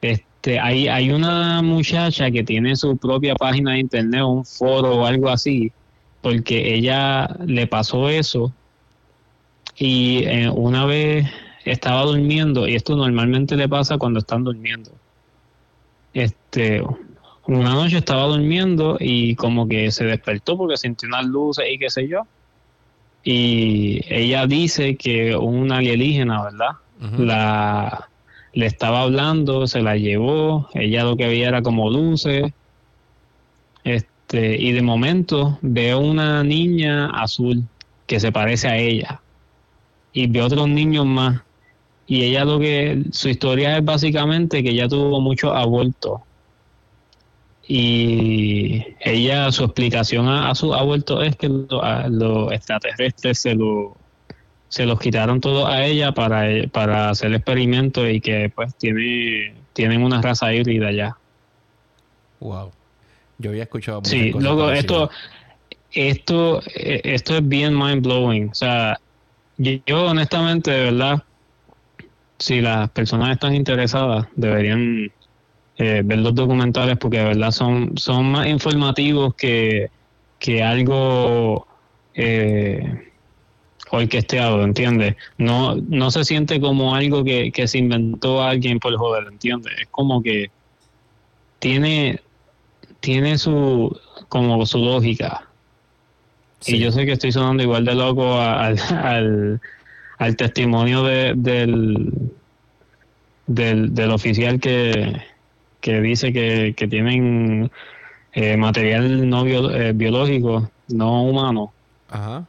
Este, 0.02 0.58
hay, 0.60 0.88
hay 0.88 1.10
una 1.10 1.62
muchacha 1.62 2.30
que 2.30 2.42
tiene 2.44 2.76
su 2.76 2.96
propia 2.96 3.34
página 3.36 3.72
de 3.72 3.78
internet, 3.78 4.22
un 4.22 4.44
foro 4.44 4.96
o 4.96 5.06
algo 5.06 5.28
así, 5.28 5.72
porque 6.20 6.74
ella 6.74 7.28
le 7.46 7.66
pasó 7.66 8.08
eso 8.08 8.52
y 9.76 10.24
eh, 10.24 10.50
una 10.50 10.84
vez 10.84 11.26
estaba 11.64 12.02
durmiendo, 12.02 12.66
y 12.66 12.74
esto 12.74 12.96
normalmente 12.96 13.56
le 13.56 13.68
pasa 13.68 13.98
cuando 13.98 14.18
están 14.18 14.44
durmiendo. 14.44 14.90
Este, 16.12 16.82
una 17.46 17.74
noche 17.74 17.98
estaba 17.98 18.24
durmiendo 18.24 18.96
y 19.00 19.34
como 19.36 19.66
que 19.68 19.90
se 19.90 20.04
despertó 20.04 20.56
porque 20.56 20.76
sintió 20.76 21.08
unas 21.08 21.24
luces 21.26 21.64
y 21.70 21.78
qué 21.78 21.90
sé 21.90 22.08
yo. 22.08 22.26
Y 23.24 24.00
ella 24.08 24.46
dice 24.46 24.96
que 24.96 25.36
un 25.36 25.70
alienígena, 25.70 26.42
¿verdad? 26.42 26.70
la 27.18 28.08
le 28.54 28.66
estaba 28.66 29.02
hablando, 29.02 29.66
se 29.66 29.82
la 29.82 29.96
llevó, 29.96 30.68
ella 30.74 31.04
lo 31.04 31.16
que 31.16 31.26
veía 31.26 31.48
era 31.48 31.62
como 31.62 31.90
luces, 31.90 32.52
este, 33.84 34.60
y 34.60 34.72
de 34.72 34.82
momento 34.82 35.58
veo 35.62 36.00
una 36.00 36.44
niña 36.44 37.06
azul 37.06 37.64
que 38.06 38.20
se 38.20 38.30
parece 38.30 38.68
a 38.68 38.76
ella, 38.76 39.20
y 40.12 40.26
veo 40.26 40.46
otros 40.46 40.68
niños 40.68 41.06
más, 41.06 41.40
y 42.06 42.24
ella 42.24 42.44
lo 42.44 42.58
que, 42.58 43.04
su 43.12 43.28
historia 43.28 43.78
es 43.78 43.84
básicamente 43.84 44.62
que 44.62 44.70
ella 44.70 44.88
tuvo 44.88 45.20
muchos 45.20 45.54
abortos, 45.54 46.20
y 47.66 48.84
ella, 49.00 49.50
su 49.52 49.64
explicación 49.64 50.28
a, 50.28 50.54
su 50.54 50.74
aborto 50.74 51.22
es 51.22 51.36
que 51.36 51.48
los 51.48 52.52
extraterrestres 52.52 53.38
se 53.38 53.54
lo 53.54 53.96
se 54.72 54.86
los 54.86 54.98
quitaron 54.98 55.38
todos 55.38 55.68
a 55.68 55.84
ella 55.84 56.12
para, 56.12 56.46
para 56.68 57.10
hacer 57.10 57.34
experimentos 57.34 58.08
y 58.08 58.22
que 58.22 58.50
pues 58.54 58.74
tiene, 58.76 59.54
tienen 59.74 60.02
una 60.02 60.22
raza 60.22 60.54
híbrida 60.54 60.90
ya. 60.90 61.14
Wow. 62.40 62.72
Yo 63.36 63.50
había 63.50 63.64
escuchado 63.64 64.00
Sí, 64.02 64.30
luego 64.30 64.70
esto, 64.70 65.10
esto, 65.90 66.62
eh, 66.74 67.02
esto 67.04 67.36
es 67.36 67.46
bien 67.46 67.78
mind 67.78 68.02
blowing. 68.02 68.48
O 68.48 68.54
sea, 68.54 68.98
yo, 69.58 70.06
honestamente, 70.06 70.70
de 70.70 70.84
verdad, 70.84 71.22
si 72.38 72.62
las 72.62 72.88
personas 72.92 73.32
están 73.32 73.54
interesadas, 73.54 74.26
deberían 74.36 75.12
eh, 75.76 76.00
ver 76.02 76.18
los 76.20 76.34
documentales 76.34 76.96
porque 76.96 77.18
de 77.18 77.24
verdad 77.24 77.50
son, 77.50 77.98
son 77.98 78.32
más 78.32 78.46
informativos 78.46 79.34
que, 79.34 79.90
que 80.38 80.62
algo 80.62 81.66
eh, 82.14 83.11
orquesteado, 83.92 84.64
¿entiendes? 84.64 85.16
No, 85.36 85.76
no 85.76 86.10
se 86.10 86.24
siente 86.24 86.60
como 86.60 86.94
algo 86.94 87.22
que, 87.24 87.52
se 87.66 87.78
inventó 87.78 88.42
alguien 88.42 88.80
por 88.80 88.96
joder, 88.96 89.28
¿entiendes? 89.28 89.74
Es 89.80 89.88
como 89.90 90.22
que 90.22 90.50
tiene, 91.58 92.20
tiene 93.00 93.36
su, 93.36 93.94
como 94.28 94.64
su 94.64 94.78
lógica. 94.78 95.46
Y 96.64 96.78
yo 96.78 96.90
sé 96.90 97.04
que 97.04 97.12
estoy 97.12 97.32
sonando 97.32 97.62
igual 97.62 97.84
de 97.84 97.94
loco 97.94 98.40
al, 98.40 99.60
al, 100.18 100.36
testimonio 100.36 101.02
de, 101.02 101.34
del, 101.36 102.32
del, 103.46 104.10
oficial 104.10 104.58
que, 104.58 105.20
que 105.80 106.00
dice 106.00 106.32
que, 106.32 106.72
que 106.74 106.88
tienen 106.88 107.70
eh, 108.32 108.56
material 108.56 109.28
no 109.28 109.44
eh, 109.46 109.92
biológico, 109.92 110.70
no 110.88 111.24
humano. 111.24 111.74
Ajá. 112.08 112.46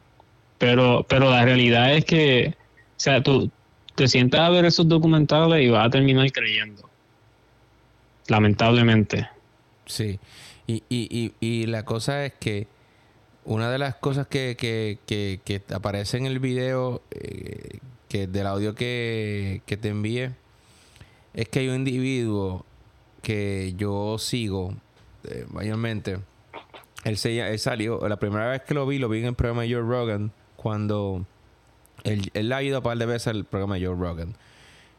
Pero, 0.58 1.04
pero 1.08 1.30
la 1.30 1.44
realidad 1.44 1.94
es 1.94 2.04
que, 2.04 2.54
o 2.56 3.00
sea, 3.00 3.22
tú 3.22 3.50
te 3.94 4.08
sientas 4.08 4.40
a 4.40 4.50
ver 4.50 4.64
esos 4.64 4.88
documentales 4.88 5.64
y 5.64 5.68
vas 5.68 5.86
a 5.86 5.90
terminar 5.90 6.30
creyendo. 6.32 6.88
Lamentablemente. 8.28 9.28
Sí. 9.86 10.18
Y, 10.66 10.82
y, 10.88 11.32
y, 11.40 11.66
la 11.66 11.84
cosa 11.84 12.24
es 12.24 12.32
que 12.32 12.66
una 13.44 13.70
de 13.70 13.78
las 13.78 13.96
cosas 13.96 14.26
que, 14.26 14.56
que, 14.58 14.98
que, 15.06 15.40
que 15.44 15.62
aparece 15.74 16.16
en 16.16 16.24
el 16.24 16.38
video, 16.38 17.02
eh, 17.10 17.78
que 18.08 18.26
del 18.26 18.46
audio 18.46 18.74
que, 18.74 19.60
que 19.66 19.76
te 19.76 19.88
envié, 19.88 20.32
es 21.34 21.48
que 21.48 21.60
hay 21.60 21.68
un 21.68 21.76
individuo 21.76 22.64
que 23.20 23.74
yo 23.76 24.16
sigo 24.18 24.74
eh, 25.24 25.46
mayormente. 25.52 26.18
Él, 27.04 27.18
se, 27.18 27.38
él 27.38 27.58
salió, 27.58 28.08
la 28.08 28.16
primera 28.16 28.48
vez 28.48 28.62
que 28.62 28.72
lo 28.72 28.86
vi, 28.86 28.98
lo 28.98 29.10
vi 29.10 29.18
en 29.18 29.26
el 29.26 29.34
programa 29.34 29.62
de 29.62 29.74
Joe 29.74 29.82
Rogan 29.82 30.32
cuando 30.64 31.26
él, 32.04 32.30
él 32.32 32.50
ha 32.54 32.62
ido 32.62 32.78
a 32.78 32.82
par 32.82 32.96
de 32.96 33.04
veces 33.04 33.28
al 33.28 33.44
programa 33.44 33.74
de 33.74 33.84
Joe 33.84 33.94
Rogan. 33.94 34.34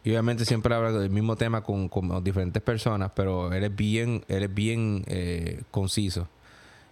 Y 0.04 0.12
obviamente 0.12 0.46
siempre 0.46 0.76
habla 0.76 0.92
del 0.92 1.10
mismo 1.10 1.38
tema 1.38 1.64
con, 1.64 1.90
diferentes 2.24 2.62
personas, 2.62 3.14
pero 3.16 3.52
él 3.52 3.64
es 3.64 3.76
bien, 3.76 4.24
él 4.28 4.44
es 4.44 4.54
bien 4.54 5.04
eh, 5.08 5.64
conciso 5.72 6.28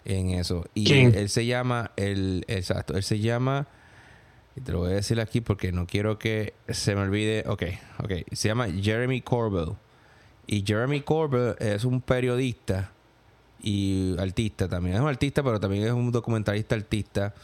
en 0.05 0.31
eso. 0.31 0.65
Y 0.73 0.91
él, 0.91 1.29
se 1.29 1.45
llama, 1.45 1.91
el, 1.97 2.45
exacto, 2.47 2.97
él 2.97 3.03
se 3.03 3.19
llama, 3.19 3.67
te 4.63 4.71
lo 4.71 4.79
voy 4.79 4.93
a 4.93 4.95
decir 4.95 5.21
aquí 5.21 5.39
porque 5.39 5.71
no 5.71 5.85
quiero 5.85 6.17
que 6.17 6.55
se 6.67 6.95
me 6.95 7.01
olvide, 7.01 7.43
ok, 7.45 7.63
ok, 8.03 8.11
se 8.31 8.47
llama 8.47 8.67
Jeremy 8.71 9.21
Corbell. 9.21 9.75
Y 10.47 10.63
Jeremy 10.65 11.01
Corbell 11.01 11.55
es 11.59 11.85
un 11.85 12.01
periodista 12.01 12.89
y 13.61 14.15
artista 14.17 14.67
también. 14.67 14.95
Es 14.95 15.01
un 15.01 15.09
artista, 15.09 15.43
pero 15.43 15.59
también 15.59 15.83
es 15.83 15.91
un 15.91 16.11
documentalista 16.11 16.73
artista 16.73 17.35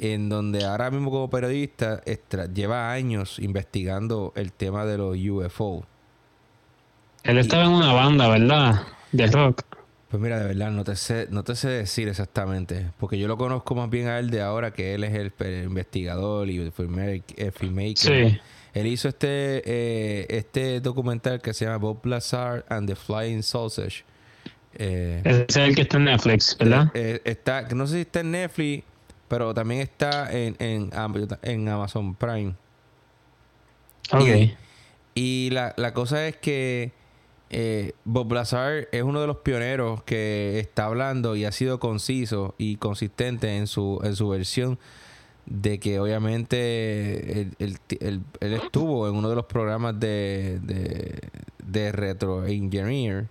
en 0.00 0.28
donde 0.28 0.64
ahora 0.64 0.90
mismo 0.90 1.10
como 1.10 1.30
periodista 1.30 2.02
lleva 2.52 2.92
años 2.92 3.38
investigando 3.38 4.32
el 4.36 4.52
tema 4.52 4.84
de 4.84 4.98
los 4.98 5.16
UFO. 5.16 5.84
Él 7.24 7.38
estaba 7.38 7.64
en 7.64 7.70
una 7.70 7.92
banda, 7.92 8.28
¿verdad? 8.28 8.82
De 9.12 9.26
rock. 9.26 9.62
Pues 10.08 10.22
mira, 10.22 10.38
de 10.38 10.46
verdad, 10.46 10.70
no 10.70 10.84
te 10.84 10.96
sé, 10.96 11.26
no 11.30 11.44
te 11.44 11.54
sé 11.54 11.68
decir 11.68 12.08
exactamente, 12.08 12.86
porque 12.98 13.18
yo 13.18 13.28
lo 13.28 13.36
conozco 13.36 13.74
más 13.74 13.90
bien 13.90 14.08
a 14.08 14.18
él 14.18 14.30
de 14.30 14.40
ahora, 14.40 14.70
que 14.70 14.94
él 14.94 15.04
es 15.04 15.14
el, 15.14 15.32
investigador 15.64 16.48
y 16.48 16.56
el 16.56 16.72
filmmaker. 16.72 17.94
Sí. 17.96 18.40
Él 18.72 18.86
hizo 18.86 19.08
este, 19.08 19.62
eh, 19.66 20.26
este 20.30 20.80
documental 20.80 21.42
que 21.42 21.52
se 21.52 21.66
llama 21.66 21.78
Bob 21.78 22.06
Lazar 22.06 22.64
and 22.70 22.88
the 22.88 22.96
Flying 22.96 23.42
Sausage. 23.42 24.04
Eh, 24.74 25.20
Ese 25.24 25.44
es 25.48 25.56
el 25.56 25.74
que 25.74 25.82
está 25.82 25.98
en 25.98 26.04
Netflix, 26.04 26.56
¿verdad? 26.58 26.90
Eh, 26.94 27.20
está, 27.24 27.62
no 27.74 27.86
sé 27.86 27.94
si 27.94 28.00
está 28.02 28.20
en 28.20 28.30
Netflix 28.30 28.84
pero 29.28 29.54
también 29.54 29.80
está 29.80 30.32
en, 30.32 30.56
en, 30.58 30.90
en 31.42 31.68
Amazon 31.68 32.14
Prime. 32.14 32.54
Ok. 34.12 34.56
Y, 35.14 35.50
la, 35.50 35.74
la, 35.76 35.92
cosa 35.92 36.26
es 36.26 36.36
que 36.36 36.92
eh, 37.50 37.92
Bob 38.04 38.32
Lazar 38.32 38.88
es 38.92 39.02
uno 39.02 39.20
de 39.20 39.26
los 39.26 39.38
pioneros 39.38 40.02
que 40.04 40.58
está 40.60 40.86
hablando 40.86 41.36
y 41.36 41.44
ha 41.44 41.52
sido 41.52 41.80
conciso 41.80 42.54
y 42.56 42.76
consistente 42.76 43.56
en 43.56 43.66
su, 43.66 44.00
en 44.04 44.16
su 44.16 44.28
versión 44.28 44.78
de 45.46 45.80
que 45.80 45.98
obviamente 45.98 47.48
él, 47.58 47.80
estuvo 48.40 49.08
en 49.08 49.16
uno 49.16 49.30
de 49.30 49.34
los 49.34 49.46
programas 49.46 49.98
de, 49.98 50.60
de, 50.62 51.20
de 51.64 51.92
Retro 51.92 52.46
Engineer 52.46 53.28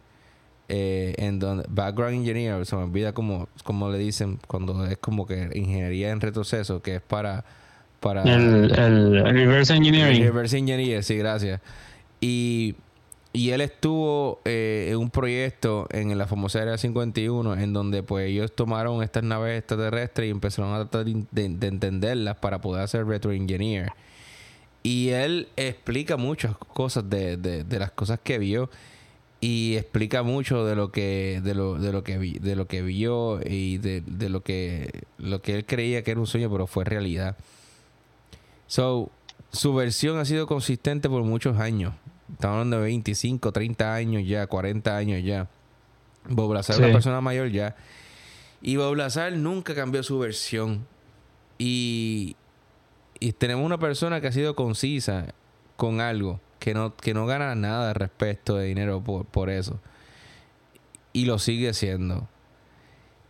eh, 0.69 1.15
en 1.17 1.39
donde 1.39 1.65
background 1.69 2.15
engineer 2.15 2.65
se 2.65 2.75
me 2.75 2.83
olvida 2.83 3.13
como, 3.13 3.47
como 3.63 3.89
le 3.89 3.97
dicen 3.97 4.39
cuando 4.47 4.85
es 4.85 4.97
como 4.97 5.25
que 5.25 5.49
ingeniería 5.53 6.11
en 6.11 6.21
retroceso 6.21 6.81
que 6.81 6.95
es 6.95 7.01
para 7.01 7.45
para 7.99 8.21
el, 8.23 8.69
reverse 8.69 9.73
engineering. 9.73 10.21
reverse 10.21 10.57
engineer 10.57 11.03
sí 11.03 11.17
gracias. 11.17 11.61
Y 12.21 12.75
y 13.37 13.51
él 13.51 13.61
estuvo 13.61 14.41
eh, 14.45 14.87
en 14.89 14.97
un 14.97 15.11
proyecto 15.11 15.87
en 15.91 16.17
la 16.17 16.25
famosa 16.25 16.59
Área 16.59 16.75
51 16.75 17.55
en 17.55 17.71
donde 17.71 18.01
pues 18.01 18.29
ellos 18.29 18.51
tomaron 18.55 19.03
estas 19.03 19.21
naves 19.21 19.59
extraterrestres 19.59 20.27
y 20.27 20.31
empezaron 20.31 20.73
a 20.73 20.87
tratar 20.89 21.05
de, 21.05 21.45
entenderlas 21.45 22.37
para 22.37 22.61
poder 22.61 22.83
hacer 22.83 23.05
retro 23.05 23.31
engineer. 23.31 23.89
Y 24.81 25.09
él 25.09 25.49
explica 25.55 26.17
muchas 26.17 26.57
cosas 26.57 27.09
de, 27.11 27.37
de, 27.37 27.63
de 27.63 27.79
las 27.79 27.91
cosas 27.91 28.19
que 28.23 28.39
vio 28.39 28.71
y 29.39 29.75
explica 29.75 30.23
mucho 30.23 30.65
de 30.65 30.75
lo 30.75 30.91
que 30.91 31.41
de 31.43 31.53
lo, 31.53 31.75
de 31.75 31.91
lo 31.91 32.03
que 32.03 32.17
vi, 32.17 32.39
de 32.39 32.55
lo 32.55 32.67
que 32.67 32.81
vio 32.81 33.39
y 33.45 33.77
de, 33.77 34.29
lo 34.29 34.41
que 34.41 35.03
lo 35.17 35.41
que 35.41 35.55
él 35.55 35.65
creía 35.65 36.03
que 36.03 36.11
era 36.11 36.19
un 36.19 36.27
sueño 36.27 36.49
pero 36.51 36.67
fue 36.67 36.85
realidad. 36.85 37.37
So 38.67 39.11
su 39.51 39.73
versión 39.73 40.17
ha 40.17 40.25
sido 40.25 40.47
consistente 40.47 41.07
por 41.09 41.23
muchos 41.23 41.57
años. 41.59 41.93
Estamos 42.31 42.55
hablando 42.55 42.77
de 42.77 42.83
25 42.83 43.51
30 43.51 43.93
años 43.93 44.23
ya 44.25 44.47
40 44.47 44.97
años 44.97 45.23
ya. 45.23 45.49
Bob 46.29 46.53
Lazar 46.53 46.75
es 46.75 46.79
una 46.79 46.91
persona 46.91 47.21
mayor 47.21 47.49
ya. 47.49 47.75
Y 48.61 48.75
Bob 48.75 48.95
Lazar 48.95 49.33
nunca 49.33 49.75
cambió 49.75 50.03
su 50.03 50.19
versión. 50.19 50.85
Y 51.59 52.35
y 53.19 53.33
tenemos 53.33 53.65
una 53.65 53.79
persona 53.79 54.21
que 54.21 54.27
ha 54.27 54.31
sido 54.31 54.55
concisa 54.55 55.33
con 55.75 56.01
algo 56.01 56.39
que 56.67 56.73
no, 56.73 56.97
que 56.97 57.13
no 57.13 57.25
gana 57.25 57.55
nada 57.55 57.93
respecto 57.93 58.57
de 58.57 58.65
dinero 58.65 59.01
por, 59.01 59.25
por 59.25 59.49
eso. 59.49 59.79
Y 61.13 61.23
lo 61.23 61.39
sigue 61.39 61.69
haciendo. 61.69 62.27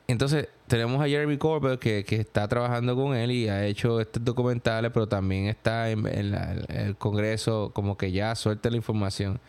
Entonces, 0.07 0.49
tenemos 0.65 0.99
a 1.03 1.07
Jeremy 1.07 1.37
Corbett 1.37 1.79
que, 1.79 2.03
que, 2.03 2.15
está 2.15 2.47
trabajando 2.47 2.95
con 2.95 3.15
él 3.15 3.29
y 3.29 3.47
ha 3.47 3.63
hecho 3.67 4.01
estos 4.01 4.25
documentales, 4.25 4.89
pero 4.91 5.07
también 5.07 5.45
está 5.45 5.91
en, 5.91 6.07
el 6.07 6.95
Congreso 6.97 7.69
como 7.75 7.95
que 7.95 8.11
ya 8.11 8.33
suelta 8.33 8.71
la 8.71 8.77
información. 8.77 9.39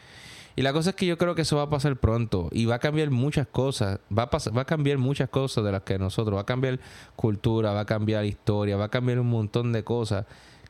Y 0.55 0.61
la 0.61 0.74
cosa 0.74 0.91
es 0.91 0.97
que 0.97 1.07
yo 1.07 1.16
creo 1.16 1.34
que 1.34 1.41
eso 1.41 1.57
va 1.57 1.62
a 1.62 1.70
pasar 1.70 1.97
pronto 1.97 2.51
y 2.53 2.66
va 2.66 2.74
a 2.74 2.80
cambiar 2.80 3.11
muchas 3.11 3.47
cosas. 3.47 4.01
Va 4.14 4.24
a, 4.24 4.30
pasar, 4.30 4.55
va 4.55 4.62
a 4.62 4.66
cambiar 4.66 4.99
muchas 4.99 5.30
cosas 5.30 5.64
de 5.64 5.72
las 5.72 5.80
que 5.84 5.99
nosotros. 5.99 6.36
Va 6.36 6.43
a 6.43 6.47
cambiar 6.47 6.78
cultura, 7.16 7.72
va 7.72 7.80
a 7.80 7.86
cambiar 7.86 8.26
historia, 8.26 8.76
va 8.76 8.84
a 8.84 8.91
cambiar 8.91 9.18
un 9.18 9.30
montón 9.30 9.72
de 9.72 9.82
cosas 9.82 10.26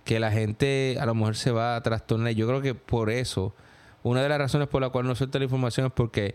que 0.09 0.18
la 0.20 0.32
gente 0.32 0.96
a 0.98 1.04
lo 1.04 1.14
mejor 1.14 1.36
se 1.36 1.50
va 1.50 1.76
a 1.76 1.82
trastornar. 1.82 2.32
Yo 2.32 2.46
creo 2.46 2.62
que 2.62 2.74
por 2.74 3.11
eso, 3.11 3.54
una 4.02 4.22
de 4.22 4.30
las 4.30 4.38
razones 4.38 4.66
por 4.66 4.80
la 4.80 4.88
cual 4.88 5.06
no 5.06 5.14
suelta 5.14 5.38
la 5.38 5.44
información 5.44 5.84
es 5.84 5.92
porque 5.92 6.34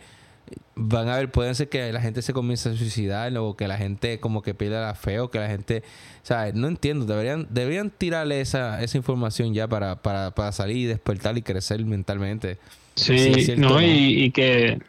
van 0.76 1.10
a 1.10 1.18
ver, 1.18 1.32
pueden 1.32 1.56
ser 1.56 1.70
que 1.70 1.92
la 1.92 2.00
gente 2.00 2.22
se 2.22 2.34
comience 2.34 2.70
a 2.70 2.76
suicidar 2.76 3.36
o 3.36 3.56
que 3.56 3.68
la 3.68 3.78
gente 3.78 4.20
como 4.20 4.44
que 4.44 4.54
pierda 4.54 4.80
la 4.80 4.94
fe 4.94 5.20
o 5.20 5.32
que 5.32 5.40
la 5.40 5.48
gente, 5.48 5.82
¿sabes? 6.22 6.54
No 6.54 6.68
entiendo, 6.68 7.08
deberían, 7.08 7.48
deberían 7.50 7.90
tirarle 7.90 8.42
esa, 8.42 8.80
esa 8.84 8.96
información 8.96 9.56
ya 9.56 9.68
para, 9.68 10.04
para, 10.04 10.30
para 10.36 10.52
salir 10.52 10.78
y 10.78 10.86
despertar 10.86 11.36
y 11.40 11.42
crecer 11.42 11.84
mentalmente. 11.84 12.60
Sí, 12.94 13.56
no, 13.58 13.82
y, 13.82 14.26
y, 14.26 14.30
que 14.30 14.84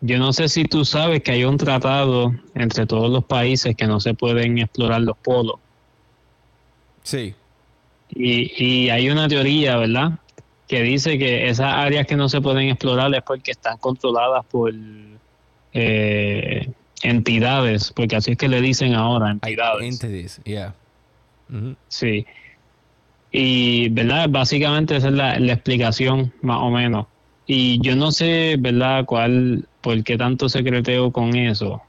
yo 0.00 0.18
no 0.18 0.32
sé 0.32 0.48
si 0.48 0.62
tú 0.62 0.84
sabes 0.84 1.24
que 1.24 1.32
hay 1.32 1.42
un 1.42 1.56
tratado 1.56 2.32
entre 2.54 2.86
todos 2.86 3.10
los 3.10 3.24
países 3.24 3.74
que 3.74 3.88
no 3.88 3.98
se 3.98 4.14
pueden 4.14 4.58
explorar 4.58 5.00
los 5.00 5.16
polos. 5.16 5.56
Sí. 7.02 7.34
Y, 8.10 8.52
y 8.64 8.90
hay 8.90 9.10
una 9.10 9.28
teoría, 9.28 9.76
¿verdad? 9.76 10.12
Que 10.66 10.82
dice 10.82 11.18
que 11.18 11.48
esas 11.48 11.72
áreas 11.72 12.06
que 12.06 12.16
no 12.16 12.28
se 12.28 12.40
pueden 12.40 12.68
explorar 12.68 13.14
es 13.14 13.22
porque 13.22 13.50
están 13.50 13.78
controladas 13.78 14.44
por 14.46 14.72
eh, 15.72 16.70
entidades, 17.02 17.92
porque 17.94 18.16
así 18.16 18.32
es 18.32 18.38
que 18.38 18.48
le 18.48 18.60
dicen 18.60 18.94
ahora, 18.94 19.30
entidades. 19.30 20.40
yeah. 20.44 20.74
Sí. 21.88 22.26
Y, 23.30 23.88
¿verdad? 23.90 24.28
Básicamente 24.30 24.96
esa 24.96 25.08
es 25.08 25.14
la, 25.14 25.38
la, 25.38 25.52
explicación, 25.52 26.32
más 26.42 26.58
o 26.60 26.70
menos. 26.70 27.06
Y 27.46 27.80
yo 27.80 27.96
no 27.96 28.10
sé, 28.10 28.56
¿verdad?, 28.58 29.04
cuál, 29.04 29.66
por 29.80 30.02
qué 30.02 30.16
tanto 30.16 30.48
secreteo 30.48 31.10
con 31.12 31.34
eso. 31.36 31.82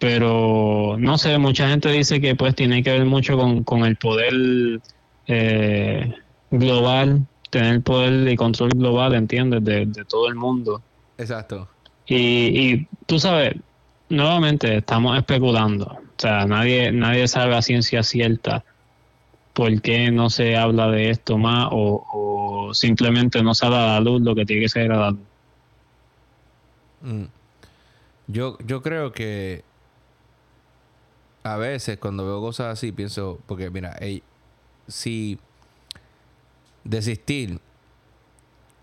Pero, 0.00 0.96
no 0.98 1.18
sé, 1.18 1.38
mucha 1.38 1.68
gente 1.68 1.90
dice 1.90 2.20
que 2.20 2.34
pues 2.34 2.54
tiene 2.54 2.82
que 2.82 2.90
ver 2.90 3.04
mucho 3.04 3.36
con, 3.36 3.62
con 3.64 3.84
el 3.84 3.96
poder 3.96 4.80
eh, 5.26 6.14
global, 6.50 7.26
tener 7.50 7.74
el 7.74 7.82
poder 7.82 8.26
y 8.28 8.34
control 8.34 8.70
global, 8.70 9.14
¿entiendes? 9.14 9.62
De, 9.62 9.84
de 9.86 10.04
todo 10.06 10.28
el 10.28 10.34
mundo. 10.34 10.82
Exacto. 11.18 11.68
Y, 12.12 12.86
tú 13.06 13.20
sabes, 13.20 13.54
nuevamente 14.08 14.78
estamos 14.78 15.16
especulando. 15.16 15.86
O 15.86 16.20
sea, 16.20 16.44
nadie, 16.44 16.90
nadie 16.90 17.28
sabe 17.28 17.54
a 17.54 17.62
ciencia 17.62 18.02
cierta 18.02 18.64
por 19.52 19.80
qué 19.80 20.10
no 20.10 20.30
se 20.30 20.56
habla 20.56 20.88
de 20.88 21.10
esto 21.10 21.38
más 21.38 21.68
o, 21.70 22.70
simplemente 22.72 23.42
no 23.42 23.54
se 23.54 23.68
da 23.68 23.96
a 23.96 24.00
la 24.00 24.00
luz 24.00 24.22
lo 24.22 24.34
que 24.34 24.46
tiene 24.46 24.62
que 24.62 24.68
ser 24.68 24.92
a 24.92 24.96
la 24.96 25.10
luz. 25.10 25.20
Mm. 27.02 27.24
Yo, 28.26 28.58
yo 28.64 28.82
creo 28.82 29.12
que 29.12 29.62
a 31.42 31.56
veces 31.56 31.98
cuando 31.98 32.24
veo 32.26 32.40
cosas 32.40 32.72
así 32.72 32.92
pienso, 32.92 33.38
porque 33.46 33.70
mira, 33.70 33.98
si 34.86 35.38
desistir 36.84 37.60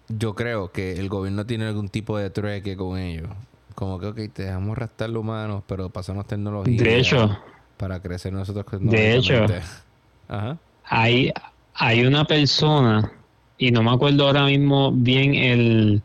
yo 0.10 0.36
creo 0.36 0.72
que 0.72 0.94
el 0.94 1.10
gobierno 1.10 1.46
tiene 1.46 1.66
algún 1.68 1.90
tipo 1.90 2.18
de 2.18 2.30
trueque 2.30 2.78
con 2.78 2.98
ellos. 2.98 3.30
Como 3.76 4.00
que, 4.00 4.08
ok, 4.08 4.16
te 4.34 4.44
dejamos 4.44 4.78
rastar 4.78 5.10
los 5.10 5.22
humanos, 5.22 5.64
pero 5.68 5.90
pasamos 5.90 6.26
tecnología. 6.26 6.82
De 6.82 7.00
hecho. 7.00 7.38
Para 7.78 8.02
crecer 8.02 8.34
nosotros. 8.34 8.66
De 8.82 9.16
hecho. 9.16 9.46
Ajá. 10.28 10.58
Hay, 10.86 11.32
hay 11.74 12.06
una 12.06 12.26
persona, 12.26 13.12
y 13.58 13.72
no 13.72 13.84
me 13.84 13.92
acuerdo 13.92 14.26
ahora 14.26 14.46
mismo 14.46 14.92
bien 14.92 15.36
el, 15.36 16.02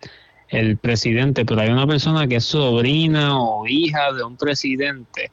el 0.48 0.76
presidente, 0.76 1.44
pero 1.44 1.61
hay 1.61 1.70
una 1.70 1.86
persona 1.86 2.26
que 2.26 2.36
es 2.36 2.44
sobrina 2.44 3.40
o 3.40 3.66
hija 3.66 4.12
de 4.12 4.24
un 4.24 4.36
presidente, 4.36 5.30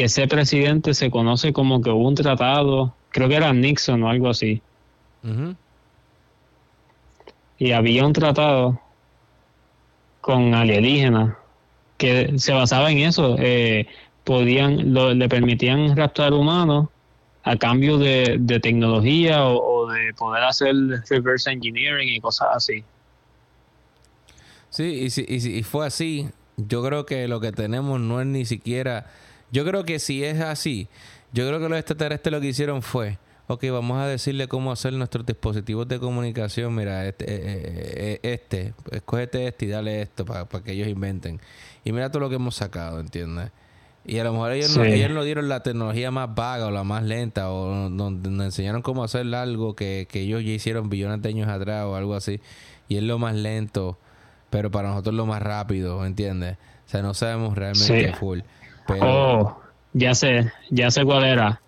que 0.00 0.06
ese 0.06 0.26
presidente 0.26 0.94
se 0.94 1.10
conoce 1.10 1.52
como 1.52 1.82
que 1.82 1.90
hubo 1.90 2.08
un 2.08 2.14
tratado, 2.14 2.94
creo 3.10 3.28
que 3.28 3.34
era 3.34 3.52
Nixon 3.52 4.02
o 4.02 4.08
algo 4.08 4.30
así. 4.30 4.62
Y 7.58 7.72
había 7.72 8.06
un 8.06 8.14
tratado 8.14 8.80
con 10.22 10.54
alienígenas 10.54 11.36
que 11.98 12.32
se 12.38 12.50
basaba 12.54 12.90
en 12.90 13.00
eso. 13.00 13.36
Eh, 13.38 13.88
podían, 14.24 14.94
le 14.94 15.28
permitían 15.28 15.94
raptar 15.94 16.32
humanos 16.32 16.88
a 17.42 17.56
cambio 17.56 17.98
de, 17.98 18.58
tecnología 18.62 19.44
o, 19.44 19.86
de 19.86 20.14
poder 20.14 20.44
hacer 20.44 20.74
reverse 21.10 21.50
engineering 21.50 22.08
y 22.08 22.20
cosas 22.20 22.48
así. 22.54 22.84
Sí, 24.70 24.84
y, 24.84 25.10
si, 25.10 25.26
y, 25.28 25.62
fue 25.62 25.86
así, 25.86 26.30
yo 26.56 26.82
creo 26.82 27.04
que 27.04 27.28
lo 27.28 27.38
que 27.38 27.52
tenemos 27.52 28.00
no 28.00 28.22
es 28.22 28.26
ni 28.26 28.46
siquiera... 28.46 29.04
Yo 29.52 29.64
creo 29.64 29.84
que 29.84 29.98
si 29.98 30.24
es 30.24 30.40
así, 30.40 30.88
yo 31.32 31.46
creo 31.46 31.60
que 31.60 31.68
los 31.68 31.78
extraterrestres 31.78 32.32
lo 32.32 32.40
que 32.40 32.48
hicieron 32.48 32.82
fue 32.82 33.18
ok, 33.52 33.64
vamos 33.72 33.98
a 33.98 34.06
decirle 34.06 34.46
cómo 34.46 34.70
hacer 34.70 34.92
nuestros 34.92 35.26
dispositivos 35.26 35.88
de 35.88 35.98
comunicación. 35.98 36.72
Mira, 36.74 37.06
este, 37.06 37.24
eh, 37.24 37.38
eh, 37.42 38.20
eh, 38.22 38.32
este 38.32 38.74
escógete 38.92 39.48
este 39.48 39.66
y 39.66 39.68
dale 39.68 40.02
esto 40.02 40.24
para, 40.24 40.46
que 40.46 40.72
ellos 40.72 40.86
inventen. 40.86 41.40
Y 41.84 41.90
mira 41.92 42.10
todo 42.10 42.20
lo 42.20 42.28
que 42.28 42.36
hemos 42.36 42.54
sacado, 42.54 43.00
¿entiendes? 43.00 43.50
Y 44.04 44.18
a 44.18 44.24
lo 44.24 44.32
mejor 44.32 44.52
ellos, 44.52 44.76
no, 44.76 44.84
ellos 44.84 45.24
dieron 45.24 45.48
la 45.48 45.62
tecnología 45.62 46.10
más 46.10 46.32
vaga 46.34 46.66
o 46.66 46.70
la 46.70 46.84
más 46.84 47.02
lenta 47.02 47.50
o 47.50 47.90
donde 47.90 48.30
nos 48.30 48.46
enseñaron 48.46 48.82
cómo 48.82 49.04
hacer 49.04 49.34
algo 49.34 49.74
que, 49.74 50.06
ellos 50.12 50.42
ya 50.44 50.50
hicieron 50.50 50.88
billones 50.88 51.20
de 51.20 51.28
años 51.28 51.48
atrás 51.48 51.84
o 51.86 51.96
algo 51.96 52.14
así. 52.14 52.40
Y 52.88 52.96
es 52.96 53.02
lo 53.02 53.18
más 53.18 53.34
lento, 53.34 53.98
pero 54.48 54.70
para 54.70 54.90
nosotros 54.90 55.14
lo 55.14 55.26
más 55.26 55.42
rápido, 55.42 56.06
¿entiendes? 56.06 56.56
O 56.86 56.88
sea, 56.90 57.02
no 57.02 57.14
sabemos 57.14 57.56
realmente 57.56 58.14
full. 58.14 58.40
Pero... 58.92 59.40
Oh, 59.40 59.60
ya 59.92 60.14
sé, 60.14 60.52
ya 60.70 60.90
sé 60.90 61.04
cuál 61.04 61.24
era 61.24 61.60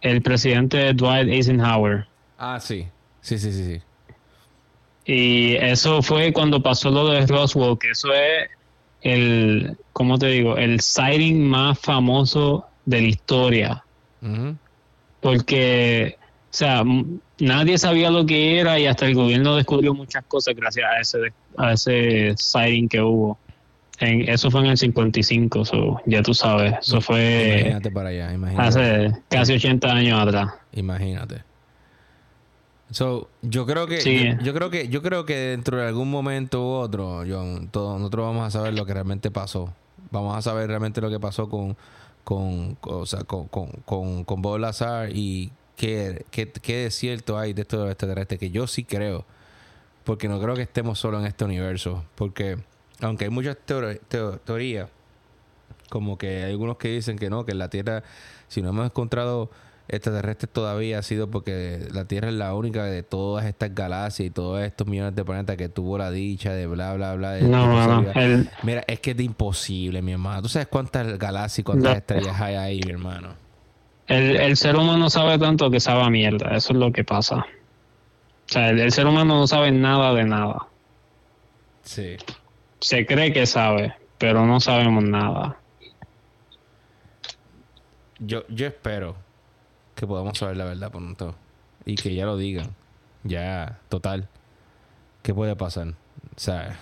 el 0.00 0.22
presidente 0.22 0.92
Dwight 0.92 1.28
Eisenhower. 1.28 2.06
Ah, 2.38 2.58
sí. 2.60 2.86
Sí, 3.20 3.38
sí, 3.38 3.52
sí, 3.52 3.64
sí. 3.64 3.82
Y 5.04 5.56
eso 5.56 6.02
fue 6.02 6.32
cuando 6.32 6.62
pasó 6.62 6.90
lo 6.90 7.08
de 7.08 7.26
Roswell, 7.26 7.78
que 7.78 7.90
eso 7.90 8.12
es 8.12 8.48
el, 9.02 9.76
¿cómo 9.92 10.18
te 10.18 10.26
digo? 10.26 10.56
El 10.56 10.80
sighting 10.80 11.46
más 11.48 11.78
famoso 11.78 12.66
de 12.84 13.00
la 13.00 13.08
historia. 13.08 13.84
Porque, 15.20 16.16
o 16.18 16.48
sea, 16.50 16.84
nadie 17.38 17.78
sabía 17.78 18.10
lo 18.10 18.24
que 18.26 18.58
era 18.58 18.78
y 18.78 18.86
hasta 18.86 19.06
el 19.06 19.14
gobierno 19.14 19.56
descubrió 19.56 19.94
muchas 19.94 20.24
cosas 20.26 20.54
gracias 20.54 20.86
a 20.90 21.00
ese, 21.00 21.32
a 21.56 21.72
ese 21.72 22.34
sighting 22.36 22.88
que 22.88 23.00
hubo 23.00 23.38
eso 24.00 24.50
fue 24.50 24.60
en 24.60 24.66
el 24.66 24.78
55, 24.78 26.02
ya 26.06 26.22
tú 26.22 26.34
sabes. 26.34 26.74
Eso 26.80 27.00
fue. 27.00 27.58
Imagínate 27.60 27.90
para 27.90 28.08
allá, 28.08 28.32
imagínate. 28.32 28.68
Hace 28.68 29.12
casi 29.28 29.54
80 29.54 29.92
años 29.92 30.20
atrás. 30.20 30.52
Imagínate. 30.72 31.42
So, 32.90 33.28
yo 33.42 33.66
creo 33.66 33.86
que 33.86 34.36
yo, 34.42 34.52
creo 34.52 34.70
que 34.70 34.88
yo 34.88 35.00
creo 35.00 35.24
que 35.24 35.36
dentro 35.36 35.76
de 35.78 35.86
algún 35.86 36.10
momento 36.10 36.60
u 36.60 36.70
otro, 36.70 37.22
John, 37.28 37.68
todos 37.70 37.98
nosotros 37.98 38.26
vamos 38.26 38.46
a 38.46 38.50
saber 38.50 38.74
lo 38.74 38.84
que 38.84 38.94
realmente 38.94 39.30
pasó. 39.30 39.72
Vamos 40.10 40.36
a 40.36 40.42
saber 40.42 40.68
realmente 40.68 41.00
lo 41.00 41.08
que 41.08 41.20
pasó 41.20 41.48
con 41.48 41.76
con, 42.24 42.76
o 42.82 43.06
sea, 43.06 43.24
con, 43.24 43.48
con, 43.48 44.24
con, 44.24 44.42
Bob 44.42 44.58
Lazar 44.58 45.10
y 45.12 45.52
qué, 45.76 46.24
qué, 46.30 46.50
qué 46.50 46.86
es 46.86 46.94
cierto 46.94 47.38
hay 47.38 47.52
de 47.52 47.62
esto 47.62 47.84
de 47.84 47.90
extraterrestre 47.90 48.38
que 48.38 48.50
yo 48.50 48.66
sí 48.66 48.84
creo. 48.84 49.24
Porque 50.04 50.28
no 50.28 50.40
creo 50.40 50.54
que 50.54 50.62
estemos 50.62 50.98
solo 50.98 51.18
en 51.20 51.26
este 51.26 51.44
universo. 51.44 52.04
Porque 52.14 52.58
aunque 53.00 53.24
hay 53.24 53.30
muchas 53.30 53.56
teorías, 54.44 54.88
como 55.88 56.18
que 56.18 56.44
hay 56.44 56.52
algunos 56.52 56.76
que 56.76 56.88
dicen 56.88 57.18
que 57.18 57.30
no, 57.30 57.44
que 57.44 57.54
la 57.54 57.68
Tierra, 57.68 58.02
si 58.48 58.62
no 58.62 58.70
hemos 58.70 58.86
encontrado 58.86 59.50
extraterrestres 59.88 60.52
todavía, 60.52 61.00
ha 61.00 61.02
sido 61.02 61.30
porque 61.30 61.88
la 61.92 62.04
Tierra 62.04 62.28
es 62.28 62.34
la 62.34 62.54
única 62.54 62.84
de 62.84 63.02
todas 63.02 63.46
estas 63.46 63.74
galaxias 63.74 64.28
y 64.28 64.30
todos 64.30 64.62
estos 64.62 64.86
millones 64.86 65.16
de 65.16 65.24
planetas 65.24 65.56
que 65.56 65.68
tuvo 65.68 65.98
la 65.98 66.10
dicha 66.10 66.52
de 66.52 66.66
bla, 66.66 66.94
bla, 66.94 67.14
bla. 67.14 67.38
no, 67.40 68.04
Mira, 68.62 68.84
es 68.86 69.00
que 69.00 69.10
es 69.10 69.20
imposible, 69.20 70.00
mi 70.00 70.12
hermano. 70.12 70.42
¿Tú 70.42 70.48
sabes 70.48 70.68
cuántas 70.68 71.18
galaxias 71.18 71.58
y 71.60 71.62
cuántas 71.64 71.96
estrellas 71.96 72.40
hay 72.40 72.54
ahí, 72.54 72.80
mi 72.84 72.92
hermano? 72.92 73.34
El, 74.06 74.36
el, 74.36 74.56
ser 74.56 74.76
humano 74.76 75.08
sabe 75.08 75.38
tanto 75.38 75.70
que 75.70 75.78
sabe 75.78 76.02
a 76.02 76.10
mierda. 76.10 76.56
Eso 76.56 76.72
es 76.72 76.78
lo 76.78 76.90
que 76.92 77.04
pasa. 77.04 77.36
O 77.36 78.52
sea, 78.52 78.70
el 78.70 78.90
ser 78.90 79.06
humano 79.06 79.38
no 79.38 79.46
sabe 79.46 79.70
nada 79.70 80.12
de 80.14 80.24
nada. 80.24 80.66
Sí 81.84 82.16
se 82.80 83.06
cree 83.06 83.32
que 83.32 83.46
sabe, 83.46 83.94
pero 84.18 84.46
no 84.46 84.60
sabemos 84.60 85.04
nada. 85.04 85.56
Yo, 88.18 88.44
yo 88.48 88.66
espero 88.66 89.16
que 89.94 90.06
podamos 90.06 90.38
saber 90.38 90.56
la 90.56 90.64
verdad 90.64 90.90
pronto 90.90 91.34
y 91.84 91.94
que 91.94 92.14
ya 92.14 92.26
lo 92.26 92.36
digan. 92.36 92.68
Ya, 93.24 93.78
total. 93.88 94.28
¿Qué 95.22 95.34
puede 95.34 95.56
pasar? 95.56 95.88
O 95.88 96.38
sea, 96.38 96.78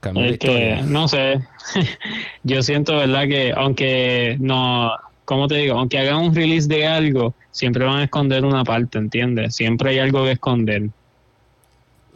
cambiar 0.00 0.38
que, 0.38 0.80
no 0.84 1.08
sé. 1.08 1.40
yo 2.42 2.62
siento, 2.62 2.96
¿verdad? 2.96 3.28
Que 3.28 3.52
aunque 3.54 4.36
no, 4.40 4.92
¿cómo 5.24 5.48
te 5.48 5.56
digo? 5.56 5.78
Aunque 5.78 5.98
hagan 5.98 6.16
un 6.16 6.34
release 6.34 6.68
de 6.68 6.86
algo, 6.86 7.34
siempre 7.50 7.84
van 7.84 7.98
a 7.98 8.04
esconder 8.04 8.44
una 8.44 8.64
parte, 8.64 8.98
¿entiendes? 8.98 9.54
Siempre 9.54 9.90
hay 9.90 9.98
algo 9.98 10.24
que 10.24 10.32
esconder. 10.32 10.88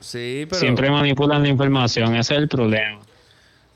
Sí, 0.00 0.46
pero... 0.48 0.60
Siempre 0.60 0.90
manipulan 0.90 1.42
la 1.42 1.48
información, 1.48 2.16
ese 2.16 2.34
es 2.34 2.40
el 2.40 2.48
problema. 2.48 3.00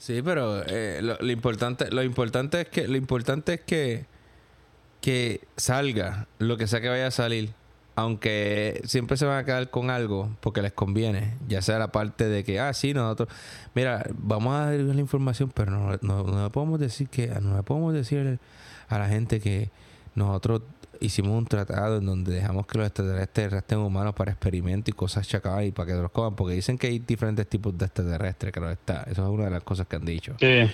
Sí, 0.01 0.23
pero 0.23 0.63
eh, 0.67 1.03
lo, 1.03 1.31
importante, 1.31 1.91
lo 1.91 2.03
importante 2.03 2.63
es 2.63 2.69
que, 2.69 2.89
lo 2.89 2.97
importante 2.97 3.53
es 3.53 3.61
que, 3.61 4.07
que 5.03 5.43
salga 5.59 6.27
lo 6.39 6.57
que 6.57 6.67
sea 6.67 6.81
que 6.81 6.89
vaya 6.89 7.09
a 7.09 7.11
salir. 7.11 7.53
aunque 7.97 8.81
siempre 8.85 9.19
se 9.19 9.27
van 9.27 9.37
a 9.37 9.45
quedar 9.45 9.69
con 9.69 9.91
algo 9.91 10.35
porque 10.41 10.63
les 10.63 10.73
conviene, 10.73 11.35
ya 11.49 11.61
sea 11.61 11.79
la 11.79 11.93
parte 11.93 12.31
de 12.31 12.45
que, 12.45 12.59
ah, 12.59 12.73
sí, 12.73 12.95
nosotros, 12.95 13.29
mira, 13.75 14.07
vamos 14.15 14.55
a 14.55 14.71
dar 14.71 14.81
la 14.81 15.01
información, 15.01 15.53
pero 15.55 15.71
no, 15.71 15.99
no, 16.01 16.25
no 16.25 16.51
podemos 16.51 16.81
decir 16.81 17.11
que, 17.11 17.27
no 17.27 17.63
podemos 17.63 17.93
decir 17.93 18.39
a 18.89 18.99
la 18.99 19.07
gente 19.07 19.39
que 19.39 19.69
nosotros 20.15 20.63
hicimos 21.01 21.37
un 21.37 21.47
tratado 21.47 21.99
en 21.99 22.07
donde 22.07 22.33
dejamos 22.33 22.67
que 22.67 22.79
los 22.79 22.87
extraterrestres 22.87 23.51
resten 23.51 23.79
humanos 23.79 24.15
para 24.15 24.31
experimentos 24.31 24.91
y 24.91 24.93
cosas 24.93 25.27
chacadas 25.27 25.65
y 25.65 25.73
para 25.73 25.87
que 25.87 26.01
los 26.01 26.11
coman, 26.11 26.37
porque 26.37 26.55
dicen 26.55 26.79
que 26.79 26.89
hay 26.89 26.99
diferentes 26.99 27.47
tipos 27.49 27.77
de 27.77 27.87
extraterrestres, 27.87 28.53
que 28.53 28.61
no 28.61 28.71
está. 28.71 29.03
Eso 29.11 29.23
es 29.25 29.29
una 29.31 29.45
de 29.45 29.51
las 29.51 29.63
cosas 29.63 29.87
que 29.87 29.97
han 29.97 30.05
dicho. 30.05 30.37
Sí. 30.39 30.71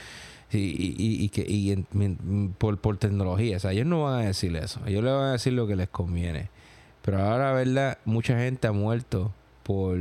Y, 0.53 1.25
y, 1.25 1.29
que 1.29 1.45
y 1.47 1.75
por, 2.59 2.79
por 2.79 2.99
tecnología, 2.99 3.57
o 3.57 3.61
sea, 3.61 3.73
ellos 3.73 3.87
no 3.87 4.05
van 4.05 4.23
a 4.23 4.27
decir 4.27 4.55
eso, 4.57 4.81
ellos 4.87 5.03
le 5.03 5.11
van 5.11 5.25
a 5.25 5.33
decir 5.33 5.53
lo 5.53 5.67
que 5.67 5.75
les 5.75 5.89
conviene. 5.89 6.51
Pero 7.03 7.23
ahora, 7.23 7.53
¿verdad? 7.53 7.99
Mucha 8.05 8.39
gente 8.39 8.67
ha 8.69 8.73
muerto 8.73 9.33
por, 9.67 9.99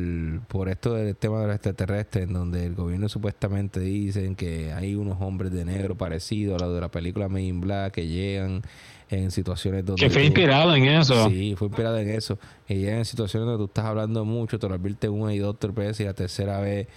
por 0.47 0.69
esto 0.69 0.93
del 0.93 1.15
tema 1.15 1.41
de 1.41 1.47
los 1.47 1.55
extraterrestres, 1.55 2.27
en 2.27 2.33
donde 2.33 2.65
el 2.67 2.75
gobierno 2.75 3.09
supuestamente 3.09 3.79
dicen 3.79 4.35
que 4.35 4.71
hay 4.71 4.93
unos 4.93 5.19
hombres 5.19 5.51
de 5.51 5.65
negro 5.65 5.95
parecidos 5.95 6.61
a 6.61 6.65
los 6.65 6.75
de 6.75 6.81
la 6.81 6.89
película 6.89 7.27
Men 7.27 7.43
in 7.43 7.61
Black 7.61 7.93
que 7.93 8.05
llegan 8.05 8.61
en 9.09 9.31
situaciones 9.31 9.85
donde... 9.85 10.01
Que 10.01 10.09
fue 10.09 10.23
inspirado 10.23 10.75
en 10.75 10.85
eso. 10.85 11.29
Sí, 11.29 11.55
fue 11.57 11.67
inspirado 11.67 11.97
en 11.97 12.09
eso. 12.09 12.37
Llegan 12.67 12.99
en 12.99 13.05
situaciones 13.05 13.47
donde 13.47 13.59
tú 13.59 13.65
estás 13.65 13.85
hablando 13.85 14.25
mucho, 14.25 14.59
te 14.59 14.67
lo 14.67 14.75
advierte 14.75 15.09
una 15.09 15.33
y 15.33 15.39
dos, 15.39 15.57
tres 15.59 15.73
veces 15.75 16.01
y 16.01 16.03
la 16.05 16.13
tercera 16.13 16.59
vez 16.59 16.87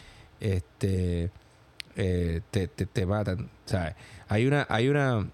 este 0.41 1.31
eh, 1.97 2.41
te, 2.51 2.69
te, 2.69 3.07
matan. 3.07 3.49
¿sabes? 3.65 3.95
Hay 4.29 4.47
una, 4.47 4.67
hay 4.69 4.89
una, 4.89 5.27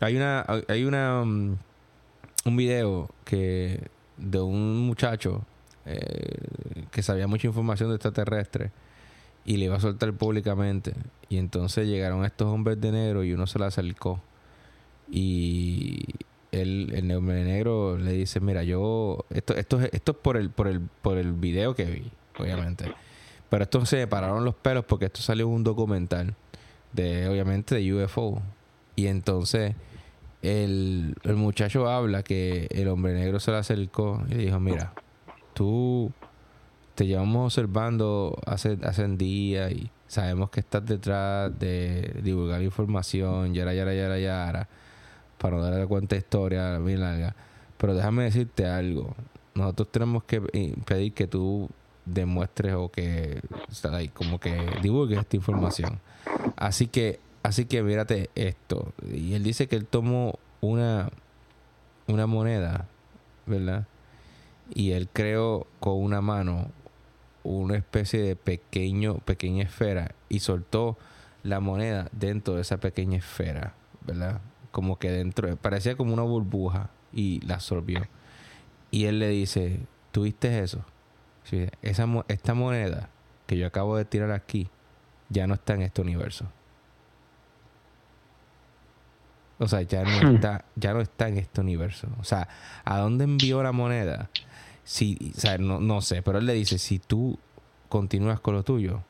hay 0.00 0.16
una, 0.16 0.44
hay 0.68 0.84
una, 0.84 1.22
um, 1.22 1.56
un 2.44 2.56
video 2.56 3.08
que 3.24 3.88
de 4.16 4.40
un 4.40 4.86
muchacho 4.86 5.44
eh, 5.86 6.38
que 6.90 7.02
sabía 7.02 7.26
mucha 7.26 7.46
información 7.46 7.88
de 7.88 7.96
extraterrestres 7.96 8.70
y 9.44 9.56
le 9.56 9.66
iba 9.66 9.76
a 9.76 9.80
soltar 9.80 10.12
públicamente. 10.12 10.94
Y 11.28 11.38
entonces 11.38 11.86
llegaron 11.86 12.24
estos 12.24 12.48
hombres 12.48 12.80
de 12.80 12.92
negro 12.92 13.24
y 13.24 13.32
uno 13.32 13.46
se 13.46 13.58
le 13.58 13.66
acercó. 13.66 14.20
Y 15.10 16.04
el, 16.52 16.92
el 16.94 17.10
hombre 17.12 17.44
negro 17.44 17.98
le 17.98 18.12
dice, 18.12 18.40
mira, 18.40 18.62
yo, 18.62 19.24
esto, 19.30 19.54
esto, 19.54 19.80
esto 19.80 20.12
es 20.12 20.18
por 20.18 20.36
el, 20.36 20.50
por 20.50 20.68
el, 20.68 20.80
por 20.80 21.18
el 21.18 21.32
video 21.32 21.74
que 21.74 21.84
vi, 21.84 22.10
obviamente. 22.38 22.92
Pero 23.48 23.64
esto 23.64 23.84
se 23.86 24.06
pararon 24.06 24.44
los 24.44 24.54
pelos 24.54 24.84
porque 24.84 25.06
esto 25.06 25.20
salió 25.20 25.48
un 25.48 25.64
documental 25.64 26.34
de, 26.92 27.28
obviamente, 27.28 27.74
de 27.74 27.94
UFO. 27.94 28.40
Y 28.96 29.06
entonces 29.06 29.74
el, 30.42 31.16
el 31.22 31.36
muchacho 31.36 31.88
habla 31.88 32.22
que 32.22 32.68
el 32.70 32.88
hombre 32.88 33.14
negro 33.14 33.40
se 33.40 33.50
le 33.50 33.58
acercó 33.58 34.22
y 34.28 34.34
le 34.34 34.44
dijo, 34.44 34.60
mira, 34.60 34.92
tú 35.54 36.12
te 36.94 37.06
llevamos 37.06 37.46
observando 37.46 38.38
hace, 38.46 38.78
hace 38.82 39.06
días 39.08 39.72
y 39.72 39.90
sabemos 40.06 40.50
que 40.50 40.60
estás 40.60 40.84
detrás 40.84 41.58
de 41.58 42.20
divulgar 42.22 42.62
información, 42.62 43.54
yara, 43.54 43.74
yara, 43.74 43.94
yara, 43.94 44.18
yara, 44.18 44.68
para 45.44 45.58
no 45.58 45.62
darle 45.62 45.86
cuenta 45.86 46.16
historia 46.16 46.78
bien 46.78 47.00
larga. 47.00 47.36
Pero 47.76 47.94
déjame 47.94 48.24
decirte 48.24 48.64
algo. 48.64 49.14
Nosotros 49.54 49.92
tenemos 49.92 50.24
que 50.24 50.40
pedir 50.40 51.12
que 51.12 51.26
tú 51.26 51.68
demuestres 52.06 52.72
o 52.72 52.90
que 52.90 53.42
como 54.14 54.40
que 54.40 54.56
divulgues 54.80 55.18
esta 55.18 55.36
información. 55.36 56.00
Así 56.56 56.86
que, 56.86 57.20
así 57.42 57.66
que 57.66 57.82
mírate 57.82 58.30
esto. 58.34 58.94
Y 59.12 59.34
él 59.34 59.42
dice 59.42 59.68
que 59.68 59.76
él 59.76 59.84
tomó 59.84 60.38
una, 60.62 61.10
una 62.06 62.26
moneda, 62.26 62.86
¿verdad? 63.44 63.86
Y 64.74 64.92
él 64.92 65.10
creó 65.12 65.66
con 65.78 66.02
una 66.02 66.22
mano 66.22 66.70
una 67.42 67.76
especie 67.76 68.22
de 68.22 68.34
pequeño, 68.34 69.18
pequeña 69.18 69.64
esfera 69.64 70.14
y 70.30 70.40
soltó 70.40 70.96
la 71.42 71.60
moneda 71.60 72.08
dentro 72.12 72.54
de 72.54 72.62
esa 72.62 72.78
pequeña 72.78 73.18
esfera, 73.18 73.74
¿verdad? 74.06 74.40
Como 74.74 74.98
que 74.98 75.08
dentro, 75.08 75.54
parecía 75.54 75.96
como 75.96 76.12
una 76.12 76.24
burbuja 76.24 76.90
y 77.12 77.38
la 77.46 77.54
absorbió. 77.54 78.08
Y 78.90 79.04
él 79.04 79.20
le 79.20 79.28
dice, 79.28 79.78
¿tuviste 80.10 80.58
eso? 80.58 80.84
esa, 81.80 82.08
esta 82.26 82.54
moneda 82.54 83.08
que 83.46 83.56
yo 83.56 83.68
acabo 83.68 83.96
de 83.96 84.04
tirar 84.04 84.32
aquí 84.32 84.68
ya 85.28 85.46
no 85.46 85.54
está 85.54 85.74
en 85.74 85.82
este 85.82 86.02
universo. 86.02 86.46
O 89.60 89.68
sea, 89.68 89.80
ya 89.82 90.02
no 90.02 90.32
hmm. 90.32 90.34
está, 90.34 90.64
ya 90.74 90.92
no 90.92 91.00
está 91.00 91.28
en 91.28 91.38
este 91.38 91.60
universo. 91.60 92.08
O 92.18 92.24
sea, 92.24 92.48
¿a 92.84 92.98
dónde 92.98 93.22
envió 93.22 93.62
la 93.62 93.70
moneda? 93.70 94.28
Si, 94.82 95.32
o 95.36 95.40
sea, 95.40 95.56
no, 95.56 95.78
no 95.78 96.00
sé, 96.00 96.20
pero 96.22 96.38
él 96.38 96.46
le 96.46 96.54
dice, 96.54 96.78
si 96.78 96.98
tú 96.98 97.38
continúas 97.88 98.40
con 98.40 98.54
lo 98.54 98.64
tuyo, 98.64 99.04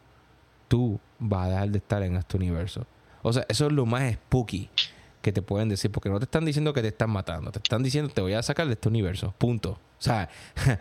tú 0.68 1.00
vas 1.18 1.46
a 1.46 1.50
dejar 1.50 1.70
de 1.70 1.78
estar 1.78 2.02
en 2.02 2.16
este 2.16 2.36
universo. 2.36 2.86
O 3.22 3.32
sea, 3.32 3.46
eso 3.48 3.68
es 3.68 3.72
lo 3.72 3.86
más 3.86 4.12
spooky 4.12 4.68
que 5.24 5.32
te 5.32 5.40
pueden 5.40 5.70
decir, 5.70 5.90
porque 5.90 6.10
no 6.10 6.18
te 6.18 6.26
están 6.26 6.44
diciendo 6.44 6.74
que 6.74 6.82
te 6.82 6.88
están 6.88 7.08
matando, 7.08 7.50
te 7.50 7.58
están 7.58 7.82
diciendo 7.82 8.12
te 8.12 8.20
voy 8.20 8.34
a 8.34 8.42
sacar 8.42 8.66
de 8.66 8.74
este 8.74 8.90
universo, 8.90 9.34
punto. 9.38 9.70
O 9.70 10.02
sea, 10.02 10.28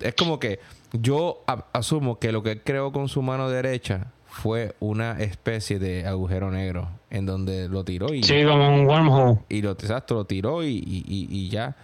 es 0.00 0.14
como 0.14 0.38
que 0.38 0.60
yo 0.92 1.42
asumo 1.72 2.18
que 2.18 2.30
lo 2.30 2.42
que 2.42 2.52
él 2.52 2.62
creó 2.62 2.92
con 2.92 3.08
su 3.08 3.22
mano 3.22 3.48
derecha 3.48 4.12
fue 4.26 4.76
una 4.80 5.12
especie 5.12 5.78
de 5.78 6.06
agujero 6.06 6.50
negro 6.50 6.90
en 7.08 7.24
donde 7.24 7.70
lo 7.70 7.84
tiró 7.84 8.12
y... 8.12 8.22
Sí, 8.22 8.44
como 8.44 8.68
un 8.68 8.86
wormhole. 8.86 9.38
Y 9.48 9.62
lo, 9.62 9.70
exacto, 9.70 10.14
lo 10.14 10.26
tiró 10.26 10.62
y, 10.62 10.84
y, 10.84 11.48
ya. 11.48 11.74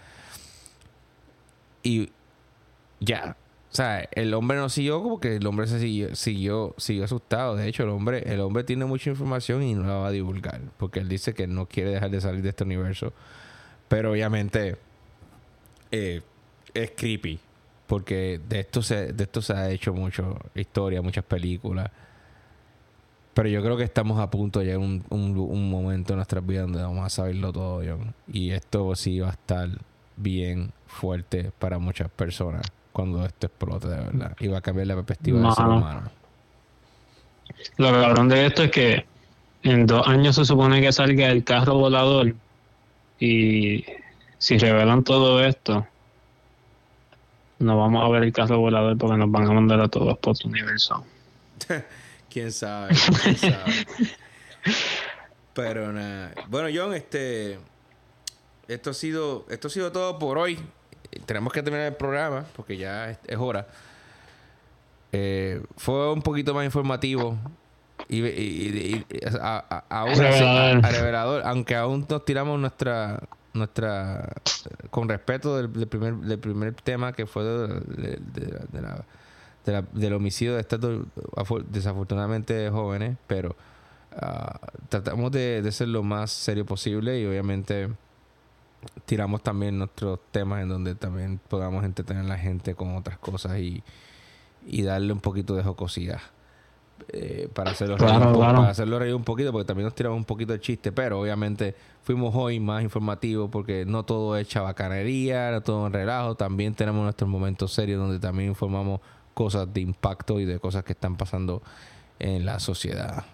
Y 1.82 2.10
ya. 3.00 3.36
O 3.72 3.74
sea, 3.74 4.06
el 4.12 4.34
hombre 4.34 4.58
no 4.58 4.68
siguió 4.68 5.02
como 5.02 5.18
que 5.18 5.36
el 5.36 5.46
hombre 5.46 5.66
se 5.66 5.80
siguió, 5.80 6.14
siguió, 6.14 6.74
siguió 6.76 7.04
asustado. 7.04 7.56
De 7.56 7.66
hecho, 7.66 7.84
el 7.84 7.88
hombre, 7.88 8.22
el 8.26 8.40
hombre 8.40 8.64
tiene 8.64 8.84
mucha 8.84 9.08
información 9.08 9.62
y 9.62 9.72
no 9.72 9.84
la 9.84 9.94
va 9.94 10.08
a 10.08 10.10
divulgar. 10.10 10.60
Porque 10.76 11.00
él 11.00 11.08
dice 11.08 11.32
que 11.32 11.46
no 11.46 11.66
quiere 11.66 11.92
dejar 11.92 12.10
de 12.10 12.20
salir 12.20 12.42
de 12.42 12.50
este 12.50 12.64
universo. 12.64 13.14
Pero 13.88 14.10
obviamente 14.12 14.76
eh, 15.90 16.20
es 16.74 16.90
creepy 16.94 17.40
porque 17.86 18.40
de 18.46 18.60
esto 18.60 18.82
se, 18.82 19.14
de 19.14 19.24
esto 19.24 19.40
se 19.40 19.54
ha 19.54 19.70
hecho 19.70 19.94
mucho 19.94 20.38
historia, 20.54 21.00
muchas 21.00 21.24
películas. 21.24 21.90
Pero 23.32 23.48
yo 23.48 23.62
creo 23.62 23.78
que 23.78 23.84
estamos 23.84 24.20
a 24.20 24.30
punto 24.30 24.60
de 24.60 24.66
llegar 24.66 24.80
un, 24.80 25.02
un, 25.08 25.70
momento 25.70 26.12
en 26.12 26.16
nuestras 26.16 26.46
vidas 26.46 26.64
donde 26.64 26.82
vamos 26.82 27.06
a 27.06 27.08
saberlo 27.08 27.54
todo, 27.54 27.82
John. 27.86 28.14
Y 28.28 28.50
esto 28.50 28.94
sí 28.96 29.20
va 29.20 29.28
a 29.28 29.32
estar 29.32 29.70
bien 30.18 30.74
fuerte 30.86 31.52
para 31.58 31.78
muchas 31.78 32.10
personas 32.10 32.70
cuando 32.92 33.24
esto 33.24 33.46
explote 33.46 33.88
de 33.88 33.96
verdad. 33.96 34.36
Y 34.40 34.48
va 34.48 34.58
a 34.58 34.60
cambiar 34.60 34.86
la 34.86 34.94
perspectiva 34.94 35.40
del 35.40 35.52
ser 35.52 35.64
humano. 35.64 36.10
Lo 37.76 37.90
cabrón 37.90 38.28
de 38.28 38.46
esto 38.46 38.64
es 38.64 38.70
que 38.70 39.06
en 39.62 39.86
dos 39.86 40.06
años 40.06 40.36
se 40.36 40.44
supone 40.44 40.80
que 40.80 40.92
salga 40.92 41.28
el 41.28 41.44
carro 41.44 41.74
volador. 41.74 42.34
Y 43.18 43.84
si 44.38 44.58
revelan 44.58 45.04
todo 45.04 45.44
esto, 45.44 45.86
no 47.58 47.78
vamos 47.78 48.04
a 48.04 48.08
ver 48.08 48.24
el 48.24 48.32
carro 48.32 48.58
volador 48.58 48.98
porque 48.98 49.16
nos 49.16 49.30
van 49.30 49.44
a 49.48 49.52
mandar 49.52 49.80
a 49.80 49.88
todos 49.88 50.18
por 50.18 50.36
su 50.36 50.48
universo. 50.48 51.04
¿Quién 52.30 52.50
sabe? 52.50 52.94
¿Quién 53.22 53.36
sabe? 53.36 53.72
Pero 55.54 55.92
nada. 55.92 56.32
Bueno, 56.48 56.68
John, 56.74 56.94
este... 56.94 57.58
Esto 58.68 58.90
ha 58.90 58.94
sido, 58.94 59.44
esto 59.50 59.68
ha 59.68 59.70
sido 59.70 59.92
todo 59.92 60.18
por 60.18 60.38
hoy. 60.38 60.58
Tenemos 61.26 61.52
que 61.52 61.62
terminar 61.62 61.86
el 61.88 61.94
programa 61.94 62.44
porque 62.56 62.76
ya 62.76 63.10
es, 63.10 63.38
hora. 63.38 63.66
Eh, 65.12 65.62
fue 65.76 66.12
un 66.12 66.22
poquito 66.22 66.54
más 66.54 66.64
informativo 66.64 67.36
y, 68.08 68.24
y, 68.24 69.06
aún 69.88 70.16
revelador. 70.16 71.42
aunque 71.44 71.76
aún 71.76 72.06
nos 72.08 72.24
tiramos 72.24 72.58
nuestra 72.58 73.20
nuestra 73.54 74.32
con 74.90 75.08
respeto 75.08 75.56
del, 75.56 75.88
primer 75.88 76.14
del 76.14 76.38
primer 76.38 76.74
tema 76.74 77.12
que 77.12 77.26
fue 77.26 77.44
de, 77.44 78.18
la, 79.66 79.82
del 79.92 80.14
homicidio 80.14 80.54
de 80.54 80.60
estos 80.60 80.80
desafortunadamente 81.70 82.70
jóvenes 82.70 83.16
pero 83.26 83.54
ah, 84.16 84.58
tratamos 84.88 85.30
de, 85.32 85.70
ser 85.70 85.88
lo 85.88 86.02
más 86.02 86.30
serio 86.30 86.64
posible 86.64 87.20
y 87.20 87.26
obviamente 87.26 87.90
tiramos 89.04 89.42
también 89.42 89.78
nuestros 89.78 90.20
temas 90.30 90.62
en 90.62 90.68
donde 90.68 90.94
también 90.94 91.40
podamos 91.48 91.84
entretener 91.84 92.24
a 92.24 92.28
la 92.28 92.38
gente 92.38 92.74
con 92.74 92.96
otras 92.96 93.18
cosas 93.18 93.58
y, 93.58 93.82
y 94.66 94.82
darle 94.82 95.12
un 95.12 95.20
poquito 95.20 95.54
de 95.54 95.62
jocosidad. 95.62 96.20
Eh, 97.08 97.48
para 97.52 97.72
hacerlo 97.72 97.96
reír 97.96 98.14
un 98.14 98.38
para 98.38 98.68
hacerlo 98.68 98.98
reír 98.98 99.14
un 99.14 99.24
poquito 99.24 99.50
porque 99.50 99.66
también 99.66 99.86
nos 99.86 99.94
tiramos 99.94 100.16
un 100.16 100.24
poquito 100.24 100.52
de 100.52 100.60
chiste 100.60 100.92
pero 100.92 101.20
obviamente 101.20 101.74
fuimos 102.02 102.32
hoy 102.36 102.60
más 102.60 102.82
informativos 102.82 103.50
porque 103.50 103.84
no 103.84 104.04
todo 104.04 104.36
es 104.36 104.46
chabacanería 104.46 105.50
no 105.50 105.62
todo 105.62 105.86
en 105.86 105.92
relajo. 105.92 106.36
También 106.36 106.74
tenemos 106.74 107.02
nuestros 107.02 107.28
momentos 107.28 107.72
serios 107.72 108.00
donde 108.00 108.20
también 108.20 108.50
informamos 108.50 109.00
cosas 109.34 109.72
de 109.72 109.80
impacto 109.80 110.38
y 110.38 110.44
de 110.44 110.60
cosas 110.60 110.84
que 110.84 110.92
están 110.92 111.16
pasando 111.16 111.62
en 112.18 112.44
la 112.44 112.60
sociedad. 112.60 113.24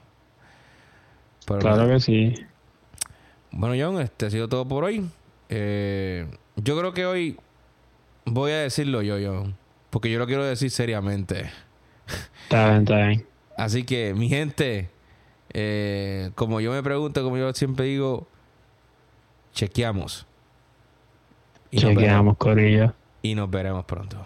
Claro 1.44 1.88
que 1.88 2.00
sí. 2.00 2.34
Bueno 3.50 3.74
John 3.78 4.00
este 4.00 4.26
ha 4.26 4.30
sido 4.30 4.48
todo 4.48 4.66
por 4.66 4.84
hoy 4.84 5.10
eh, 5.48 6.26
yo 6.56 6.78
creo 6.78 6.92
que 6.92 7.06
hoy 7.06 7.38
Voy 8.30 8.52
a 8.52 8.58
decirlo 8.58 9.02
yo, 9.02 9.18
yo. 9.18 9.44
Porque 9.90 10.10
yo 10.10 10.18
lo 10.18 10.26
quiero 10.26 10.44
decir 10.44 10.70
seriamente. 10.70 11.50
Está 12.44 12.70
bien, 12.70 12.80
está 12.82 13.06
bien. 13.06 13.26
Así 13.56 13.84
que, 13.84 14.14
mi 14.14 14.28
gente, 14.28 14.90
eh, 15.52 16.30
como 16.34 16.60
yo 16.60 16.72
me 16.72 16.82
pregunto, 16.82 17.22
como 17.22 17.36
yo 17.36 17.52
siempre 17.54 17.86
digo, 17.86 18.26
chequeamos. 19.52 20.26
chequeamos, 21.74 22.36
Corillo. 22.36 22.92
Y 23.22 23.34
nos 23.34 23.50
veremos 23.50 23.84
pronto. 23.84 24.18